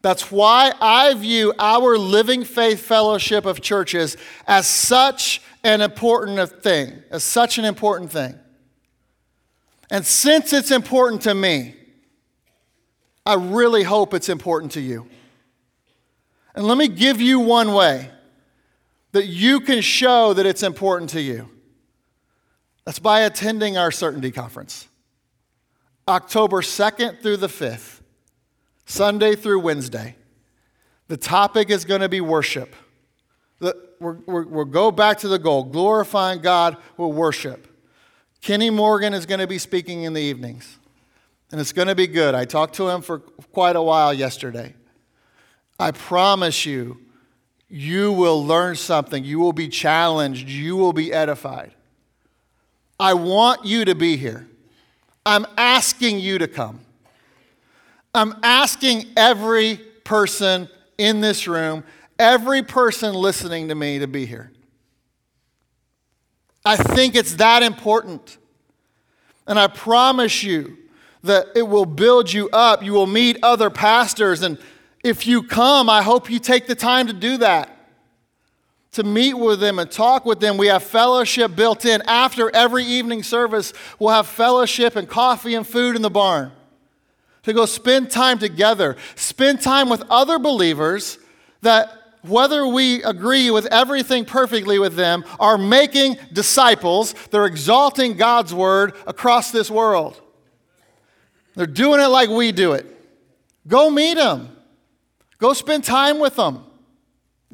That's 0.02 0.30
why 0.30 0.72
I 0.80 1.14
view 1.14 1.52
our 1.58 1.98
Living 1.98 2.44
Faith 2.44 2.80
Fellowship 2.80 3.44
of 3.44 3.60
churches 3.60 4.16
as 4.46 4.66
such 4.66 5.42
an 5.64 5.80
important 5.80 6.62
thing, 6.62 7.02
as 7.10 7.24
such 7.24 7.58
an 7.58 7.64
important 7.64 8.12
thing. 8.12 8.38
And 9.90 10.04
since 10.04 10.52
it's 10.52 10.70
important 10.70 11.22
to 11.22 11.34
me, 11.34 11.74
I 13.24 13.34
really 13.34 13.82
hope 13.82 14.14
it's 14.14 14.28
important 14.28 14.72
to 14.72 14.80
you. 14.80 15.08
And 16.54 16.66
let 16.66 16.78
me 16.78 16.88
give 16.88 17.20
you 17.20 17.40
one 17.40 17.72
way 17.72 18.10
that 19.12 19.26
you 19.26 19.60
can 19.60 19.80
show 19.80 20.32
that 20.32 20.46
it's 20.46 20.62
important 20.62 21.10
to 21.10 21.20
you. 21.20 21.48
That's 22.84 22.98
by 23.00 23.20
attending 23.20 23.76
our 23.76 23.90
Certainty 23.90 24.30
Conference, 24.30 24.86
October 26.06 26.62
2nd 26.62 27.20
through 27.20 27.38
the 27.38 27.48
5th. 27.48 27.95
Sunday 28.86 29.34
through 29.34 29.60
Wednesday. 29.60 30.16
The 31.08 31.16
topic 31.16 31.70
is 31.70 31.84
going 31.84 32.00
to 32.00 32.08
be 32.08 32.20
worship. 32.20 32.74
The, 33.58 33.76
we're, 34.00 34.18
we're, 34.26 34.46
we'll 34.46 34.64
go 34.64 34.90
back 34.90 35.18
to 35.18 35.28
the 35.28 35.38
goal 35.38 35.64
glorifying 35.64 36.40
God 36.40 36.76
with 36.96 37.14
worship. 37.14 37.68
Kenny 38.40 38.70
Morgan 38.70 39.12
is 39.12 39.26
going 39.26 39.40
to 39.40 39.46
be 39.46 39.58
speaking 39.58 40.04
in 40.04 40.12
the 40.12 40.20
evenings, 40.20 40.78
and 41.50 41.60
it's 41.60 41.72
going 41.72 41.88
to 41.88 41.94
be 41.94 42.06
good. 42.06 42.34
I 42.34 42.44
talked 42.44 42.74
to 42.76 42.88
him 42.88 43.02
for 43.02 43.18
quite 43.18 43.76
a 43.76 43.82
while 43.82 44.14
yesterday. 44.14 44.74
I 45.78 45.90
promise 45.90 46.64
you, 46.64 46.98
you 47.68 48.12
will 48.12 48.44
learn 48.44 48.76
something. 48.76 49.24
You 49.24 49.40
will 49.40 49.52
be 49.52 49.68
challenged. 49.68 50.48
You 50.48 50.76
will 50.76 50.92
be 50.92 51.12
edified. 51.12 51.72
I 52.98 53.14
want 53.14 53.64
you 53.66 53.84
to 53.84 53.94
be 53.94 54.16
here. 54.16 54.46
I'm 55.24 55.44
asking 55.56 56.20
you 56.20 56.38
to 56.38 56.46
come. 56.46 56.80
I'm 58.16 58.34
asking 58.42 59.06
every 59.16 59.76
person 60.04 60.68
in 60.96 61.20
this 61.20 61.46
room, 61.46 61.84
every 62.18 62.62
person 62.62 63.14
listening 63.14 63.68
to 63.68 63.74
me 63.74 63.98
to 63.98 64.06
be 64.06 64.24
here. 64.24 64.50
I 66.64 66.76
think 66.76 67.14
it's 67.14 67.34
that 67.34 67.62
important. 67.62 68.38
And 69.46 69.58
I 69.58 69.66
promise 69.66 70.42
you 70.42 70.78
that 71.24 71.48
it 71.54 71.68
will 71.68 71.84
build 71.84 72.32
you 72.32 72.48
up. 72.50 72.82
You 72.82 72.92
will 72.94 73.06
meet 73.06 73.38
other 73.42 73.68
pastors. 73.68 74.42
And 74.42 74.58
if 75.04 75.26
you 75.26 75.42
come, 75.42 75.90
I 75.90 76.02
hope 76.02 76.30
you 76.30 76.38
take 76.38 76.66
the 76.66 76.74
time 76.74 77.06
to 77.08 77.12
do 77.12 77.36
that. 77.38 77.70
To 78.92 79.04
meet 79.04 79.34
with 79.34 79.60
them 79.60 79.78
and 79.78 79.90
talk 79.90 80.24
with 80.24 80.40
them. 80.40 80.56
We 80.56 80.68
have 80.68 80.82
fellowship 80.82 81.54
built 81.54 81.84
in. 81.84 82.00
After 82.06 82.50
every 82.54 82.84
evening 82.84 83.22
service, 83.22 83.74
we'll 83.98 84.14
have 84.14 84.26
fellowship 84.26 84.96
and 84.96 85.06
coffee 85.06 85.54
and 85.54 85.66
food 85.66 85.94
in 85.94 86.02
the 86.02 86.10
barn 86.10 86.50
to 87.46 87.52
go 87.52 87.64
spend 87.64 88.10
time 88.10 88.40
together, 88.40 88.96
spend 89.14 89.60
time 89.60 89.88
with 89.88 90.02
other 90.10 90.36
believers 90.36 91.16
that, 91.62 91.88
whether 92.22 92.66
we 92.66 93.04
agree 93.04 93.52
with 93.52 93.66
everything 93.66 94.24
perfectly 94.24 94.80
with 94.80 94.96
them, 94.96 95.24
are 95.38 95.56
making 95.56 96.16
disciples. 96.32 97.14
They're 97.30 97.46
exalting 97.46 98.16
God's 98.16 98.52
word 98.52 98.94
across 99.06 99.52
this 99.52 99.70
world. 99.70 100.20
They're 101.54 101.68
doing 101.68 102.00
it 102.00 102.08
like 102.08 102.30
we 102.30 102.50
do 102.50 102.72
it. 102.72 102.84
Go 103.68 103.90
meet 103.90 104.14
them, 104.14 104.48
go 105.38 105.52
spend 105.52 105.84
time 105.84 106.18
with 106.18 106.34
them, 106.34 106.64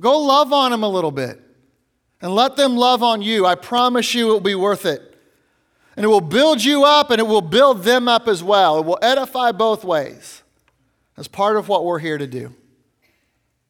go 0.00 0.20
love 0.20 0.54
on 0.54 0.70
them 0.70 0.84
a 0.84 0.88
little 0.88 1.10
bit, 1.10 1.38
and 2.22 2.34
let 2.34 2.56
them 2.56 2.78
love 2.78 3.02
on 3.02 3.20
you. 3.20 3.44
I 3.44 3.56
promise 3.56 4.14
you 4.14 4.30
it 4.30 4.32
will 4.32 4.40
be 4.40 4.54
worth 4.54 4.86
it. 4.86 5.11
And 5.96 6.04
it 6.04 6.08
will 6.08 6.20
build 6.20 6.64
you 6.64 6.84
up 6.84 7.10
and 7.10 7.20
it 7.20 7.26
will 7.26 7.42
build 7.42 7.82
them 7.82 8.08
up 8.08 8.28
as 8.28 8.42
well. 8.42 8.78
It 8.78 8.86
will 8.86 8.98
edify 9.02 9.52
both 9.52 9.84
ways. 9.84 10.42
That's 11.16 11.28
part 11.28 11.56
of 11.56 11.68
what 11.68 11.84
we're 11.84 11.98
here 11.98 12.18
to 12.18 12.26
do. 12.26 12.54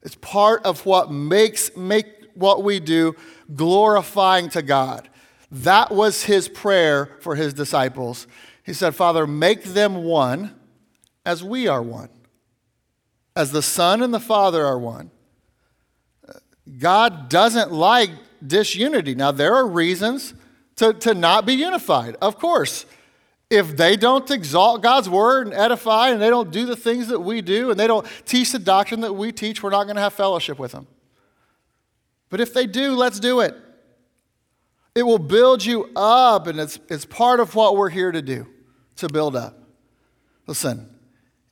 It's 0.02 0.14
part 0.16 0.64
of 0.64 0.84
what 0.86 1.10
makes 1.10 1.76
make 1.76 2.06
what 2.34 2.62
we 2.62 2.80
do 2.80 3.14
glorifying 3.54 4.48
to 4.50 4.62
God. 4.62 5.08
That 5.50 5.90
was 5.90 6.24
his 6.24 6.48
prayer 6.48 7.16
for 7.20 7.34
his 7.34 7.52
disciples. 7.52 8.26
He 8.62 8.72
said, 8.72 8.94
Father, 8.94 9.26
make 9.26 9.64
them 9.64 10.04
one 10.04 10.54
as 11.26 11.44
we 11.44 11.68
are 11.68 11.82
one, 11.82 12.08
as 13.36 13.52
the 13.52 13.62
Son 13.62 14.02
and 14.02 14.14
the 14.14 14.20
Father 14.20 14.64
are 14.64 14.78
one. 14.78 15.10
Uh, 16.26 16.32
God 16.78 17.28
doesn't 17.28 17.70
like 17.70 18.10
disunity. 18.44 19.14
Now, 19.14 19.30
there 19.30 19.54
are 19.54 19.66
reasons 19.66 20.34
to, 20.76 20.92
to 20.94 21.14
not 21.14 21.46
be 21.46 21.54
unified. 21.54 22.16
Of 22.20 22.38
course. 22.38 22.86
If 23.50 23.76
they 23.76 23.96
don't 23.96 24.30
exalt 24.30 24.82
God's 24.82 25.10
word 25.10 25.46
and 25.46 25.54
edify, 25.54 26.08
and 26.08 26.22
they 26.22 26.30
don't 26.30 26.50
do 26.50 26.64
the 26.64 26.74
things 26.74 27.08
that 27.08 27.20
we 27.20 27.42
do, 27.42 27.70
and 27.70 27.78
they 27.78 27.86
don't 27.86 28.06
teach 28.24 28.50
the 28.50 28.58
doctrine 28.58 29.02
that 29.02 29.12
we 29.12 29.30
teach, 29.30 29.62
we're 29.62 29.68
not 29.68 29.84
going 29.84 29.96
to 29.96 30.00
have 30.00 30.14
fellowship 30.14 30.58
with 30.58 30.72
them. 30.72 30.86
But 32.30 32.40
if 32.40 32.54
they 32.54 32.66
do, 32.66 32.92
let's 32.92 33.20
do 33.20 33.40
it. 33.40 33.54
It 34.94 35.02
will 35.02 35.18
build 35.18 35.62
you 35.62 35.90
up, 35.94 36.46
and 36.46 36.58
it's, 36.58 36.78
it's 36.88 37.04
part 37.04 37.40
of 37.40 37.54
what 37.54 37.76
we're 37.76 37.90
here 37.90 38.10
to 38.10 38.22
do 38.22 38.46
to 38.96 39.08
build 39.08 39.36
up. 39.36 39.58
Listen, 40.46 40.88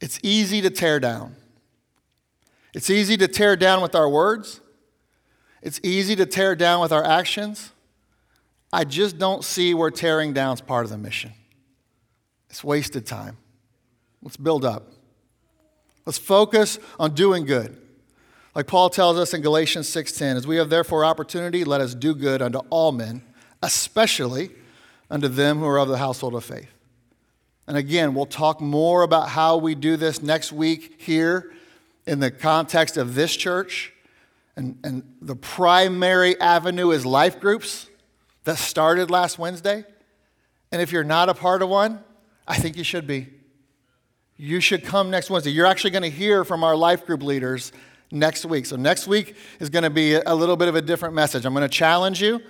it's 0.01 0.19
easy 0.23 0.63
to 0.63 0.71
tear 0.71 1.01
down. 1.01 1.37
It's 2.73 2.89
easy 2.89 3.19
to 3.19 3.29
tear 3.29 3.57
down 3.57 3.83
with 3.83 3.95
our 3.95 4.09
words, 4.09 4.61
it's 5.61 5.81
easy 5.83 6.17
to 6.17 6.25
tear 6.25 6.57
down 6.57 6.81
with 6.81 6.93
our 6.93 7.05
actions. 7.05 7.73
I 8.73 8.85
just 8.85 9.19
don't 9.19 9.45
see 9.45 9.75
where 9.75 9.91
tearing 9.91 10.33
down 10.33 10.55
is 10.55 10.61
part 10.61 10.85
of 10.85 10.91
the 10.91 10.99
mission. 10.99 11.33
It's 12.49 12.63
wasted 12.63 13.07
time. 13.07 13.37
Let's 14.23 14.37
build 14.37 14.65
up. 14.65 14.93
Let's 16.07 16.19
focus 16.19 16.79
on 16.99 17.15
doing 17.15 17.45
good. 17.45 17.77
Like 18.55 18.67
Paul 18.67 18.91
tells 18.91 19.17
us 19.19 19.33
in 19.33 19.43
Galatians 19.43 19.89
6:10, 19.89 20.37
as 20.37 20.47
we 20.47 20.57
have 20.57 20.71
therefore 20.71 21.05
opportunity, 21.05 21.65
let 21.65 21.81
us 21.81 21.95
do 21.95 22.15
good 22.15 22.43
unto 22.43 22.59
all 22.71 22.93
men, 22.93 23.23
especially 23.63 24.51
unto 25.09 25.29
them 25.29 25.59
who 25.59 25.67
are 25.67 25.79
of 25.79 25.89
the 25.89 25.99
household 25.99 26.35
of 26.35 26.45
faith. 26.45 26.71
And 27.67 27.77
again, 27.77 28.15
we'll 28.15 28.27
talk 28.27 28.61
more 28.61 29.03
about 29.03 29.29
how 29.29 29.57
we 29.57 29.77
do 29.77 29.97
this 29.97 30.23
next 30.23 30.53
week 30.53 31.01
here 31.01 31.53
in 32.07 32.19
the 32.19 32.31
context 32.31 32.97
of 32.97 33.15
this 33.15 33.37
church. 33.37 33.93
And, 34.57 34.79
and 34.83 35.17
the 35.21 35.37
primary 35.37 36.39
avenue 36.41 36.91
is 36.91 37.07
life 37.07 37.39
groups 37.39 37.87
that 38.45 38.59
started 38.59 39.11
last 39.11 39.39
Wednesday. 39.39 39.85
And 40.73 40.81
if 40.81 40.93
you're 40.93 41.05
not 41.05 41.29
a 41.29 41.35
part 41.35 41.63
of 41.63 41.69
one, 41.69 42.01
I 42.47 42.57
think 42.57 42.77
you 42.77 42.85
should 42.85 43.07
be. 43.07 43.29
You 44.37 44.61
should 44.61 44.85
come 44.85 45.11
next 45.11 45.31
Wednesday. 45.31 45.51
You're 45.51 45.67
actually 45.67 45.91
going 45.91 46.03
to 46.03 46.11
hear 46.11 46.45
from 46.45 46.65
our 46.65 46.77
life 46.77 47.07
group 47.07 47.23
leaders 47.23 47.73
next 48.11 48.45
week. 48.45 48.67
So, 48.67 48.77
next 48.77 49.07
week 49.07 49.37
is 49.59 49.69
going 49.69 49.83
to 49.83 49.91
be 49.91 50.15
a 50.15 50.35
little 50.35 50.57
bit 50.57 50.69
of 50.69 50.75
a 50.75 50.83
different 50.83 51.15
message. 51.15 51.45
I'm 51.45 51.53
going 51.53 51.69
to 51.69 51.69
challenge 51.69 52.23
you 52.23 52.41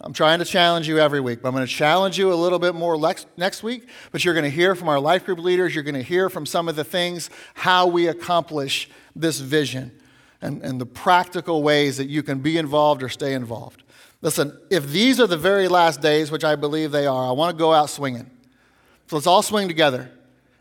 I'm 0.00 0.12
trying 0.12 0.38
to 0.38 0.44
challenge 0.44 0.86
you 0.86 1.00
every 1.00 1.20
week, 1.20 1.42
but 1.42 1.48
I'm 1.48 1.54
going 1.54 1.66
to 1.66 1.72
challenge 1.72 2.18
you 2.18 2.32
a 2.32 2.34
little 2.34 2.60
bit 2.60 2.74
more 2.74 2.96
next 3.36 3.62
week. 3.64 3.88
But 4.12 4.24
you're 4.24 4.34
going 4.34 4.44
to 4.44 4.50
hear 4.50 4.76
from 4.76 4.88
our 4.88 5.00
life 5.00 5.24
group 5.24 5.40
leaders. 5.40 5.74
You're 5.74 5.82
going 5.82 5.96
to 5.96 6.02
hear 6.02 6.30
from 6.30 6.46
some 6.46 6.68
of 6.68 6.76
the 6.76 6.84
things, 6.84 7.30
how 7.54 7.88
we 7.88 8.06
accomplish 8.06 8.88
this 9.16 9.40
vision, 9.40 9.90
and, 10.40 10.62
and 10.62 10.80
the 10.80 10.86
practical 10.86 11.64
ways 11.64 11.96
that 11.96 12.06
you 12.06 12.22
can 12.22 12.38
be 12.38 12.58
involved 12.58 13.02
or 13.02 13.08
stay 13.08 13.34
involved. 13.34 13.82
Listen, 14.20 14.58
if 14.70 14.88
these 14.88 15.20
are 15.20 15.26
the 15.26 15.36
very 15.36 15.68
last 15.68 16.00
days, 16.00 16.30
which 16.30 16.44
I 16.44 16.56
believe 16.56 16.90
they 16.90 17.06
are, 17.06 17.28
I 17.28 17.32
want 17.32 17.56
to 17.56 17.58
go 17.58 17.72
out 17.72 17.88
swinging. 17.88 18.30
So 19.06 19.16
let's 19.16 19.26
all 19.26 19.42
swing 19.42 19.68
together. 19.68 20.10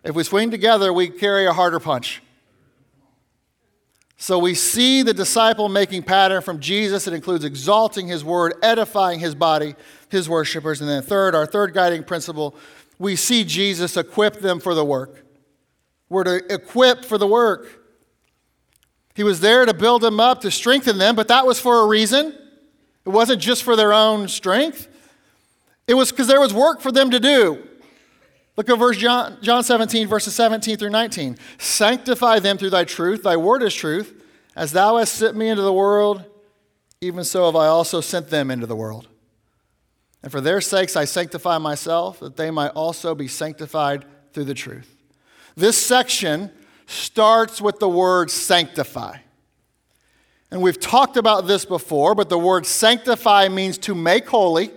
If 0.04 0.16
we 0.16 0.24
swing 0.24 0.52
together, 0.52 0.94
we 0.94 1.10
carry 1.10 1.46
a 1.46 1.54
harder 1.54 1.80
punch. 1.80 2.22
So 4.16 4.40
we 4.40 4.56
see 4.56 5.04
the 5.04 5.14
disciple 5.14 5.70
making 5.70 6.04
pattern 6.04 6.42
from 6.42 6.60
Jesus. 6.60 7.08
It 7.08 7.14
includes 7.14 7.44
exalting 7.44 8.08
his 8.08 8.24
word, 8.24 8.56
edifying 8.64 9.20
his 9.20 9.36
body, 9.36 9.76
his 10.10 10.28
worshipers. 10.28 10.82
And 10.82 10.90
then, 10.90 11.04
third, 11.04 11.36
our 11.36 11.46
third 11.46 11.74
guiding 11.74 12.04
principle, 12.04 12.56
we 12.98 13.16
see 13.16 13.44
Jesus 13.44 13.98
equip 13.98 14.40
them 14.40 14.60
for 14.60 14.74
the 14.74 14.86
work. 14.86 15.24
We're 16.10 16.24
to 16.24 16.54
equip 16.54 17.06
for 17.06 17.18
the 17.18 17.28
work. 17.28 17.84
He 19.14 19.24
was 19.24 19.40
there 19.40 19.66
to 19.66 19.74
build 19.74 20.02
them 20.02 20.20
up, 20.20 20.42
to 20.42 20.52
strengthen 20.52 20.98
them, 20.98 21.16
but 21.16 21.28
that 21.28 21.46
was 21.46 21.60
for 21.60 21.82
a 21.82 21.88
reason. 21.88 22.38
It 23.08 23.12
wasn't 23.12 23.42
just 23.42 23.64
for 23.64 23.78
their 23.78 23.94
own 23.94 24.28
strength, 24.28 24.90
it 25.88 25.94
was 25.94 26.12
because 26.12 26.28
there 26.28 26.42
was 26.42 26.54
work 26.54 26.82
for 26.82 26.92
them 26.92 27.10
to 27.12 27.22
do. 27.22 27.66
Look 28.58 28.70
at 28.70 28.78
verse 28.78 28.98
John, 28.98 29.38
John 29.42 29.64
17, 29.64 30.10
verses 30.10 30.36
17 30.36 30.76
through 30.76 30.90
19. 30.90 31.38
Sanctify 31.58 32.40
them 32.40 32.58
through 32.58 32.72
thy 32.72 32.84
truth. 32.84 33.24
Thy 33.24 33.38
word 33.38 33.64
is 33.64 33.74
truth. 33.74 34.22
As 34.58 34.74
thou 34.74 34.98
hast 34.98 35.14
sent 35.14 35.38
me 35.38 35.48
into 35.48 35.62
the 35.62 35.72
world, 35.72 36.26
even 37.00 37.24
so 37.24 37.46
have 37.46 37.56
I 37.56 37.68
also 37.68 38.02
sent 38.02 38.30
them 38.30 38.52
into 38.52 38.66
the 38.66 38.76
world. 38.76 39.08
And 40.22 40.30
for 40.30 40.42
their 40.42 40.60
sakes 40.60 40.98
I 40.98 41.06
sanctify 41.06 41.60
myself, 41.60 42.20
that 42.20 42.36
they 42.36 42.52
might 42.52 42.72
also 42.72 43.16
be 43.16 43.30
sanctified 43.30 44.04
through 44.34 44.46
the 44.46 44.54
truth. 44.54 44.98
This 45.56 45.78
section 45.78 46.52
starts 46.88 47.62
with 47.62 47.80
the 47.80 47.88
word 47.88 48.30
sanctify. 48.30 49.20
And 50.52 50.62
we've 50.62 50.80
talked 50.80 51.18
about 51.18 51.48
this 51.48 51.66
before, 51.66 52.16
but 52.16 52.30
the 52.30 52.38
word 52.38 52.66
sanctify 52.66 53.50
means 53.50 53.78
to 53.80 53.94
make 53.94 54.28
holy 54.28 54.72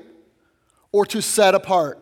or 0.92 1.06
to 1.06 1.22
set 1.22 1.54
apart. 1.54 1.98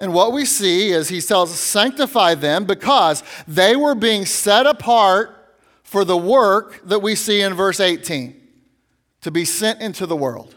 And 0.00 0.12
what 0.12 0.32
we 0.32 0.44
see 0.44 0.90
is 0.90 1.08
he 1.08 1.20
tells 1.20 1.58
sanctify 1.58 2.34
them 2.34 2.64
because 2.64 3.22
they 3.48 3.76
were 3.76 3.94
being 3.94 4.26
set 4.26 4.66
apart 4.66 5.32
for 5.82 6.04
the 6.04 6.16
work 6.16 6.80
that 6.84 7.00
we 7.00 7.14
see 7.14 7.40
in 7.40 7.54
verse 7.54 7.80
18 7.80 8.34
to 9.22 9.30
be 9.30 9.44
sent 9.44 9.80
into 9.80 10.06
the 10.06 10.16
world. 10.16 10.56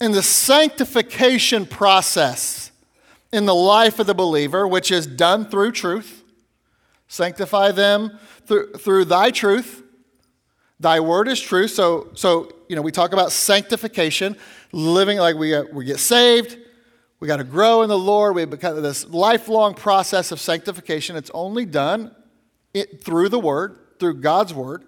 In 0.00 0.12
the 0.12 0.22
sanctification 0.22 1.66
process 1.66 2.72
in 3.32 3.46
the 3.46 3.54
life 3.54 3.98
of 3.98 4.06
the 4.06 4.14
believer, 4.14 4.66
which 4.66 4.90
is 4.90 5.06
done 5.06 5.48
through 5.48 5.72
truth, 5.72 6.22
sanctify 7.08 7.70
them 7.70 8.18
through, 8.46 8.72
through 8.72 9.04
thy 9.04 9.30
truth. 9.30 9.83
Thy 10.84 11.00
word 11.00 11.28
is 11.28 11.40
true. 11.40 11.66
So, 11.66 12.10
so, 12.12 12.52
you 12.68 12.76
know, 12.76 12.82
we 12.82 12.92
talk 12.92 13.14
about 13.14 13.32
sanctification, 13.32 14.36
living 14.70 15.16
like 15.16 15.34
we, 15.34 15.54
uh, 15.54 15.64
we 15.72 15.86
get 15.86 15.98
saved, 15.98 16.58
we 17.20 17.26
got 17.26 17.38
to 17.38 17.44
grow 17.44 17.80
in 17.80 17.88
the 17.88 17.98
Lord. 17.98 18.34
We 18.34 18.44
become 18.44 18.82
this 18.82 19.08
lifelong 19.08 19.72
process 19.72 20.30
of 20.30 20.38
sanctification. 20.38 21.16
It's 21.16 21.30
only 21.32 21.64
done 21.64 22.14
it, 22.74 23.02
through 23.02 23.30
the 23.30 23.38
Word, 23.38 23.78
through 23.98 24.20
God's 24.20 24.52
Word, 24.52 24.84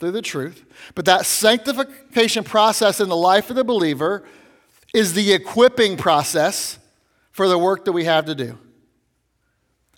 through 0.00 0.10
the 0.10 0.22
truth. 0.22 0.64
But 0.96 1.04
that 1.04 1.24
sanctification 1.24 2.42
process 2.42 2.98
in 2.98 3.08
the 3.08 3.14
life 3.14 3.48
of 3.48 3.54
the 3.54 3.62
believer 3.62 4.24
is 4.92 5.14
the 5.14 5.32
equipping 5.32 5.96
process 5.96 6.80
for 7.30 7.46
the 7.46 7.58
work 7.58 7.84
that 7.84 7.92
we 7.92 8.06
have 8.06 8.24
to 8.24 8.34
do. 8.34 8.58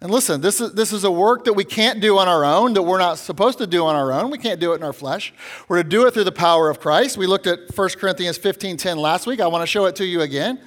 And 0.02 0.10
listen, 0.10 0.40
this 0.40 0.62
is, 0.62 0.72
this 0.72 0.92
is 0.92 1.04
a 1.04 1.10
work 1.10 1.44
that 1.44 1.52
we 1.52 1.64
can't 1.64 2.00
do 2.00 2.16
on 2.16 2.26
our 2.26 2.42
own, 2.44 2.72
that 2.72 2.82
we're 2.82 2.98
not 2.98 3.18
supposed 3.18 3.58
to 3.58 3.66
do 3.66 3.84
on 3.84 3.94
our 3.94 4.12
own. 4.12 4.30
We 4.30 4.38
can't 4.38 4.58
do 4.58 4.72
it 4.72 4.76
in 4.76 4.82
our 4.82 4.94
flesh. 4.94 5.34
We're 5.68 5.82
to 5.82 5.88
do 5.88 6.06
it 6.06 6.14
through 6.14 6.24
the 6.24 6.32
power 6.32 6.70
of 6.70 6.80
Christ. 6.80 7.18
We 7.18 7.26
looked 7.26 7.46
at 7.46 7.76
1 7.76 7.88
Corinthians 7.90 8.38
15.10 8.38 8.96
last 8.96 9.26
week. 9.26 9.40
I 9.40 9.46
want 9.46 9.62
to 9.62 9.66
show 9.66 9.84
it 9.84 9.96
to 9.96 10.06
you 10.06 10.22
again. 10.22 10.58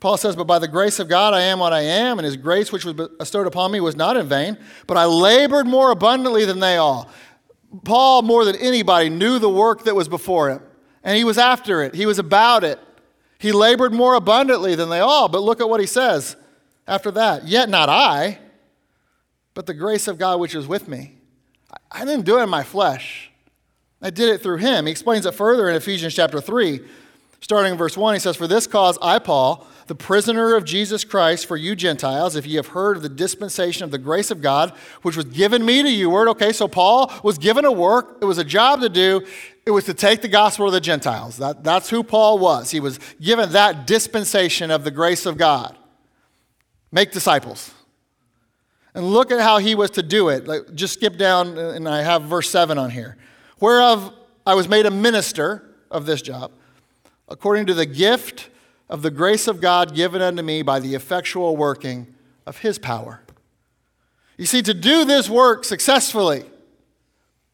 Paul 0.00 0.16
says, 0.16 0.34
But 0.34 0.48
by 0.48 0.58
the 0.58 0.66
grace 0.66 0.98
of 0.98 1.08
God 1.08 1.34
I 1.34 1.42
am 1.42 1.60
what 1.60 1.72
I 1.72 1.82
am, 1.82 2.18
and 2.18 2.26
his 2.26 2.36
grace 2.36 2.72
which 2.72 2.84
was 2.84 2.94
bestowed 3.18 3.46
upon 3.46 3.70
me 3.70 3.80
was 3.80 3.94
not 3.94 4.16
in 4.16 4.26
vain, 4.26 4.58
but 4.88 4.96
I 4.96 5.04
labored 5.04 5.66
more 5.66 5.92
abundantly 5.92 6.44
than 6.44 6.58
they 6.58 6.76
all. 6.76 7.08
Paul, 7.84 8.22
more 8.22 8.44
than 8.44 8.56
anybody, 8.56 9.08
knew 9.08 9.38
the 9.38 9.48
work 9.48 9.84
that 9.84 9.94
was 9.94 10.08
before 10.08 10.50
him, 10.50 10.62
and 11.04 11.16
he 11.16 11.22
was 11.22 11.38
after 11.38 11.82
it, 11.82 11.94
he 11.94 12.06
was 12.06 12.18
about 12.18 12.64
it. 12.64 12.80
He 13.38 13.52
labored 13.52 13.92
more 13.92 14.14
abundantly 14.14 14.74
than 14.74 14.88
they 14.88 15.00
all, 15.00 15.28
but 15.28 15.42
look 15.42 15.60
at 15.60 15.68
what 15.68 15.80
he 15.80 15.86
says 15.86 16.34
after 16.88 17.10
that. 17.12 17.46
Yet 17.46 17.68
not 17.68 17.88
I, 17.88 18.38
but 19.54 19.66
the 19.66 19.74
grace 19.74 20.08
of 20.08 20.18
God 20.18 20.40
which 20.40 20.54
is 20.54 20.66
with 20.66 20.88
me. 20.88 21.16
I 21.90 22.04
didn't 22.04 22.24
do 22.24 22.38
it 22.38 22.42
in 22.42 22.48
my 22.48 22.62
flesh. 22.62 23.30
I 24.02 24.10
did 24.10 24.30
it 24.30 24.42
through 24.42 24.58
him. 24.58 24.86
He 24.86 24.92
explains 24.92 25.26
it 25.26 25.34
further 25.34 25.68
in 25.68 25.76
Ephesians 25.76 26.14
chapter 26.14 26.40
3, 26.40 26.80
starting 27.40 27.72
in 27.72 27.78
verse 27.78 27.96
1. 27.96 28.14
He 28.14 28.20
says, 28.20 28.36
For 28.36 28.46
this 28.46 28.66
cause 28.66 28.98
I, 29.02 29.18
Paul, 29.18 29.66
the 29.88 29.94
prisoner 29.94 30.54
of 30.54 30.64
Jesus 30.64 31.04
Christ 31.04 31.46
for 31.46 31.56
you 31.56 31.76
Gentiles, 31.76 32.36
if 32.36 32.46
ye 32.46 32.56
have 32.56 32.68
heard 32.68 32.96
of 32.96 33.02
the 33.02 33.08
dispensation 33.08 33.84
of 33.84 33.90
the 33.90 33.98
grace 33.98 34.30
of 34.30 34.40
God, 34.40 34.70
which 35.02 35.16
was 35.16 35.26
given 35.26 35.64
me 35.64 35.82
to 35.82 35.90
you. 35.90 36.08
Word, 36.08 36.28
okay, 36.28 36.52
so 36.52 36.66
Paul 36.66 37.12
was 37.22 37.38
given 37.38 37.64
a 37.64 37.72
work, 37.72 38.18
it 38.22 38.24
was 38.24 38.38
a 38.38 38.44
job 38.44 38.80
to 38.80 38.88
do. 38.88 39.26
It 39.66 39.72
was 39.72 39.84
to 39.84 39.94
take 39.94 40.22
the 40.22 40.28
gospel 40.28 40.66
to 40.66 40.72
the 40.72 40.80
Gentiles. 40.80 41.36
That, 41.36 41.62
that's 41.62 41.90
who 41.90 42.02
Paul 42.02 42.38
was. 42.38 42.70
He 42.70 42.80
was 42.80 42.98
given 43.20 43.52
that 43.52 43.86
dispensation 43.86 44.70
of 44.70 44.84
the 44.84 44.90
grace 44.90 45.26
of 45.26 45.36
God. 45.36 45.76
Make 46.90 47.12
disciples. 47.12 47.72
And 48.94 49.10
look 49.10 49.30
at 49.30 49.40
how 49.40 49.58
he 49.58 49.74
was 49.74 49.90
to 49.92 50.02
do 50.02 50.28
it. 50.28 50.46
Like, 50.46 50.74
just 50.74 50.94
skip 50.94 51.16
down, 51.16 51.56
uh, 51.56 51.70
and 51.70 51.88
I 51.88 52.02
have 52.02 52.22
verse 52.22 52.50
7 52.50 52.76
on 52.76 52.90
here. 52.90 53.16
Whereof 53.60 54.12
I 54.46 54.54
was 54.54 54.68
made 54.68 54.86
a 54.86 54.90
minister 54.90 55.76
of 55.90 56.06
this 56.06 56.22
job, 56.22 56.52
according 57.28 57.66
to 57.66 57.74
the 57.74 57.86
gift 57.86 58.48
of 58.88 59.02
the 59.02 59.10
grace 59.10 59.46
of 59.46 59.60
God 59.60 59.94
given 59.94 60.20
unto 60.20 60.42
me 60.42 60.62
by 60.62 60.80
the 60.80 60.94
effectual 60.94 61.56
working 61.56 62.12
of 62.46 62.58
his 62.58 62.78
power. 62.78 63.22
You 64.36 64.46
see, 64.46 64.62
to 64.62 64.74
do 64.74 65.04
this 65.04 65.28
work 65.30 65.64
successfully, 65.64 66.44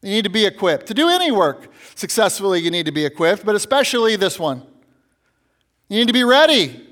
you 0.01 0.09
need 0.09 0.23
to 0.23 0.29
be 0.29 0.45
equipped. 0.45 0.87
To 0.87 0.93
do 0.93 1.09
any 1.09 1.31
work 1.31 1.71
successfully, 1.95 2.61
you 2.61 2.71
need 2.71 2.85
to 2.85 2.91
be 2.91 3.05
equipped, 3.05 3.45
but 3.45 3.55
especially 3.55 4.15
this 4.15 4.39
one. 4.39 4.63
You 5.89 5.99
need 5.99 6.07
to 6.07 6.13
be 6.13 6.23
ready 6.23 6.87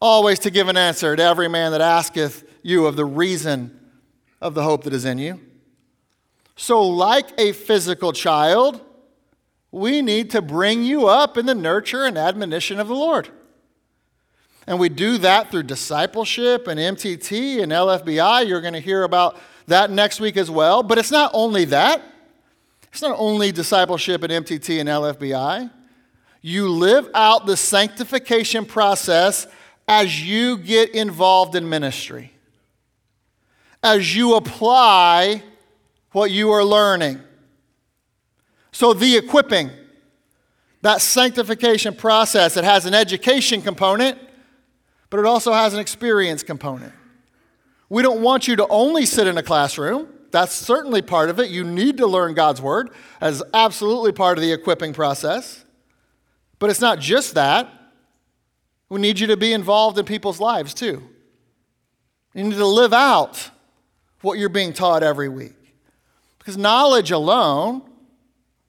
always 0.00 0.38
to 0.40 0.50
give 0.50 0.68
an 0.68 0.76
answer 0.76 1.14
to 1.16 1.22
every 1.22 1.48
man 1.48 1.72
that 1.72 1.80
asketh 1.80 2.44
you 2.62 2.86
of 2.86 2.96
the 2.96 3.04
reason 3.04 3.78
of 4.40 4.54
the 4.54 4.62
hope 4.62 4.84
that 4.84 4.92
is 4.92 5.04
in 5.04 5.18
you. 5.18 5.40
So, 6.56 6.82
like 6.82 7.28
a 7.38 7.52
physical 7.52 8.12
child, 8.12 8.80
we 9.70 10.02
need 10.02 10.30
to 10.30 10.42
bring 10.42 10.84
you 10.84 11.06
up 11.08 11.38
in 11.38 11.46
the 11.46 11.54
nurture 11.54 12.04
and 12.04 12.18
admonition 12.18 12.78
of 12.78 12.88
the 12.88 12.94
Lord. 12.94 13.30
And 14.66 14.78
we 14.78 14.88
do 14.88 15.18
that 15.18 15.50
through 15.50 15.64
discipleship 15.64 16.68
and 16.68 16.78
MTT 16.78 17.62
and 17.62 17.72
LFBI. 17.72 18.46
You're 18.46 18.60
going 18.60 18.74
to 18.74 18.80
hear 18.80 19.02
about 19.02 19.38
that 19.66 19.90
next 19.90 20.20
week 20.20 20.36
as 20.36 20.50
well. 20.50 20.82
But 20.82 20.98
it's 20.98 21.10
not 21.10 21.30
only 21.34 21.64
that, 21.66 22.02
it's 22.92 23.02
not 23.02 23.16
only 23.18 23.50
discipleship 23.50 24.22
and 24.22 24.46
MTT 24.46 24.78
and 24.80 24.88
LFBI. 24.88 25.70
You 26.42 26.68
live 26.68 27.08
out 27.14 27.46
the 27.46 27.56
sanctification 27.56 28.64
process 28.64 29.46
as 29.88 30.22
you 30.22 30.58
get 30.58 30.94
involved 30.94 31.54
in 31.54 31.68
ministry, 31.68 32.32
as 33.82 34.14
you 34.14 34.36
apply 34.36 35.42
what 36.12 36.30
you 36.30 36.50
are 36.50 36.64
learning. 36.64 37.20
So, 38.70 38.94
the 38.94 39.16
equipping, 39.16 39.70
that 40.82 41.00
sanctification 41.00 41.94
process, 41.94 42.56
it 42.56 42.64
has 42.64 42.86
an 42.86 42.94
education 42.94 43.60
component, 43.60 44.18
but 45.10 45.20
it 45.20 45.26
also 45.26 45.52
has 45.52 45.74
an 45.74 45.80
experience 45.80 46.42
component. 46.42 46.92
We 47.88 48.02
don't 48.02 48.22
want 48.22 48.48
you 48.48 48.56
to 48.56 48.66
only 48.68 49.04
sit 49.04 49.26
in 49.26 49.36
a 49.36 49.42
classroom. 49.42 50.08
That's 50.30 50.54
certainly 50.54 51.02
part 51.02 51.28
of 51.28 51.38
it. 51.38 51.50
You 51.50 51.62
need 51.62 51.98
to 51.98 52.06
learn 52.06 52.32
God's 52.32 52.62
word 52.62 52.90
as 53.20 53.42
absolutely 53.52 54.12
part 54.12 54.38
of 54.38 54.42
the 54.42 54.52
equipping 54.52 54.94
process. 54.94 55.66
But 56.58 56.70
it's 56.70 56.80
not 56.80 57.00
just 57.00 57.34
that. 57.34 57.70
We 58.88 59.00
need 59.00 59.18
you 59.18 59.26
to 59.26 59.36
be 59.36 59.52
involved 59.52 59.98
in 59.98 60.06
people's 60.06 60.40
lives 60.40 60.72
too. 60.72 61.02
You 62.32 62.44
need 62.44 62.56
to 62.56 62.66
live 62.66 62.94
out 62.94 63.50
what 64.22 64.38
you're 64.38 64.48
being 64.48 64.72
taught 64.72 65.02
every 65.02 65.28
week. 65.28 65.54
Because 66.38 66.56
knowledge 66.56 67.10
alone 67.10 67.82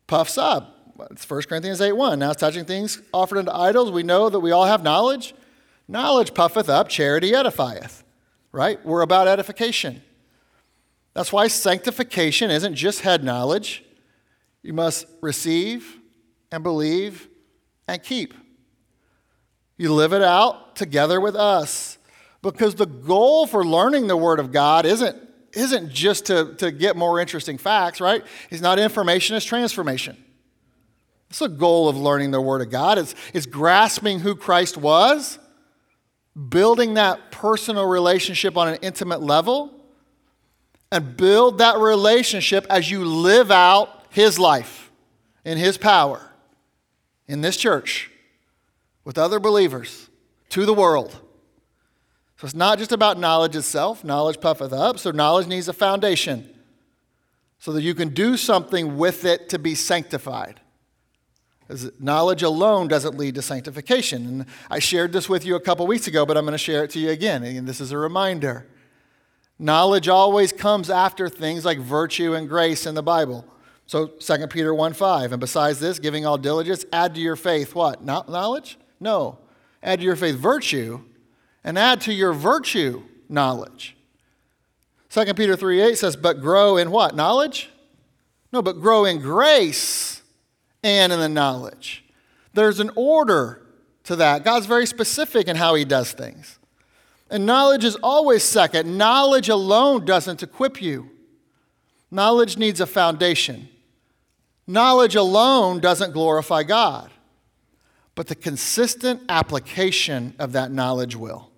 puffs 0.08 0.38
up. 0.38 0.70
It's 1.12 1.28
1 1.28 1.43
Corinthians 1.43 1.82
8 1.82 1.93
1. 1.93 2.20
Now, 2.20 2.32
it's 2.32 2.39
touching 2.39 2.66
things 2.66 3.01
offered 3.12 3.39
unto 3.39 3.51
idols, 3.51 3.91
we 3.91 4.04
know 4.04 4.30
that 4.30 4.39
we 4.39 4.51
all 4.51 4.66
have 4.66 4.84
knowledge. 4.84 5.34
Knowledge 5.88 6.34
puffeth 6.34 6.70
up, 6.70 6.88
charity 6.88 7.32
edifieth. 7.32 8.04
Right? 8.51 8.84
We're 8.86 9.01
about 9.01 9.28
edification. 9.28 10.01
That's 11.14 11.34
why 11.34 11.47
sanctification 11.47 12.51
isn't 12.51 12.76
just 12.76 13.01
head 13.01 13.24
knowledge. 13.24 13.84
You 14.62 14.74
must 14.74 15.06
receive 15.22 15.99
and 16.51 16.64
believe 16.64 17.28
and 17.88 18.01
keep. 18.01 18.34
You 19.78 19.93
live 19.93 20.14
it 20.14 20.22
out 20.22 20.76
together 20.76 21.20
with 21.20 21.36
us. 21.36 21.97
Because 22.41 22.76
the 22.76 22.86
goal 22.86 23.47
for 23.47 23.66
learning 23.66 24.08
the 24.08 24.18
Word 24.18 24.39
of 24.39 24.51
God 24.51 24.86
isn't, 24.86 25.18
isn't 25.56 25.91
just 25.91 26.26
to, 26.28 26.54
to 26.56 26.72
get 26.72 26.95
more 26.95 27.20
interesting 27.20 27.58
facts, 27.58 28.01
right? 28.01 28.24
It's 28.49 28.62
not 28.62 28.80
information, 28.80 29.36
it's 29.36 29.45
transformation. 29.45 30.18
It's 31.30 31.39
the 31.39 31.47
goal 31.47 31.89
of 31.89 31.97
learning 31.97 32.32
the 32.32 32.41
Word 32.41 32.62
of 32.62 32.70
God. 32.70 32.97
It's, 32.97 33.16
it's 33.34 33.45
grasping 33.45 34.20
who 34.20 34.36
Christ 34.36 34.78
was, 34.78 35.39
building 36.49 36.95
that 36.95 37.32
personal 37.32 37.88
relationship 37.88 38.58
on 38.58 38.68
an 38.68 38.78
intimate 38.82 39.22
level, 39.22 39.72
and 40.91 41.18
build 41.18 41.58
that 41.58 41.80
relationship 41.80 42.68
as 42.70 42.91
you 42.91 43.04
live 43.04 43.49
out 43.49 44.06
His 44.10 44.38
life 44.38 44.91
in 45.43 45.58
His 45.58 45.78
power 45.78 46.22
in 47.28 47.41
this 47.41 47.58
church 47.58 48.12
with 49.04 49.18
other 49.18 49.39
believers 49.39 50.10
to 50.49 50.66
the 50.66 50.74
world. 50.74 51.20
So 52.44 52.48
it's 52.48 52.56
not 52.56 52.78
just 52.78 52.91
about 52.91 53.18
knowledge 53.18 53.56
itself. 53.56 54.04
Knowledge 54.04 54.41
puffeth 54.41 54.74
up, 54.74 55.00
so 55.00 55.12
knowledge 55.12 55.48
needs 55.48 55.70
a 55.70 55.74
foundation 55.74 56.54
so 57.58 57.72
that 57.72 57.84
you 57.84 57.96
can 57.96 58.10
do 58.10 58.36
something 58.36 58.98
with 58.98 59.24
it 59.24 59.48
to 59.48 59.58
be 59.58 59.76
sanctified. 59.76 60.60
Because 61.62 61.89
knowledge 62.02 62.44
alone 62.44 62.89
doesn't 62.89 63.18
lead 63.18 63.36
to 63.36 63.41
sanctification. 63.41 64.28
And 64.28 64.46
I 64.70 64.80
shared 64.80 65.14
this 65.14 65.30
with 65.30 65.46
you 65.46 65.56
a 65.56 65.60
couple 65.62 65.88
weeks 65.88 66.08
ago, 66.08 66.26
but 66.26 66.36
I'm 66.36 66.44
going 66.44 66.52
to 66.52 66.58
share 66.58 66.84
it 66.84 66.89
to 66.89 67.00
you 67.00 67.12
again. 67.12 67.46
And 67.46 67.66
this 67.66 67.80
is 67.80 67.94
a 67.94 67.98
reminder. 67.98 68.68
Knowledge 69.58 70.10
always 70.10 70.52
comes 70.52 70.89
after 70.89 71.30
things 71.30 71.64
like 71.64 71.80
virtue 71.80 72.34
and 72.34 72.50
grace 72.50 72.86
in 72.86 72.94
the 72.94 73.02
Bible. 73.02 73.46
So 73.86 74.08
2 74.08 74.48
Peter 74.48 74.74
1 74.74 74.91
5. 74.91 75.32
And 75.32 75.39
besides 75.39 75.80
this, 75.80 75.98
giving 75.98 76.26
all 76.26 76.38
diligence, 76.38 76.84
add 76.91 77.16
to 77.16 77.22
your 77.22 77.38
faith 77.38 77.74
what? 77.74 78.04
Not 78.04 78.28
Knowledge? 78.28 78.78
No. 79.00 79.39
Add 79.82 80.00
to 80.00 80.06
your 80.06 80.18
faith 80.18 80.36
virtue, 80.36 81.06
and 81.64 81.78
add 81.78 82.01
to 82.01 82.14
your 82.14 82.34
virtue 82.34 83.03
knowledge. 83.30 83.95
2 85.09 85.34
Peter 85.34 85.55
3 85.55 85.82
8 85.82 85.97
says, 85.97 86.16
But 86.16 86.41
grow 86.41 86.78
in 86.78 86.91
what? 86.91 87.16
Knowledge? 87.16 87.70
No, 88.51 88.61
but 88.61 88.80
grow 88.80 89.05
in 89.05 89.20
grace 89.20 90.22
and 90.84 91.14
in 91.14 91.20
the 91.20 91.30
knowledge. 91.30 92.03
There's 92.53 92.80
an 92.80 92.91
order 92.95 93.61
to 94.03 94.16
that. 94.18 94.43
God's 94.43 94.66
very 94.66 94.86
specific 94.86 95.47
in 95.47 95.55
how 95.55 95.76
he 95.76 95.86
does 95.86 96.11
things. 96.11 96.59
And 97.30 97.45
knowledge 97.45 97.84
is 97.84 97.95
always 97.97 98.43
second. 98.43 98.97
Knowledge 98.97 99.49
alone 99.49 100.05
doesn't 100.05 100.43
equip 100.43 100.82
you, 100.82 101.09
knowledge 102.11 102.57
needs 102.57 102.80
a 102.80 102.86
foundation. 102.86 103.70
Knowledge 104.66 105.16
alone 105.16 105.82
doesn't 105.82 106.14
glorify 106.14 106.64
God, 106.64 107.11
but 108.16 108.28
the 108.28 108.36
consistent 108.36 109.22
application 109.28 110.34
of 110.39 110.53
that 110.53 110.72
knowledge 110.72 111.18
will. 111.18 111.49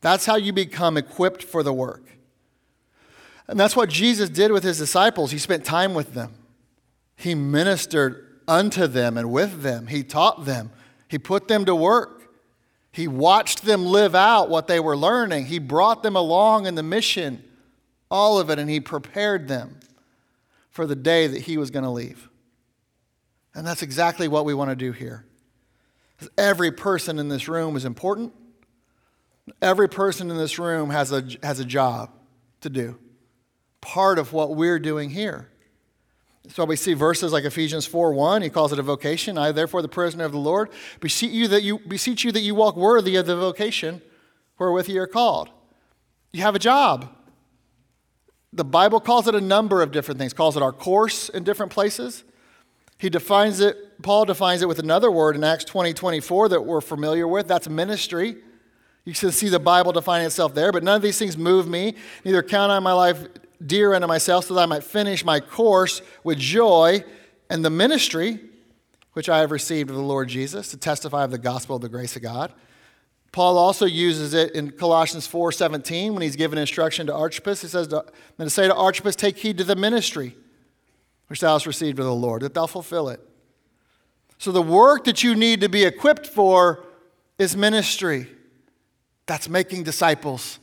That's 0.00 0.26
how 0.26 0.36
you 0.36 0.52
become 0.52 0.96
equipped 0.96 1.42
for 1.42 1.62
the 1.62 1.72
work. 1.72 2.04
And 3.46 3.58
that's 3.58 3.76
what 3.76 3.88
Jesus 3.88 4.30
did 4.30 4.52
with 4.52 4.62
his 4.62 4.78
disciples. 4.78 5.32
He 5.32 5.38
spent 5.38 5.64
time 5.64 5.94
with 5.94 6.14
them, 6.14 6.34
he 7.16 7.34
ministered 7.34 8.26
unto 8.48 8.86
them 8.86 9.16
and 9.16 9.30
with 9.30 9.62
them, 9.62 9.88
he 9.88 10.02
taught 10.02 10.44
them, 10.44 10.70
he 11.08 11.18
put 11.18 11.48
them 11.48 11.64
to 11.64 11.74
work. 11.74 12.20
He 12.92 13.06
watched 13.06 13.62
them 13.62 13.86
live 13.86 14.16
out 14.16 14.50
what 14.50 14.66
they 14.66 14.80
were 14.80 14.96
learning. 14.96 15.46
He 15.46 15.60
brought 15.60 16.02
them 16.02 16.16
along 16.16 16.66
in 16.66 16.74
the 16.74 16.82
mission, 16.82 17.44
all 18.10 18.40
of 18.40 18.50
it, 18.50 18.58
and 18.58 18.68
he 18.68 18.80
prepared 18.80 19.46
them 19.46 19.78
for 20.70 20.86
the 20.86 20.96
day 20.96 21.28
that 21.28 21.42
he 21.42 21.56
was 21.56 21.70
going 21.70 21.84
to 21.84 21.90
leave. 21.90 22.28
And 23.54 23.64
that's 23.64 23.82
exactly 23.82 24.26
what 24.26 24.44
we 24.44 24.54
want 24.54 24.70
to 24.70 24.76
do 24.76 24.90
here. 24.90 25.24
Every 26.36 26.72
person 26.72 27.18
in 27.18 27.28
this 27.28 27.48
room 27.48 27.76
is 27.76 27.84
important. 27.84 28.32
Every 29.62 29.88
person 29.88 30.30
in 30.30 30.36
this 30.36 30.58
room 30.58 30.90
has 30.90 31.12
a, 31.12 31.24
has 31.42 31.60
a 31.60 31.64
job 31.64 32.10
to 32.62 32.70
do. 32.70 32.98
Part 33.80 34.18
of 34.18 34.32
what 34.32 34.56
we're 34.56 34.78
doing 34.78 35.10
here. 35.10 35.48
So 36.48 36.64
we 36.64 36.76
see 36.76 36.94
verses 36.94 37.32
like 37.32 37.44
Ephesians 37.44 37.86
4 37.86 38.12
1, 38.12 38.42
he 38.42 38.50
calls 38.50 38.72
it 38.72 38.78
a 38.78 38.82
vocation. 38.82 39.38
I, 39.38 39.52
therefore, 39.52 39.82
the 39.82 39.88
prisoner 39.88 40.24
of 40.24 40.32
the 40.32 40.38
Lord, 40.38 40.70
beseech 41.00 41.30
you 41.30 41.48
that 41.48 41.62
you, 41.62 41.78
beseech 41.80 42.24
you, 42.24 42.32
that 42.32 42.40
you 42.40 42.54
walk 42.54 42.76
worthy 42.76 43.16
of 43.16 43.26
the 43.26 43.36
vocation 43.36 44.02
wherewith 44.58 44.88
you 44.88 45.00
are 45.00 45.06
called. 45.06 45.50
You 46.32 46.42
have 46.42 46.54
a 46.54 46.58
job. 46.58 47.14
The 48.52 48.64
Bible 48.64 49.00
calls 49.00 49.28
it 49.28 49.34
a 49.34 49.40
number 49.40 49.80
of 49.80 49.92
different 49.92 50.18
things, 50.18 50.32
calls 50.32 50.56
it 50.56 50.62
our 50.62 50.72
course 50.72 51.28
in 51.28 51.44
different 51.44 51.70
places. 51.70 52.24
He 52.98 53.08
defines 53.08 53.60
it, 53.60 54.02
Paul 54.02 54.24
defines 54.24 54.60
it 54.62 54.68
with 54.68 54.78
another 54.78 55.10
word 55.10 55.36
in 55.36 55.44
Acts 55.44 55.64
20 55.64 55.92
24 55.92 56.48
that 56.48 56.62
we're 56.62 56.80
familiar 56.80 57.28
with. 57.28 57.46
That's 57.46 57.68
ministry. 57.68 58.36
You 59.04 59.14
can 59.14 59.32
see 59.32 59.48
the 59.48 59.58
Bible 59.58 59.92
defining 59.92 60.26
itself 60.26 60.54
there, 60.54 60.72
but 60.72 60.82
none 60.82 60.96
of 60.96 61.02
these 61.02 61.18
things 61.18 61.36
move 61.36 61.66
me. 61.66 61.94
Neither 62.24 62.42
count 62.42 62.70
I 62.70 62.78
my 62.80 62.92
life 62.92 63.26
dear 63.64 63.94
unto 63.94 64.06
myself 64.06 64.46
so 64.46 64.54
that 64.54 64.60
I 64.60 64.66
might 64.66 64.84
finish 64.84 65.24
my 65.24 65.40
course 65.40 66.02
with 66.24 66.38
joy 66.38 67.04
and 67.48 67.64
the 67.64 67.70
ministry 67.70 68.40
which 69.12 69.28
I 69.28 69.38
have 69.38 69.50
received 69.50 69.90
of 69.90 69.96
the 69.96 70.02
Lord 70.02 70.28
Jesus 70.28 70.70
to 70.70 70.76
testify 70.76 71.24
of 71.24 71.30
the 71.30 71.38
gospel 71.38 71.76
of 71.76 71.82
the 71.82 71.88
grace 71.88 72.16
of 72.16 72.22
God. 72.22 72.52
Paul 73.32 73.58
also 73.58 73.86
uses 73.86 74.34
it 74.34 74.52
in 74.52 74.70
Colossians 74.70 75.26
4:17 75.26 76.12
when 76.12 76.22
he's 76.22 76.36
given 76.36 76.58
instruction 76.58 77.06
to 77.06 77.14
Archippus. 77.14 77.62
He 77.62 77.68
says, 77.68 77.88
to, 77.88 78.04
to 78.38 78.50
say 78.50 78.66
to 78.66 78.74
Archippus, 78.74 79.16
take 79.16 79.38
heed 79.38 79.58
to 79.58 79.64
the 79.64 79.76
ministry 79.76 80.36
which 81.28 81.40
thou 81.40 81.52
hast 81.52 81.66
received 81.66 82.00
of 82.00 82.06
the 82.06 82.14
Lord, 82.14 82.42
that 82.42 82.54
thou 82.54 82.66
fulfill 82.66 83.08
it. 83.08 83.20
So 84.38 84.50
the 84.50 84.62
work 84.62 85.04
that 85.04 85.22
you 85.22 85.36
need 85.36 85.60
to 85.60 85.68
be 85.68 85.84
equipped 85.84 86.26
for 86.26 86.84
is 87.38 87.56
ministry. 87.56 88.26
That's 89.30 89.48
making 89.48 89.84
disciples. 89.84 90.58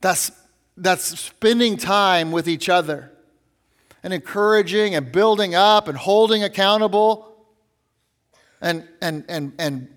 That's, 0.00 0.30
that's 0.76 1.18
spending 1.18 1.76
time 1.76 2.30
with 2.30 2.48
each 2.48 2.68
other 2.68 3.10
and 4.04 4.14
encouraging 4.14 4.94
and 4.94 5.10
building 5.10 5.56
up 5.56 5.88
and 5.88 5.98
holding 5.98 6.44
accountable 6.44 7.36
and, 8.60 8.86
and, 9.02 9.24
and, 9.28 9.54
and 9.58 9.88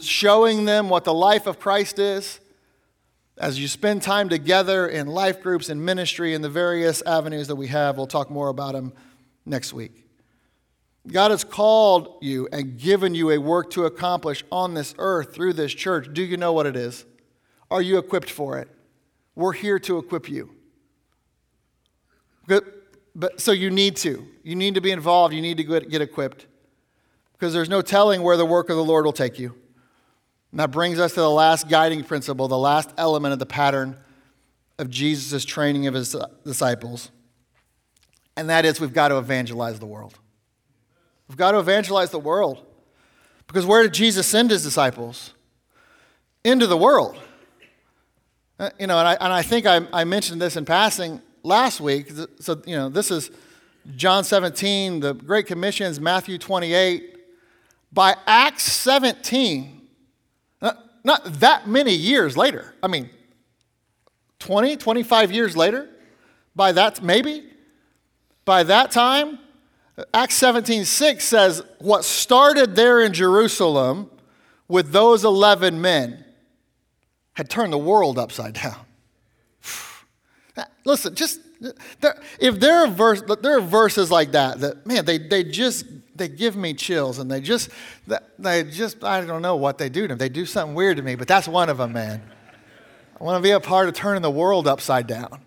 showing 0.00 0.64
them 0.64 0.88
what 0.88 1.02
the 1.02 1.12
life 1.12 1.48
of 1.48 1.58
Christ 1.58 1.98
is 1.98 2.38
as 3.36 3.58
you 3.58 3.66
spend 3.66 4.02
time 4.02 4.28
together 4.28 4.86
in 4.86 5.08
life 5.08 5.42
groups 5.42 5.68
and 5.68 5.84
ministry 5.84 6.34
and 6.34 6.44
the 6.44 6.48
various 6.48 7.02
avenues 7.02 7.48
that 7.48 7.56
we 7.56 7.66
have. 7.66 7.96
We'll 7.96 8.06
talk 8.06 8.30
more 8.30 8.48
about 8.48 8.74
them 8.74 8.92
next 9.44 9.72
week. 9.72 10.06
God 11.08 11.32
has 11.32 11.42
called 11.42 12.16
you 12.22 12.48
and 12.52 12.78
given 12.78 13.12
you 13.12 13.32
a 13.32 13.38
work 13.38 13.72
to 13.72 13.86
accomplish 13.86 14.44
on 14.52 14.74
this 14.74 14.94
earth 14.98 15.34
through 15.34 15.54
this 15.54 15.74
church. 15.74 16.10
Do 16.12 16.22
you 16.22 16.36
know 16.36 16.52
what 16.52 16.66
it 16.66 16.76
is? 16.76 17.04
Are 17.74 17.82
you 17.82 17.98
equipped 17.98 18.30
for 18.30 18.60
it? 18.60 18.68
We're 19.34 19.52
here 19.52 19.80
to 19.80 19.98
equip 19.98 20.30
you. 20.30 20.54
But, 22.46 22.64
but, 23.16 23.40
so 23.40 23.50
you 23.50 23.68
need 23.68 23.96
to. 23.96 24.28
You 24.44 24.54
need 24.54 24.76
to 24.76 24.80
be 24.80 24.92
involved. 24.92 25.34
You 25.34 25.42
need 25.42 25.56
to 25.56 25.64
get, 25.64 25.90
get 25.90 26.00
equipped. 26.00 26.46
Because 27.32 27.52
there's 27.52 27.68
no 27.68 27.82
telling 27.82 28.22
where 28.22 28.36
the 28.36 28.46
work 28.46 28.70
of 28.70 28.76
the 28.76 28.84
Lord 28.84 29.04
will 29.04 29.12
take 29.12 29.40
you. 29.40 29.56
And 30.52 30.60
that 30.60 30.70
brings 30.70 31.00
us 31.00 31.14
to 31.14 31.20
the 31.20 31.28
last 31.28 31.68
guiding 31.68 32.04
principle, 32.04 32.46
the 32.46 32.56
last 32.56 32.90
element 32.96 33.32
of 33.32 33.40
the 33.40 33.46
pattern 33.46 33.96
of 34.78 34.88
Jesus' 34.88 35.44
training 35.44 35.88
of 35.88 35.94
his 35.94 36.14
disciples. 36.44 37.10
And 38.36 38.50
that 38.50 38.64
is 38.64 38.80
we've 38.80 38.94
got 38.94 39.08
to 39.08 39.18
evangelize 39.18 39.80
the 39.80 39.86
world. 39.86 40.16
We've 41.26 41.36
got 41.36 41.50
to 41.50 41.58
evangelize 41.58 42.10
the 42.10 42.20
world. 42.20 42.64
Because 43.48 43.66
where 43.66 43.82
did 43.82 43.94
Jesus 43.94 44.28
send 44.28 44.52
his 44.52 44.62
disciples? 44.62 45.34
Into 46.44 46.68
the 46.68 46.76
world. 46.76 47.18
Uh, 48.58 48.70
you 48.78 48.86
know, 48.86 48.98
and 48.98 49.08
I, 49.08 49.14
and 49.14 49.32
I 49.32 49.42
think 49.42 49.66
I, 49.66 49.86
I 49.92 50.04
mentioned 50.04 50.40
this 50.40 50.56
in 50.56 50.64
passing 50.64 51.20
last 51.42 51.80
week. 51.80 52.10
So, 52.38 52.62
you 52.66 52.76
know, 52.76 52.88
this 52.88 53.10
is 53.10 53.30
John 53.96 54.22
17, 54.22 55.00
the 55.00 55.12
Great 55.12 55.46
Commission 55.46 55.86
is 55.86 56.00
Matthew 56.00 56.38
28. 56.38 57.16
By 57.92 58.16
Acts 58.26 58.64
17, 58.64 59.82
not 61.04 61.24
that 61.40 61.68
many 61.68 61.92
years 61.92 62.36
later. 62.36 62.74
I 62.82 62.86
mean, 62.88 63.10
20, 64.38 64.76
25 64.76 65.32
years 65.32 65.56
later, 65.56 65.88
by 66.56 66.72
that, 66.72 67.02
maybe, 67.02 67.44
by 68.44 68.62
that 68.62 68.90
time, 68.90 69.38
Acts 70.12 70.34
17 70.36 70.84
6 70.84 71.24
says, 71.24 71.62
What 71.78 72.04
started 72.04 72.74
there 72.74 73.00
in 73.00 73.12
Jerusalem 73.12 74.10
with 74.66 74.92
those 74.92 75.24
11 75.24 75.80
men 75.80 76.23
had 77.34 77.50
turned 77.50 77.72
the 77.72 77.78
world 77.78 78.18
upside 78.18 78.54
down. 78.54 78.78
Listen, 80.84 81.14
just 81.14 81.40
if 82.40 82.60
there 82.60 82.84
are, 82.84 82.88
verse, 82.88 83.22
there 83.42 83.58
are 83.58 83.60
verses 83.60 84.10
like 84.10 84.32
that 84.32 84.60
that 84.60 84.86
man 84.86 85.04
they, 85.04 85.18
they 85.18 85.44
just 85.44 85.86
they 86.14 86.28
give 86.28 86.56
me 86.56 86.74
chills 86.74 87.18
and 87.18 87.30
they 87.30 87.40
just 87.40 87.70
they 88.38 88.64
just 88.64 89.02
I 89.02 89.24
don't 89.24 89.42
know 89.42 89.56
what 89.56 89.78
they 89.78 89.88
do 89.88 90.02
to 90.02 90.08
them. 90.08 90.18
They 90.18 90.28
do 90.28 90.46
something 90.46 90.74
weird 90.74 90.96
to 90.96 91.02
me, 91.02 91.14
but 91.14 91.28
that's 91.28 91.48
one 91.48 91.68
of 91.68 91.78
them, 91.78 91.92
man. 91.92 92.22
I 93.18 93.24
want 93.24 93.42
to 93.42 93.42
be 93.42 93.52
a 93.52 93.60
part 93.60 93.88
of 93.88 93.94
turning 93.94 94.22
the 94.22 94.30
world 94.30 94.66
upside 94.66 95.06
down. 95.06 95.40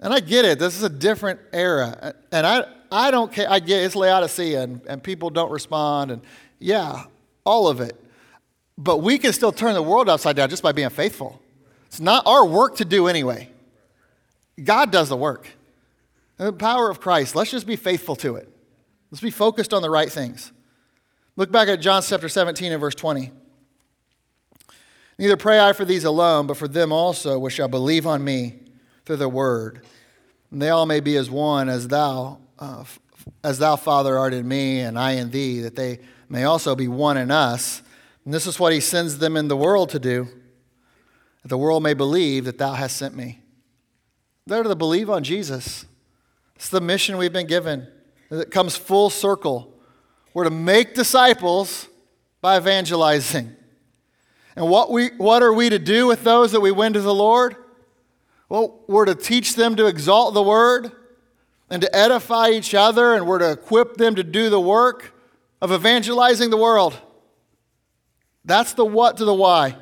And 0.00 0.12
I 0.12 0.20
get 0.20 0.44
it. 0.44 0.58
This 0.58 0.76
is 0.76 0.82
a 0.82 0.88
different 0.88 1.40
era, 1.52 2.14
and 2.30 2.46
I 2.46 2.64
I 2.90 3.10
don't 3.10 3.32
care. 3.32 3.50
I 3.50 3.58
get 3.58 3.82
it. 3.82 3.86
it's 3.86 3.96
Laodicea 3.96 4.62
and, 4.62 4.80
and 4.86 5.02
people 5.02 5.30
don't 5.30 5.50
respond, 5.50 6.10
and 6.10 6.22
yeah, 6.58 7.04
all 7.44 7.68
of 7.68 7.80
it. 7.80 8.00
But 8.76 8.98
we 8.98 9.18
can 9.18 9.32
still 9.32 9.52
turn 9.52 9.74
the 9.74 9.82
world 9.82 10.08
upside 10.08 10.36
down 10.36 10.50
just 10.50 10.62
by 10.62 10.72
being 10.72 10.90
faithful. 10.90 11.40
It's 11.86 12.00
not 12.00 12.26
our 12.26 12.44
work 12.44 12.76
to 12.76 12.84
do 12.84 13.06
anyway. 13.06 13.50
God 14.62 14.90
does 14.90 15.08
the 15.08 15.16
work. 15.16 15.48
the 16.38 16.52
power 16.52 16.90
of 16.90 17.00
Christ, 17.00 17.34
let's 17.36 17.50
just 17.50 17.66
be 17.66 17.76
faithful 17.76 18.16
to 18.16 18.36
it. 18.36 18.48
Let's 19.10 19.22
be 19.22 19.30
focused 19.30 19.72
on 19.72 19.82
the 19.82 19.90
right 19.90 20.10
things. 20.10 20.52
Look 21.36 21.50
back 21.52 21.68
at 21.68 21.80
John 21.80 22.02
chapter 22.02 22.28
17 22.28 22.72
and 22.72 22.80
verse 22.80 22.94
20. 22.94 23.30
Neither 25.18 25.36
pray 25.36 25.60
I 25.60 25.72
for 25.72 25.84
these 25.84 26.04
alone, 26.04 26.46
but 26.46 26.56
for 26.56 26.66
them 26.66 26.92
also 26.92 27.38
which 27.38 27.54
shall 27.54 27.68
believe 27.68 28.06
on 28.06 28.24
me 28.24 28.56
through 29.04 29.16
the 29.16 29.28
word. 29.28 29.82
And 30.50 30.60
they 30.60 30.70
all 30.70 30.86
may 30.86 31.00
be 31.00 31.16
as 31.16 31.30
one 31.30 31.68
as 31.68 31.88
thou, 31.88 32.38
uh, 32.58 32.84
as 33.42 33.58
thou, 33.58 33.76
Father, 33.76 34.18
art 34.18 34.34
in 34.34 34.46
me, 34.46 34.80
and 34.80 34.98
I 34.98 35.12
in 35.12 35.30
thee, 35.30 35.60
that 35.60 35.76
they 35.76 36.00
may 36.28 36.44
also 36.44 36.74
be 36.74 36.88
one 36.88 37.16
in 37.16 37.30
us. 37.30 37.82
And 38.24 38.32
this 38.32 38.46
is 38.46 38.58
what 38.58 38.72
he 38.72 38.80
sends 38.80 39.18
them 39.18 39.36
in 39.36 39.48
the 39.48 39.56
world 39.56 39.90
to 39.90 39.98
do, 39.98 40.28
that 41.42 41.48
the 41.48 41.58
world 41.58 41.82
may 41.82 41.94
believe 41.94 42.44
that 42.46 42.58
thou 42.58 42.72
hast 42.72 42.96
sent 42.96 43.14
me. 43.14 43.40
They're 44.46 44.62
to 44.62 44.74
believe 44.74 45.10
on 45.10 45.24
Jesus. 45.24 45.86
It's 46.56 46.68
the 46.68 46.80
mission 46.80 47.16
we've 47.16 47.32
been 47.32 47.46
given. 47.46 47.88
It 48.30 48.50
comes 48.50 48.76
full 48.76 49.10
circle. 49.10 49.72
We're 50.32 50.44
to 50.44 50.50
make 50.50 50.94
disciples 50.94 51.88
by 52.40 52.58
evangelizing. 52.58 53.54
And 54.56 54.68
what, 54.68 54.90
we, 54.90 55.08
what 55.16 55.42
are 55.42 55.52
we 55.52 55.68
to 55.68 55.78
do 55.78 56.06
with 56.06 56.24
those 56.24 56.52
that 56.52 56.60
we 56.60 56.70
win 56.70 56.92
to 56.92 57.00
the 57.00 57.14
Lord? 57.14 57.56
Well, 58.48 58.80
we're 58.86 59.06
to 59.06 59.14
teach 59.14 59.54
them 59.54 59.76
to 59.76 59.86
exalt 59.86 60.34
the 60.34 60.42
word 60.42 60.92
and 61.70 61.82
to 61.82 61.96
edify 61.96 62.50
each 62.50 62.74
other, 62.74 63.14
and 63.14 63.26
we're 63.26 63.38
to 63.38 63.52
equip 63.52 63.96
them 63.96 64.14
to 64.14 64.22
do 64.22 64.50
the 64.50 64.60
work 64.60 65.14
of 65.60 65.72
evangelizing 65.72 66.50
the 66.50 66.56
world. 66.56 67.00
That's 68.44 68.74
the 68.74 68.84
what 68.84 69.16
to 69.18 69.24
the 69.24 69.34
why. 69.34 69.76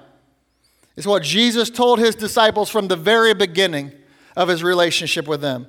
It's 0.96 1.06
what 1.06 1.22
Jesus 1.22 1.70
told 1.70 1.98
his 1.98 2.14
disciples 2.14 2.68
from 2.68 2.88
the 2.88 2.96
very 2.96 3.34
beginning 3.34 3.92
of 4.36 4.48
his 4.48 4.62
relationship 4.62 5.26
with 5.26 5.40
them. 5.40 5.66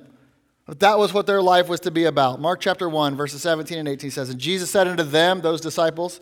That 0.66 0.98
was 0.98 1.12
what 1.12 1.26
their 1.26 1.42
life 1.42 1.68
was 1.68 1.80
to 1.80 1.90
be 1.90 2.04
about. 2.04 2.40
Mark 2.40 2.60
chapter 2.60 2.88
1, 2.88 3.16
verses 3.16 3.42
17 3.42 3.78
and 3.78 3.88
18 3.88 4.10
says, 4.10 4.30
And 4.30 4.40
Jesus 4.40 4.70
said 4.70 4.88
unto 4.88 5.02
them, 5.02 5.40
those 5.40 5.60
disciples, 5.60 6.20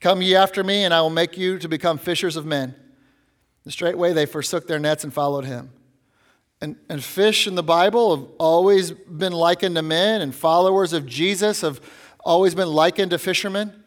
Come 0.00 0.20
ye 0.20 0.34
after 0.34 0.62
me, 0.62 0.84
and 0.84 0.92
I 0.92 1.00
will 1.00 1.10
make 1.10 1.38
you 1.38 1.58
to 1.58 1.68
become 1.68 1.96
fishers 1.96 2.36
of 2.36 2.44
men. 2.44 2.74
And 3.64 3.72
straightway 3.72 4.12
they 4.12 4.26
forsook 4.26 4.66
their 4.66 4.78
nets 4.78 5.04
and 5.04 5.14
followed 5.14 5.44
him. 5.44 5.70
And, 6.60 6.76
and 6.88 7.02
fish 7.02 7.46
in 7.46 7.54
the 7.54 7.62
Bible 7.62 8.16
have 8.16 8.26
always 8.38 8.90
been 8.90 9.32
likened 9.32 9.76
to 9.76 9.82
men, 9.82 10.20
and 10.20 10.34
followers 10.34 10.92
of 10.92 11.06
Jesus 11.06 11.62
have 11.62 11.80
always 12.20 12.54
been 12.54 12.68
likened 12.68 13.10
to 13.12 13.18
fishermen. 13.18 13.81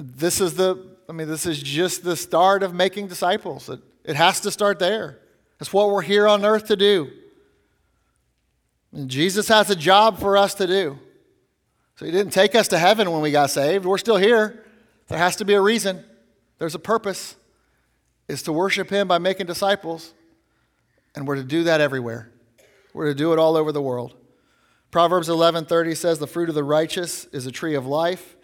This 0.00 0.40
is 0.40 0.54
the, 0.54 0.96
I 1.08 1.12
mean, 1.12 1.26
this 1.26 1.44
is 1.44 1.60
just 1.60 2.04
the 2.04 2.16
start 2.16 2.62
of 2.62 2.72
making 2.72 3.08
disciples. 3.08 3.68
It, 3.68 3.80
it 4.04 4.16
has 4.16 4.40
to 4.40 4.50
start 4.50 4.78
there. 4.78 5.18
That's 5.58 5.72
what 5.72 5.90
we're 5.90 6.02
here 6.02 6.28
on 6.28 6.44
earth 6.44 6.66
to 6.68 6.76
do. 6.76 7.10
And 8.92 9.10
Jesus 9.10 9.48
has 9.48 9.70
a 9.70 9.76
job 9.76 10.18
for 10.20 10.36
us 10.36 10.54
to 10.54 10.66
do. 10.66 10.98
So 11.96 12.06
he 12.06 12.12
didn't 12.12 12.32
take 12.32 12.54
us 12.54 12.68
to 12.68 12.78
heaven 12.78 13.10
when 13.10 13.20
we 13.20 13.32
got 13.32 13.50
saved. 13.50 13.84
We're 13.84 13.98
still 13.98 14.16
here. 14.16 14.64
There 15.08 15.18
has 15.18 15.34
to 15.36 15.44
be 15.44 15.54
a 15.54 15.60
reason. 15.60 16.04
There's 16.58 16.76
a 16.76 16.78
purpose. 16.78 17.34
Is 18.28 18.42
to 18.44 18.52
worship 18.52 18.90
him 18.90 19.08
by 19.08 19.18
making 19.18 19.46
disciples. 19.46 20.14
And 21.16 21.26
we're 21.26 21.36
to 21.36 21.42
do 21.42 21.64
that 21.64 21.80
everywhere. 21.80 22.30
We're 22.94 23.08
to 23.08 23.14
do 23.14 23.32
it 23.32 23.38
all 23.38 23.56
over 23.56 23.72
the 23.72 23.82
world. 23.82 24.14
Proverbs 24.90 25.28
11:30 25.28 25.96
says 25.96 26.18
the 26.18 26.26
fruit 26.26 26.48
of 26.48 26.54
the 26.54 26.64
righteous 26.64 27.24
is 27.26 27.46
a 27.46 27.52
tree 27.52 27.74
of 27.74 27.86
life, 27.86 28.36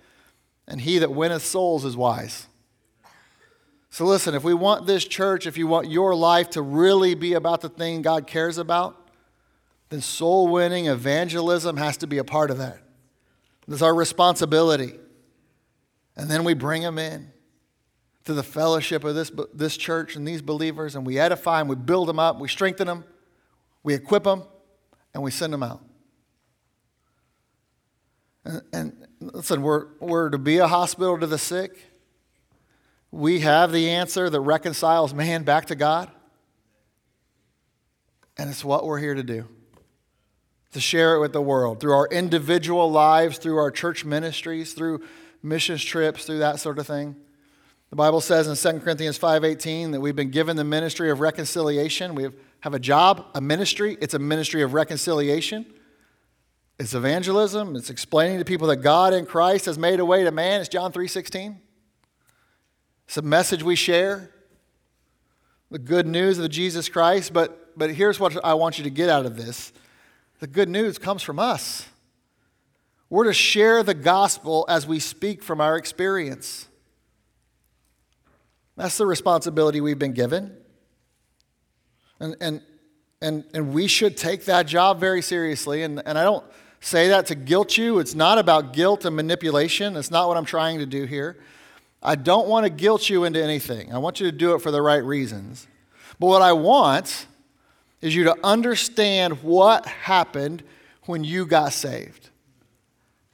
and 0.67 0.81
he 0.81 0.99
that 0.99 1.13
winneth 1.13 1.45
souls 1.45 1.85
is 1.85 1.97
wise. 1.97 2.47
So, 3.91 4.05
listen, 4.05 4.35
if 4.35 4.43
we 4.43 4.55
want 4.55 4.87
this 4.87 5.05
church, 5.05 5.47
if 5.47 5.57
you 5.57 5.67
want 5.67 5.89
your 5.89 6.17
life 6.17 6.51
to 6.51 6.63
really 6.63 7.15
be 7.15 7.35
about 7.35 7.61
the 7.61 7.69
thing 7.69 8.03
God 8.03 8.27
cares 8.27 8.59
about, 8.59 9.09
then 9.91 10.01
soul 10.01 10.49
winning, 10.49 10.87
evangelism 10.87 11.77
has 11.77 11.97
to 11.99 12.09
be 12.09 12.19
a 12.19 12.25
part 12.25 12.51
of 12.51 12.59
that. 12.59 12.81
It's 13.69 13.83
our 13.83 13.95
responsibility. 13.95 14.95
And 16.17 16.29
then 16.29 16.45
we 16.45 16.55
bring 16.55 16.83
them 16.83 16.99
in 16.99 17.31
to 18.25 18.35
the 18.35 18.43
fellowship 18.43 19.05
of 19.05 19.15
this, 19.15 19.31
this 19.53 19.77
church 19.77 20.17
and 20.17 20.27
these 20.27 20.43
believers, 20.43 20.97
and 20.97 21.07
we 21.07 21.19
edify 21.19 21.59
them, 21.59 21.69
we 21.69 21.77
build 21.77 22.09
them 22.09 22.19
up, 22.19 22.41
we 22.41 22.49
strengthen 22.49 22.87
them, 22.87 23.05
we 23.83 23.95
equip 23.95 24.25
them, 24.25 24.45
and 25.13 25.23
we 25.23 25.31
send 25.31 25.53
them 25.53 25.63
out. 25.63 25.85
And, 28.45 28.63
and 28.73 29.04
listen, 29.33 29.63
we're, 29.63 29.87
we're 30.01 30.31
to 30.31 30.39
be 30.39 30.59
a 30.59 30.67
hospital 30.67 31.19
to 31.19 31.27
the 31.27 31.39
sick 31.39 31.95
we 33.15 33.41
have 33.41 33.71
the 33.71 33.91
answer 33.91 34.29
that 34.29 34.41
reconciles 34.41 35.15
man 35.15 35.45
back 35.45 35.67
to 35.67 35.77
God. 35.77 36.11
And 38.37 38.51
it's 38.51 38.65
what 38.65 38.85
we're 38.85 38.99
here 38.99 39.15
to 39.15 39.23
do 39.23 39.47
to 40.73 40.81
share 40.81 41.15
it 41.15 41.21
with 41.21 41.33
the 41.33 41.41
world 41.41 41.79
through 41.79 41.93
our 41.93 42.09
individual 42.09 42.91
lives, 42.91 43.39
through 43.39 43.59
our 43.59 43.71
church 43.71 44.05
ministries, 44.05 44.73
through 44.73 45.05
missions 45.41 45.85
trips, 45.85 46.25
through 46.25 46.39
that 46.39 46.59
sort 46.59 46.81
of 46.81 46.87
thing. 46.89 47.15
The 47.91 47.97
Bible 47.97 48.21
says 48.21 48.49
in 48.49 48.57
2 48.57 48.81
Corinthians 48.81 49.17
5:18 49.17 49.93
that 49.93 50.01
we've 50.01 50.17
been 50.17 50.31
given 50.31 50.57
the 50.57 50.65
ministry 50.65 51.09
of 51.11 51.21
reconciliation. 51.21 52.17
We 52.17 52.31
have 52.61 52.75
a 52.75 52.81
job, 52.81 53.27
a 53.37 53.41
ministry. 53.41 53.97
It's 54.01 54.15
a 54.15 54.19
ministry 54.19 54.63
of 54.63 54.75
reconciliation. 54.75 55.67
It's 56.79 56.95
evangelism. 56.95 57.77
It's 57.77 57.91
explaining 57.91 58.39
to 58.39 58.45
people 58.45 58.67
that 58.69 58.77
God 58.77 59.15
in 59.15 59.27
Christ 59.27 59.67
has 59.67 59.79
made 59.79 60.01
a 60.01 60.05
way 60.05 60.25
to 60.25 60.31
man. 60.33 60.61
It's 60.61 60.69
John 60.69 60.93
3:16. 60.93 61.61
It's 63.07 63.17
a 63.17 63.23
message 63.23 63.63
we 63.63 63.77
share, 63.77 64.31
the 65.71 65.79
good 65.79 66.07
news 66.07 66.39
of 66.39 66.51
Jesus 66.51 66.89
Christ. 66.89 67.33
But, 67.33 67.79
but 67.79 67.91
here's 67.91 68.19
what 68.19 68.43
I 68.45 68.55
want 68.55 68.79
you 68.79 68.85
to 68.85 68.91
get 68.91 69.09
out 69.09 69.27
of 69.27 69.37
this 69.37 69.73
the 70.41 70.47
good 70.47 70.69
news 70.69 70.99
comes 70.99 71.23
from 71.23 71.39
us. 71.39 71.87
We're 73.09 73.25
to 73.25 73.33
share 73.33 73.83
the 73.83 73.95
gospel 73.95 74.67
as 74.69 74.87
we 74.87 74.99
speak 74.99 75.43
from 75.43 75.61
our 75.61 75.77
experience. 75.77 76.67
That's 78.77 78.99
the 78.99 79.07
responsibility 79.07 79.81
we've 79.81 79.99
been 79.99 80.15
given. 80.15 80.57
And, 82.19 82.35
and, 82.41 82.61
and, 83.23 83.45
and 83.55 83.73
we 83.73 83.87
should 83.87 84.17
take 84.17 84.47
that 84.47 84.67
job 84.67 84.99
very 84.99 85.23
seriously. 85.23 85.83
And, 85.83 86.03
and 86.05 86.19
I 86.19 86.25
don't 86.25 86.45
say 86.85 87.09
that 87.09 87.27
to 87.27 87.35
guilt 87.35 87.79
you. 87.79 87.99
It's 87.99 88.15
not 88.15 88.39
about 88.39 88.75
guilt 88.75 89.05
and 89.05 89.17
manipulation. 89.17 89.95
That's 89.95 90.11
not 90.11 90.29
what 90.29 90.37
I'm 90.37 90.45
trying 90.45 90.79
to 90.81 90.87
do 90.87 91.05
here. 91.05 91.39
I 92.03 92.15
don't 92.15 92.47
want 92.47 92.65
to 92.65 92.71
guilt 92.71 93.09
you 93.09 93.25
into 93.25 93.43
anything. 93.43 93.93
I 93.93 93.99
want 93.99 94.21
you 94.21 94.31
to 94.31 94.37
do 94.37 94.55
it 94.55 94.61
for 94.61 94.71
the 94.71 94.83
right 94.83 95.03
reasons. 95.03 95.67
But 96.19 96.27
what 96.27 96.43
I 96.43 96.53
want 96.53 97.27
is 98.03 98.15
you 98.15 98.25
to 98.25 98.37
understand 98.45 99.43
what 99.43 99.87
happened 99.87 100.63
when 101.05 101.25
you 101.25 101.47
got 101.47 101.73
saved. 101.73 102.29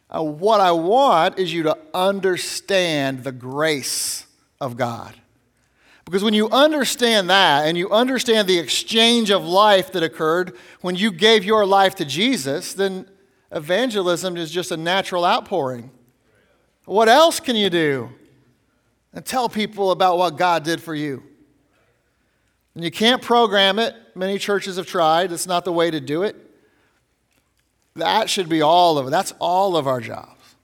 Uh, 0.09 0.23
what 0.23 0.61
I 0.61 0.71
want 0.71 1.39
is 1.39 1.53
you 1.53 1.65
to 1.65 1.77
understand 1.93 3.25
the 3.25 3.33
grace 3.33 4.27
of 4.61 4.77
God. 4.77 5.15
Because 6.05 6.23
when 6.23 6.35
you 6.35 6.49
understand 6.51 7.31
that 7.31 7.67
and 7.67 7.77
you 7.77 7.91
understand 7.91 8.49
the 8.49 8.59
exchange 8.59 9.31
of 9.31 9.45
life 9.45 9.93
that 9.93 10.03
occurred 10.05 10.57
when 10.81 10.95
you 10.95 11.11
gave 11.11 11.45
your 11.45 11.67
life 11.67 11.97
to 11.97 12.05
Jesus, 12.05 12.75
then 12.75 13.07
evangelism 13.51 14.37
is 14.37 14.51
just 14.51 14.71
a 14.71 14.77
natural 14.77 15.25
outpouring. 15.25 15.91
What 16.85 17.09
else 17.09 17.41
can 17.41 17.57
you 17.57 17.71
do? 17.71 18.11
And 19.13 19.25
tell 19.25 19.49
people 19.49 19.91
about 19.91 20.19
what 20.19 20.37
God 20.37 20.63
did 20.63 20.81
for 20.81 20.95
you. 20.95 21.23
And 22.75 22.85
you 22.85 22.91
can't 22.91 23.21
program 23.21 23.79
it. 23.79 23.95
Many 24.15 24.39
churches 24.39 24.77
have 24.77 24.87
tried. 24.87 25.33
It's 25.33 25.47
not 25.47 25.65
the 25.65 25.73
way 25.73 25.91
to 25.91 26.01
do 26.01 26.23
it. 26.23 26.37
That 27.97 28.31
should 28.31 28.49
be 28.49 28.63
all 28.63 28.99
of 28.99 29.09
it. 29.09 29.11
That's 29.11 29.33
all 29.41 29.77
of 29.77 29.87
our 29.87 30.01
jobs 30.01 30.55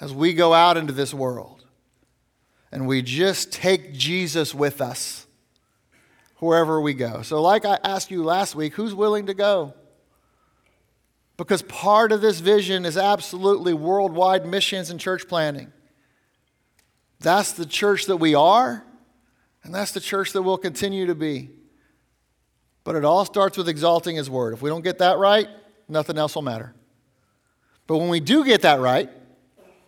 as 0.00 0.12
we 0.12 0.32
go 0.32 0.54
out 0.54 0.76
into 0.76 0.92
this 0.92 1.12
world 1.12 1.64
and 2.72 2.86
we 2.86 3.02
just 3.02 3.52
take 3.52 3.92
Jesus 3.92 4.54
with 4.54 4.80
us 4.80 5.26
wherever 6.38 6.80
we 6.80 6.94
go. 6.94 7.22
So, 7.22 7.40
like 7.40 7.64
I 7.64 7.78
asked 7.84 8.10
you 8.10 8.24
last 8.24 8.54
week, 8.54 8.74
who's 8.74 8.94
willing 8.94 9.26
to 9.26 9.34
go? 9.34 9.74
Because 11.36 11.62
part 11.62 12.12
of 12.12 12.20
this 12.20 12.40
vision 12.40 12.84
is 12.84 12.96
absolutely 12.96 13.72
worldwide 13.72 14.46
missions 14.46 14.90
and 14.90 15.00
church 15.00 15.26
planting. 15.28 15.72
That's 17.20 17.52
the 17.52 17.66
church 17.66 18.06
that 18.06 18.16
we 18.16 18.34
are, 18.34 18.84
and 19.62 19.74
that's 19.74 19.92
the 19.92 20.00
church 20.00 20.32
that 20.32 20.42
we'll 20.42 20.58
continue 20.58 21.06
to 21.06 21.14
be. 21.14 21.50
But 22.84 22.96
it 22.96 23.04
all 23.04 23.24
starts 23.24 23.56
with 23.56 23.68
exalting 23.68 24.16
His 24.16 24.28
Word. 24.28 24.54
If 24.54 24.62
we 24.62 24.68
don't 24.68 24.82
get 24.82 24.98
that 24.98 25.18
right, 25.18 25.48
nothing 25.88 26.18
else 26.18 26.34
will 26.34 26.42
matter. 26.42 26.74
But 27.86 27.98
when 27.98 28.08
we 28.08 28.20
do 28.20 28.44
get 28.44 28.62
that 28.62 28.80
right, 28.80 29.08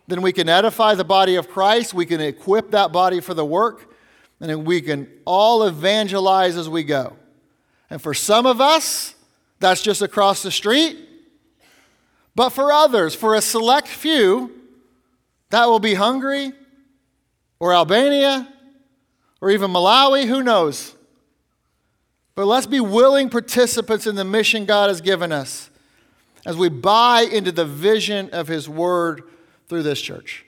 then 0.07 0.21
we 0.21 0.31
can 0.31 0.47
edify 0.47 0.95
the 0.95 1.03
body 1.03 1.35
of 1.35 1.49
Christ, 1.49 1.93
we 1.93 2.05
can 2.05 2.21
equip 2.21 2.71
that 2.71 2.91
body 2.91 3.19
for 3.19 3.33
the 3.33 3.45
work, 3.45 3.93
and 4.39 4.49
then 4.49 4.63
we 4.63 4.81
can 4.81 5.09
all 5.25 5.63
evangelize 5.63 6.57
as 6.57 6.69
we 6.69 6.83
go. 6.83 7.17
And 7.89 8.01
for 8.01 8.13
some 8.13 8.45
of 8.45 8.61
us, 8.61 9.15
that's 9.59 9.81
just 9.81 10.01
across 10.01 10.43
the 10.43 10.51
street. 10.51 11.04
But 12.35 12.49
for 12.49 12.71
others, 12.71 13.15
for 13.15 13.33
a 13.33 13.41
select 13.41 13.87
few, 13.87 14.51
that 15.49 15.65
will 15.67 15.79
be 15.79 15.93
Hungary 15.93 16.51
or 17.59 17.73
Albania 17.73 18.51
or 19.41 19.49
even 19.49 19.71
Malawi, 19.71 20.27
who 20.27 20.43
knows? 20.43 20.95
But 22.35 22.47
let's 22.47 22.67
be 22.67 22.81
willing 22.81 23.29
participants 23.29 24.05
in 24.05 24.15
the 24.15 24.25
mission 24.25 24.65
God 24.65 24.89
has 24.89 24.99
given 24.99 25.31
us 25.31 25.69
as 26.45 26.57
we 26.57 26.67
buy 26.69 27.21
into 27.21 27.51
the 27.51 27.65
vision 27.65 28.29
of 28.31 28.47
His 28.47 28.67
Word 28.67 29.23
through 29.67 29.83
this 29.83 30.01
church. 30.01 30.45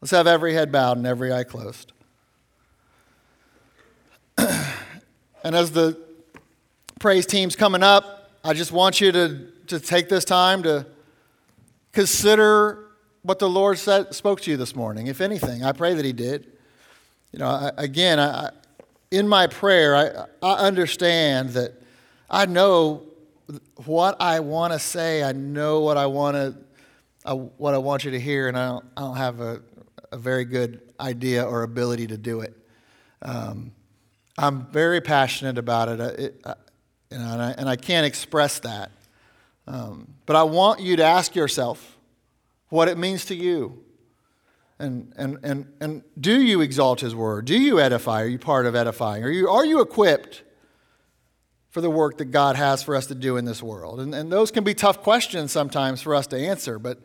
Let's 0.00 0.10
have 0.10 0.26
every 0.26 0.54
head 0.54 0.70
bowed 0.70 0.96
and 0.96 1.06
every 1.06 1.32
eye 1.32 1.44
closed. 1.44 1.92
and 4.38 5.54
as 5.54 5.70
the 5.70 5.98
praise 6.98 7.26
team's 7.26 7.56
coming 7.56 7.82
up, 7.82 8.30
I 8.44 8.52
just 8.52 8.70
want 8.70 9.00
you 9.00 9.12
to, 9.12 9.48
to 9.68 9.80
take 9.80 10.08
this 10.08 10.24
time 10.24 10.62
to 10.64 10.86
consider 11.92 12.86
what 13.22 13.38
the 13.38 13.48
Lord 13.48 13.78
said, 13.78 14.14
spoke 14.14 14.40
to 14.42 14.50
you 14.50 14.56
this 14.56 14.74
morning, 14.74 15.06
if 15.06 15.20
anything. 15.20 15.64
I 15.64 15.72
pray 15.72 15.94
that 15.94 16.04
He 16.04 16.12
did. 16.12 16.52
You 17.32 17.40
know, 17.40 17.48
I, 17.48 17.72
again, 17.76 18.18
I, 18.18 18.50
in 19.10 19.28
my 19.28 19.46
prayer, 19.46 19.96
I, 19.96 20.46
I 20.46 20.66
understand 20.66 21.50
that 21.50 21.74
I 22.30 22.46
know 22.46 23.02
what 23.86 24.20
I 24.20 24.40
want 24.40 24.72
to 24.72 24.78
say. 24.78 25.22
I 25.22 25.32
know 25.32 25.80
what 25.80 25.96
I 25.96 26.06
want 26.06 26.36
to, 26.36 27.34
what 27.34 27.74
I 27.74 27.78
want 27.78 28.04
you 28.04 28.10
to 28.12 28.20
hear, 28.20 28.48
and 28.48 28.56
I 28.56 28.68
don't, 28.68 28.84
I 28.96 29.00
don't 29.00 29.16
have 29.16 29.40
a, 29.40 29.62
a 30.12 30.18
very 30.18 30.44
good 30.44 30.80
idea 31.00 31.44
or 31.44 31.62
ability 31.62 32.06
to 32.08 32.16
do 32.16 32.40
it. 32.40 32.54
Um, 33.22 33.72
I'm 34.36 34.66
very 34.70 35.00
passionate 35.00 35.58
about 35.58 35.88
it, 35.88 36.00
it 36.20 36.46
and, 37.10 37.22
I, 37.22 37.54
and, 37.58 37.68
I, 37.68 37.76
can't 37.76 38.06
express 38.06 38.60
that. 38.60 38.92
Um, 39.68 40.14
but 40.24 40.34
I 40.34 40.44
want 40.44 40.80
you 40.80 40.96
to 40.96 41.04
ask 41.04 41.34
yourself 41.36 41.98
what 42.70 42.88
it 42.88 42.96
means 42.96 43.26
to 43.26 43.34
you. 43.34 43.84
And, 44.78 45.12
and, 45.16 45.38
and, 45.42 45.66
and 45.78 46.02
do 46.18 46.40
you 46.40 46.62
exalt 46.62 47.00
his 47.00 47.14
word? 47.14 47.44
Do 47.44 47.58
you 47.58 47.78
edify? 47.78 48.22
Are 48.22 48.26
you 48.26 48.38
part 48.38 48.64
of 48.64 48.74
edifying? 48.74 49.24
Are 49.24 49.30
you, 49.30 49.48
are 49.48 49.66
you 49.66 49.82
equipped 49.82 50.42
for 51.68 51.82
the 51.82 51.90
work 51.90 52.16
that 52.18 52.26
God 52.26 52.56
has 52.56 52.82
for 52.82 52.96
us 52.96 53.06
to 53.08 53.14
do 53.14 53.36
in 53.36 53.44
this 53.44 53.62
world? 53.62 54.00
And, 54.00 54.14
and 54.14 54.32
those 54.32 54.50
can 54.50 54.64
be 54.64 54.72
tough 54.72 55.02
questions 55.02 55.52
sometimes 55.52 56.00
for 56.00 56.14
us 56.14 56.26
to 56.28 56.38
answer, 56.38 56.78
but 56.78 57.00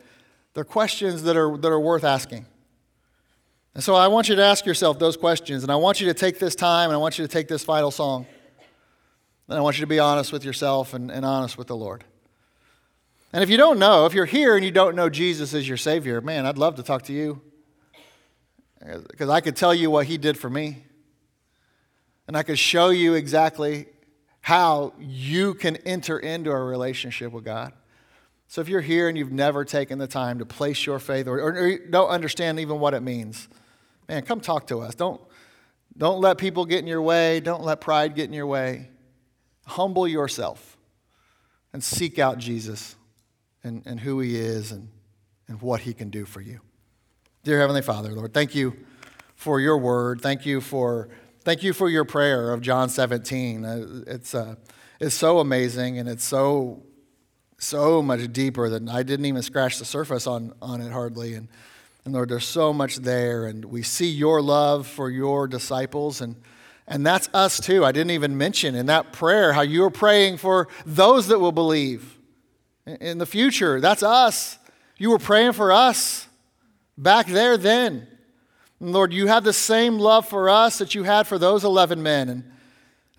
they're 0.54 0.64
questions 0.64 1.24
that 1.24 1.36
are, 1.36 1.58
that 1.58 1.68
are 1.68 1.80
worth 1.80 2.04
asking. 2.04 2.46
And 3.74 3.84
so 3.84 3.94
I 3.94 4.08
want 4.08 4.30
you 4.30 4.36
to 4.36 4.42
ask 4.42 4.64
yourself 4.64 4.98
those 4.98 5.18
questions, 5.18 5.64
and 5.64 5.70
I 5.70 5.76
want 5.76 6.00
you 6.00 6.06
to 6.06 6.14
take 6.14 6.38
this 6.38 6.54
time, 6.54 6.88
and 6.88 6.94
I 6.94 6.98
want 6.98 7.18
you 7.18 7.26
to 7.26 7.30
take 7.30 7.48
this 7.48 7.62
final 7.62 7.90
song. 7.90 8.24
And 9.48 9.58
I 9.58 9.60
want 9.60 9.76
you 9.76 9.82
to 9.82 9.86
be 9.86 9.98
honest 9.98 10.32
with 10.32 10.44
yourself 10.44 10.94
and, 10.94 11.10
and 11.10 11.26
honest 11.26 11.58
with 11.58 11.66
the 11.66 11.76
Lord. 11.76 12.04
And 13.34 13.42
if 13.42 13.50
you 13.50 13.56
don't 13.56 13.80
know, 13.80 14.06
if 14.06 14.14
you're 14.14 14.26
here 14.26 14.54
and 14.54 14.64
you 14.64 14.70
don't 14.70 14.94
know 14.94 15.10
Jesus 15.10 15.54
as 15.54 15.66
your 15.66 15.76
Savior, 15.76 16.20
man, 16.20 16.46
I'd 16.46 16.56
love 16.56 16.76
to 16.76 16.84
talk 16.84 17.02
to 17.06 17.12
you. 17.12 17.42
Because 18.78 19.28
I 19.28 19.40
could 19.40 19.56
tell 19.56 19.74
you 19.74 19.90
what 19.90 20.06
He 20.06 20.18
did 20.18 20.38
for 20.38 20.48
me. 20.48 20.84
And 22.28 22.36
I 22.36 22.44
could 22.44 22.60
show 22.60 22.90
you 22.90 23.14
exactly 23.14 23.86
how 24.40 24.92
you 25.00 25.54
can 25.54 25.74
enter 25.78 26.16
into 26.16 26.52
a 26.52 26.62
relationship 26.62 27.32
with 27.32 27.44
God. 27.44 27.72
So 28.46 28.60
if 28.60 28.68
you're 28.68 28.80
here 28.80 29.08
and 29.08 29.18
you've 29.18 29.32
never 29.32 29.64
taken 29.64 29.98
the 29.98 30.06
time 30.06 30.38
to 30.38 30.46
place 30.46 30.86
your 30.86 31.00
faith 31.00 31.26
or, 31.26 31.40
or, 31.40 31.78
don't 31.78 32.10
understand 32.10 32.60
even 32.60 32.78
what 32.78 32.94
it 32.94 33.02
means, 33.02 33.48
man, 34.08 34.22
come 34.22 34.40
talk 34.40 34.68
to 34.68 34.78
us. 34.78 34.94
Don't, 34.94 35.20
don't 35.98 36.20
let 36.20 36.38
people 36.38 36.66
get 36.66 36.78
in 36.78 36.86
your 36.86 37.02
way. 37.02 37.40
Don't 37.40 37.64
let 37.64 37.80
pride 37.80 38.14
get 38.14 38.26
in 38.26 38.32
your 38.32 38.46
way. 38.46 38.90
Humble 39.66 40.06
yourself 40.06 40.76
and 41.72 41.82
seek 41.82 42.20
out 42.20 42.38
Jesus 42.38 42.94
and, 43.64 43.82
and 43.86 44.00
who 44.00 44.20
he 44.20 44.36
is 44.36 44.70
and, 44.70 44.88
and 45.48 45.60
what 45.60 45.80
he 45.80 45.92
can 45.92 46.10
do 46.10 46.24
for 46.24 46.40
you. 46.40 46.60
Dear 47.42 47.58
Heavenly 47.58 47.82
Father, 47.82 48.12
Lord, 48.12 48.32
thank 48.32 48.54
you 48.54 48.76
for 49.34 49.60
your 49.60 49.78
word. 49.78 50.20
Thank 50.20 50.46
you 50.46 50.60
for 50.60 51.08
Thank 51.44 51.62
you 51.62 51.74
for 51.74 51.90
your 51.90 52.06
prayer 52.06 52.54
of 52.54 52.62
John 52.62 52.88
17. 52.88 53.66
Uh, 53.66 53.86
it's, 54.06 54.34
uh, 54.34 54.54
it's 54.98 55.14
so 55.14 55.40
amazing 55.40 55.98
and 55.98 56.08
it's 56.08 56.24
so, 56.24 56.82
so 57.58 58.00
much 58.00 58.32
deeper 58.32 58.70
than 58.70 58.88
I 58.88 59.02
didn't 59.02 59.26
even 59.26 59.42
scratch 59.42 59.78
the 59.78 59.84
surface 59.84 60.26
on, 60.26 60.54
on 60.62 60.80
it 60.80 60.90
hardly. 60.90 61.34
And, 61.34 61.48
and 62.06 62.14
Lord, 62.14 62.30
there's 62.30 62.46
so 62.46 62.72
much 62.72 62.96
there. 62.96 63.44
And 63.44 63.66
we 63.66 63.82
see 63.82 64.08
your 64.08 64.40
love 64.40 64.86
for 64.86 65.10
your 65.10 65.46
disciples. 65.46 66.22
And, 66.22 66.36
and 66.88 67.04
that's 67.04 67.28
us 67.34 67.60
too. 67.60 67.84
I 67.84 67.92
didn't 67.92 68.12
even 68.12 68.38
mention 68.38 68.74
in 68.74 68.86
that 68.86 69.12
prayer 69.12 69.52
how 69.52 69.60
you 69.60 69.84
are 69.84 69.90
praying 69.90 70.38
for 70.38 70.68
those 70.86 71.26
that 71.26 71.40
will 71.40 71.52
believe 71.52 72.13
in 72.86 73.18
the 73.18 73.26
future. 73.26 73.80
That's 73.80 74.02
us. 74.02 74.58
You 74.96 75.10
were 75.10 75.18
praying 75.18 75.52
for 75.52 75.72
us 75.72 76.28
back 76.96 77.26
there 77.26 77.56
then. 77.56 78.06
And 78.80 78.92
Lord, 78.92 79.12
you 79.12 79.26
have 79.26 79.44
the 79.44 79.52
same 79.52 79.98
love 79.98 80.28
for 80.28 80.48
us 80.48 80.78
that 80.78 80.94
you 80.94 81.04
had 81.04 81.26
for 81.26 81.38
those 81.38 81.64
11 81.64 82.02
men. 82.02 82.28
And, 82.28 82.44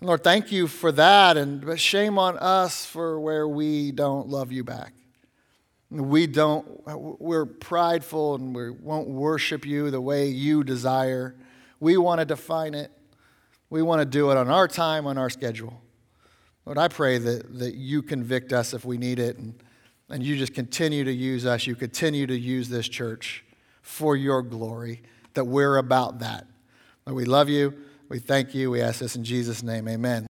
and 0.00 0.08
Lord, 0.08 0.22
thank 0.22 0.52
you 0.52 0.66
for 0.66 0.92
that. 0.92 1.36
And 1.36 1.64
but 1.64 1.80
shame 1.80 2.18
on 2.18 2.38
us 2.38 2.84
for 2.86 3.18
where 3.20 3.48
we 3.48 3.92
don't 3.92 4.28
love 4.28 4.52
you 4.52 4.64
back. 4.64 4.92
We 5.90 6.26
don't, 6.26 7.20
we're 7.20 7.46
prideful 7.46 8.34
and 8.34 8.54
we 8.54 8.70
won't 8.70 9.08
worship 9.08 9.64
you 9.64 9.90
the 9.90 10.00
way 10.00 10.28
you 10.28 10.64
desire. 10.64 11.36
We 11.78 11.96
want 11.96 12.20
to 12.20 12.24
define 12.24 12.74
it. 12.74 12.90
We 13.70 13.82
want 13.82 14.00
to 14.00 14.04
do 14.04 14.30
it 14.30 14.36
on 14.36 14.48
our 14.48 14.68
time, 14.68 15.06
on 15.06 15.16
our 15.16 15.30
schedule. 15.30 15.80
Lord, 16.66 16.78
I 16.78 16.88
pray 16.88 17.18
that, 17.18 17.58
that 17.60 17.74
you 17.74 18.02
convict 18.02 18.52
us 18.52 18.74
if 18.74 18.84
we 18.84 18.98
need 18.98 19.20
it 19.20 19.38
and, 19.38 19.54
and 20.08 20.22
you 20.22 20.36
just 20.36 20.52
continue 20.52 21.04
to 21.04 21.12
use 21.12 21.46
us. 21.46 21.66
You 21.66 21.76
continue 21.76 22.26
to 22.26 22.36
use 22.36 22.68
this 22.68 22.88
church 22.88 23.44
for 23.82 24.16
your 24.16 24.42
glory 24.42 25.02
that 25.34 25.44
we're 25.44 25.76
about 25.76 26.18
that. 26.18 26.46
Lord, 27.06 27.16
we 27.16 27.24
love 27.24 27.48
you. 27.48 27.72
We 28.08 28.18
thank 28.18 28.54
you. 28.54 28.70
We 28.70 28.82
ask 28.82 28.98
this 28.98 29.14
in 29.14 29.22
Jesus' 29.22 29.62
name. 29.62 29.86
Amen. 29.88 30.24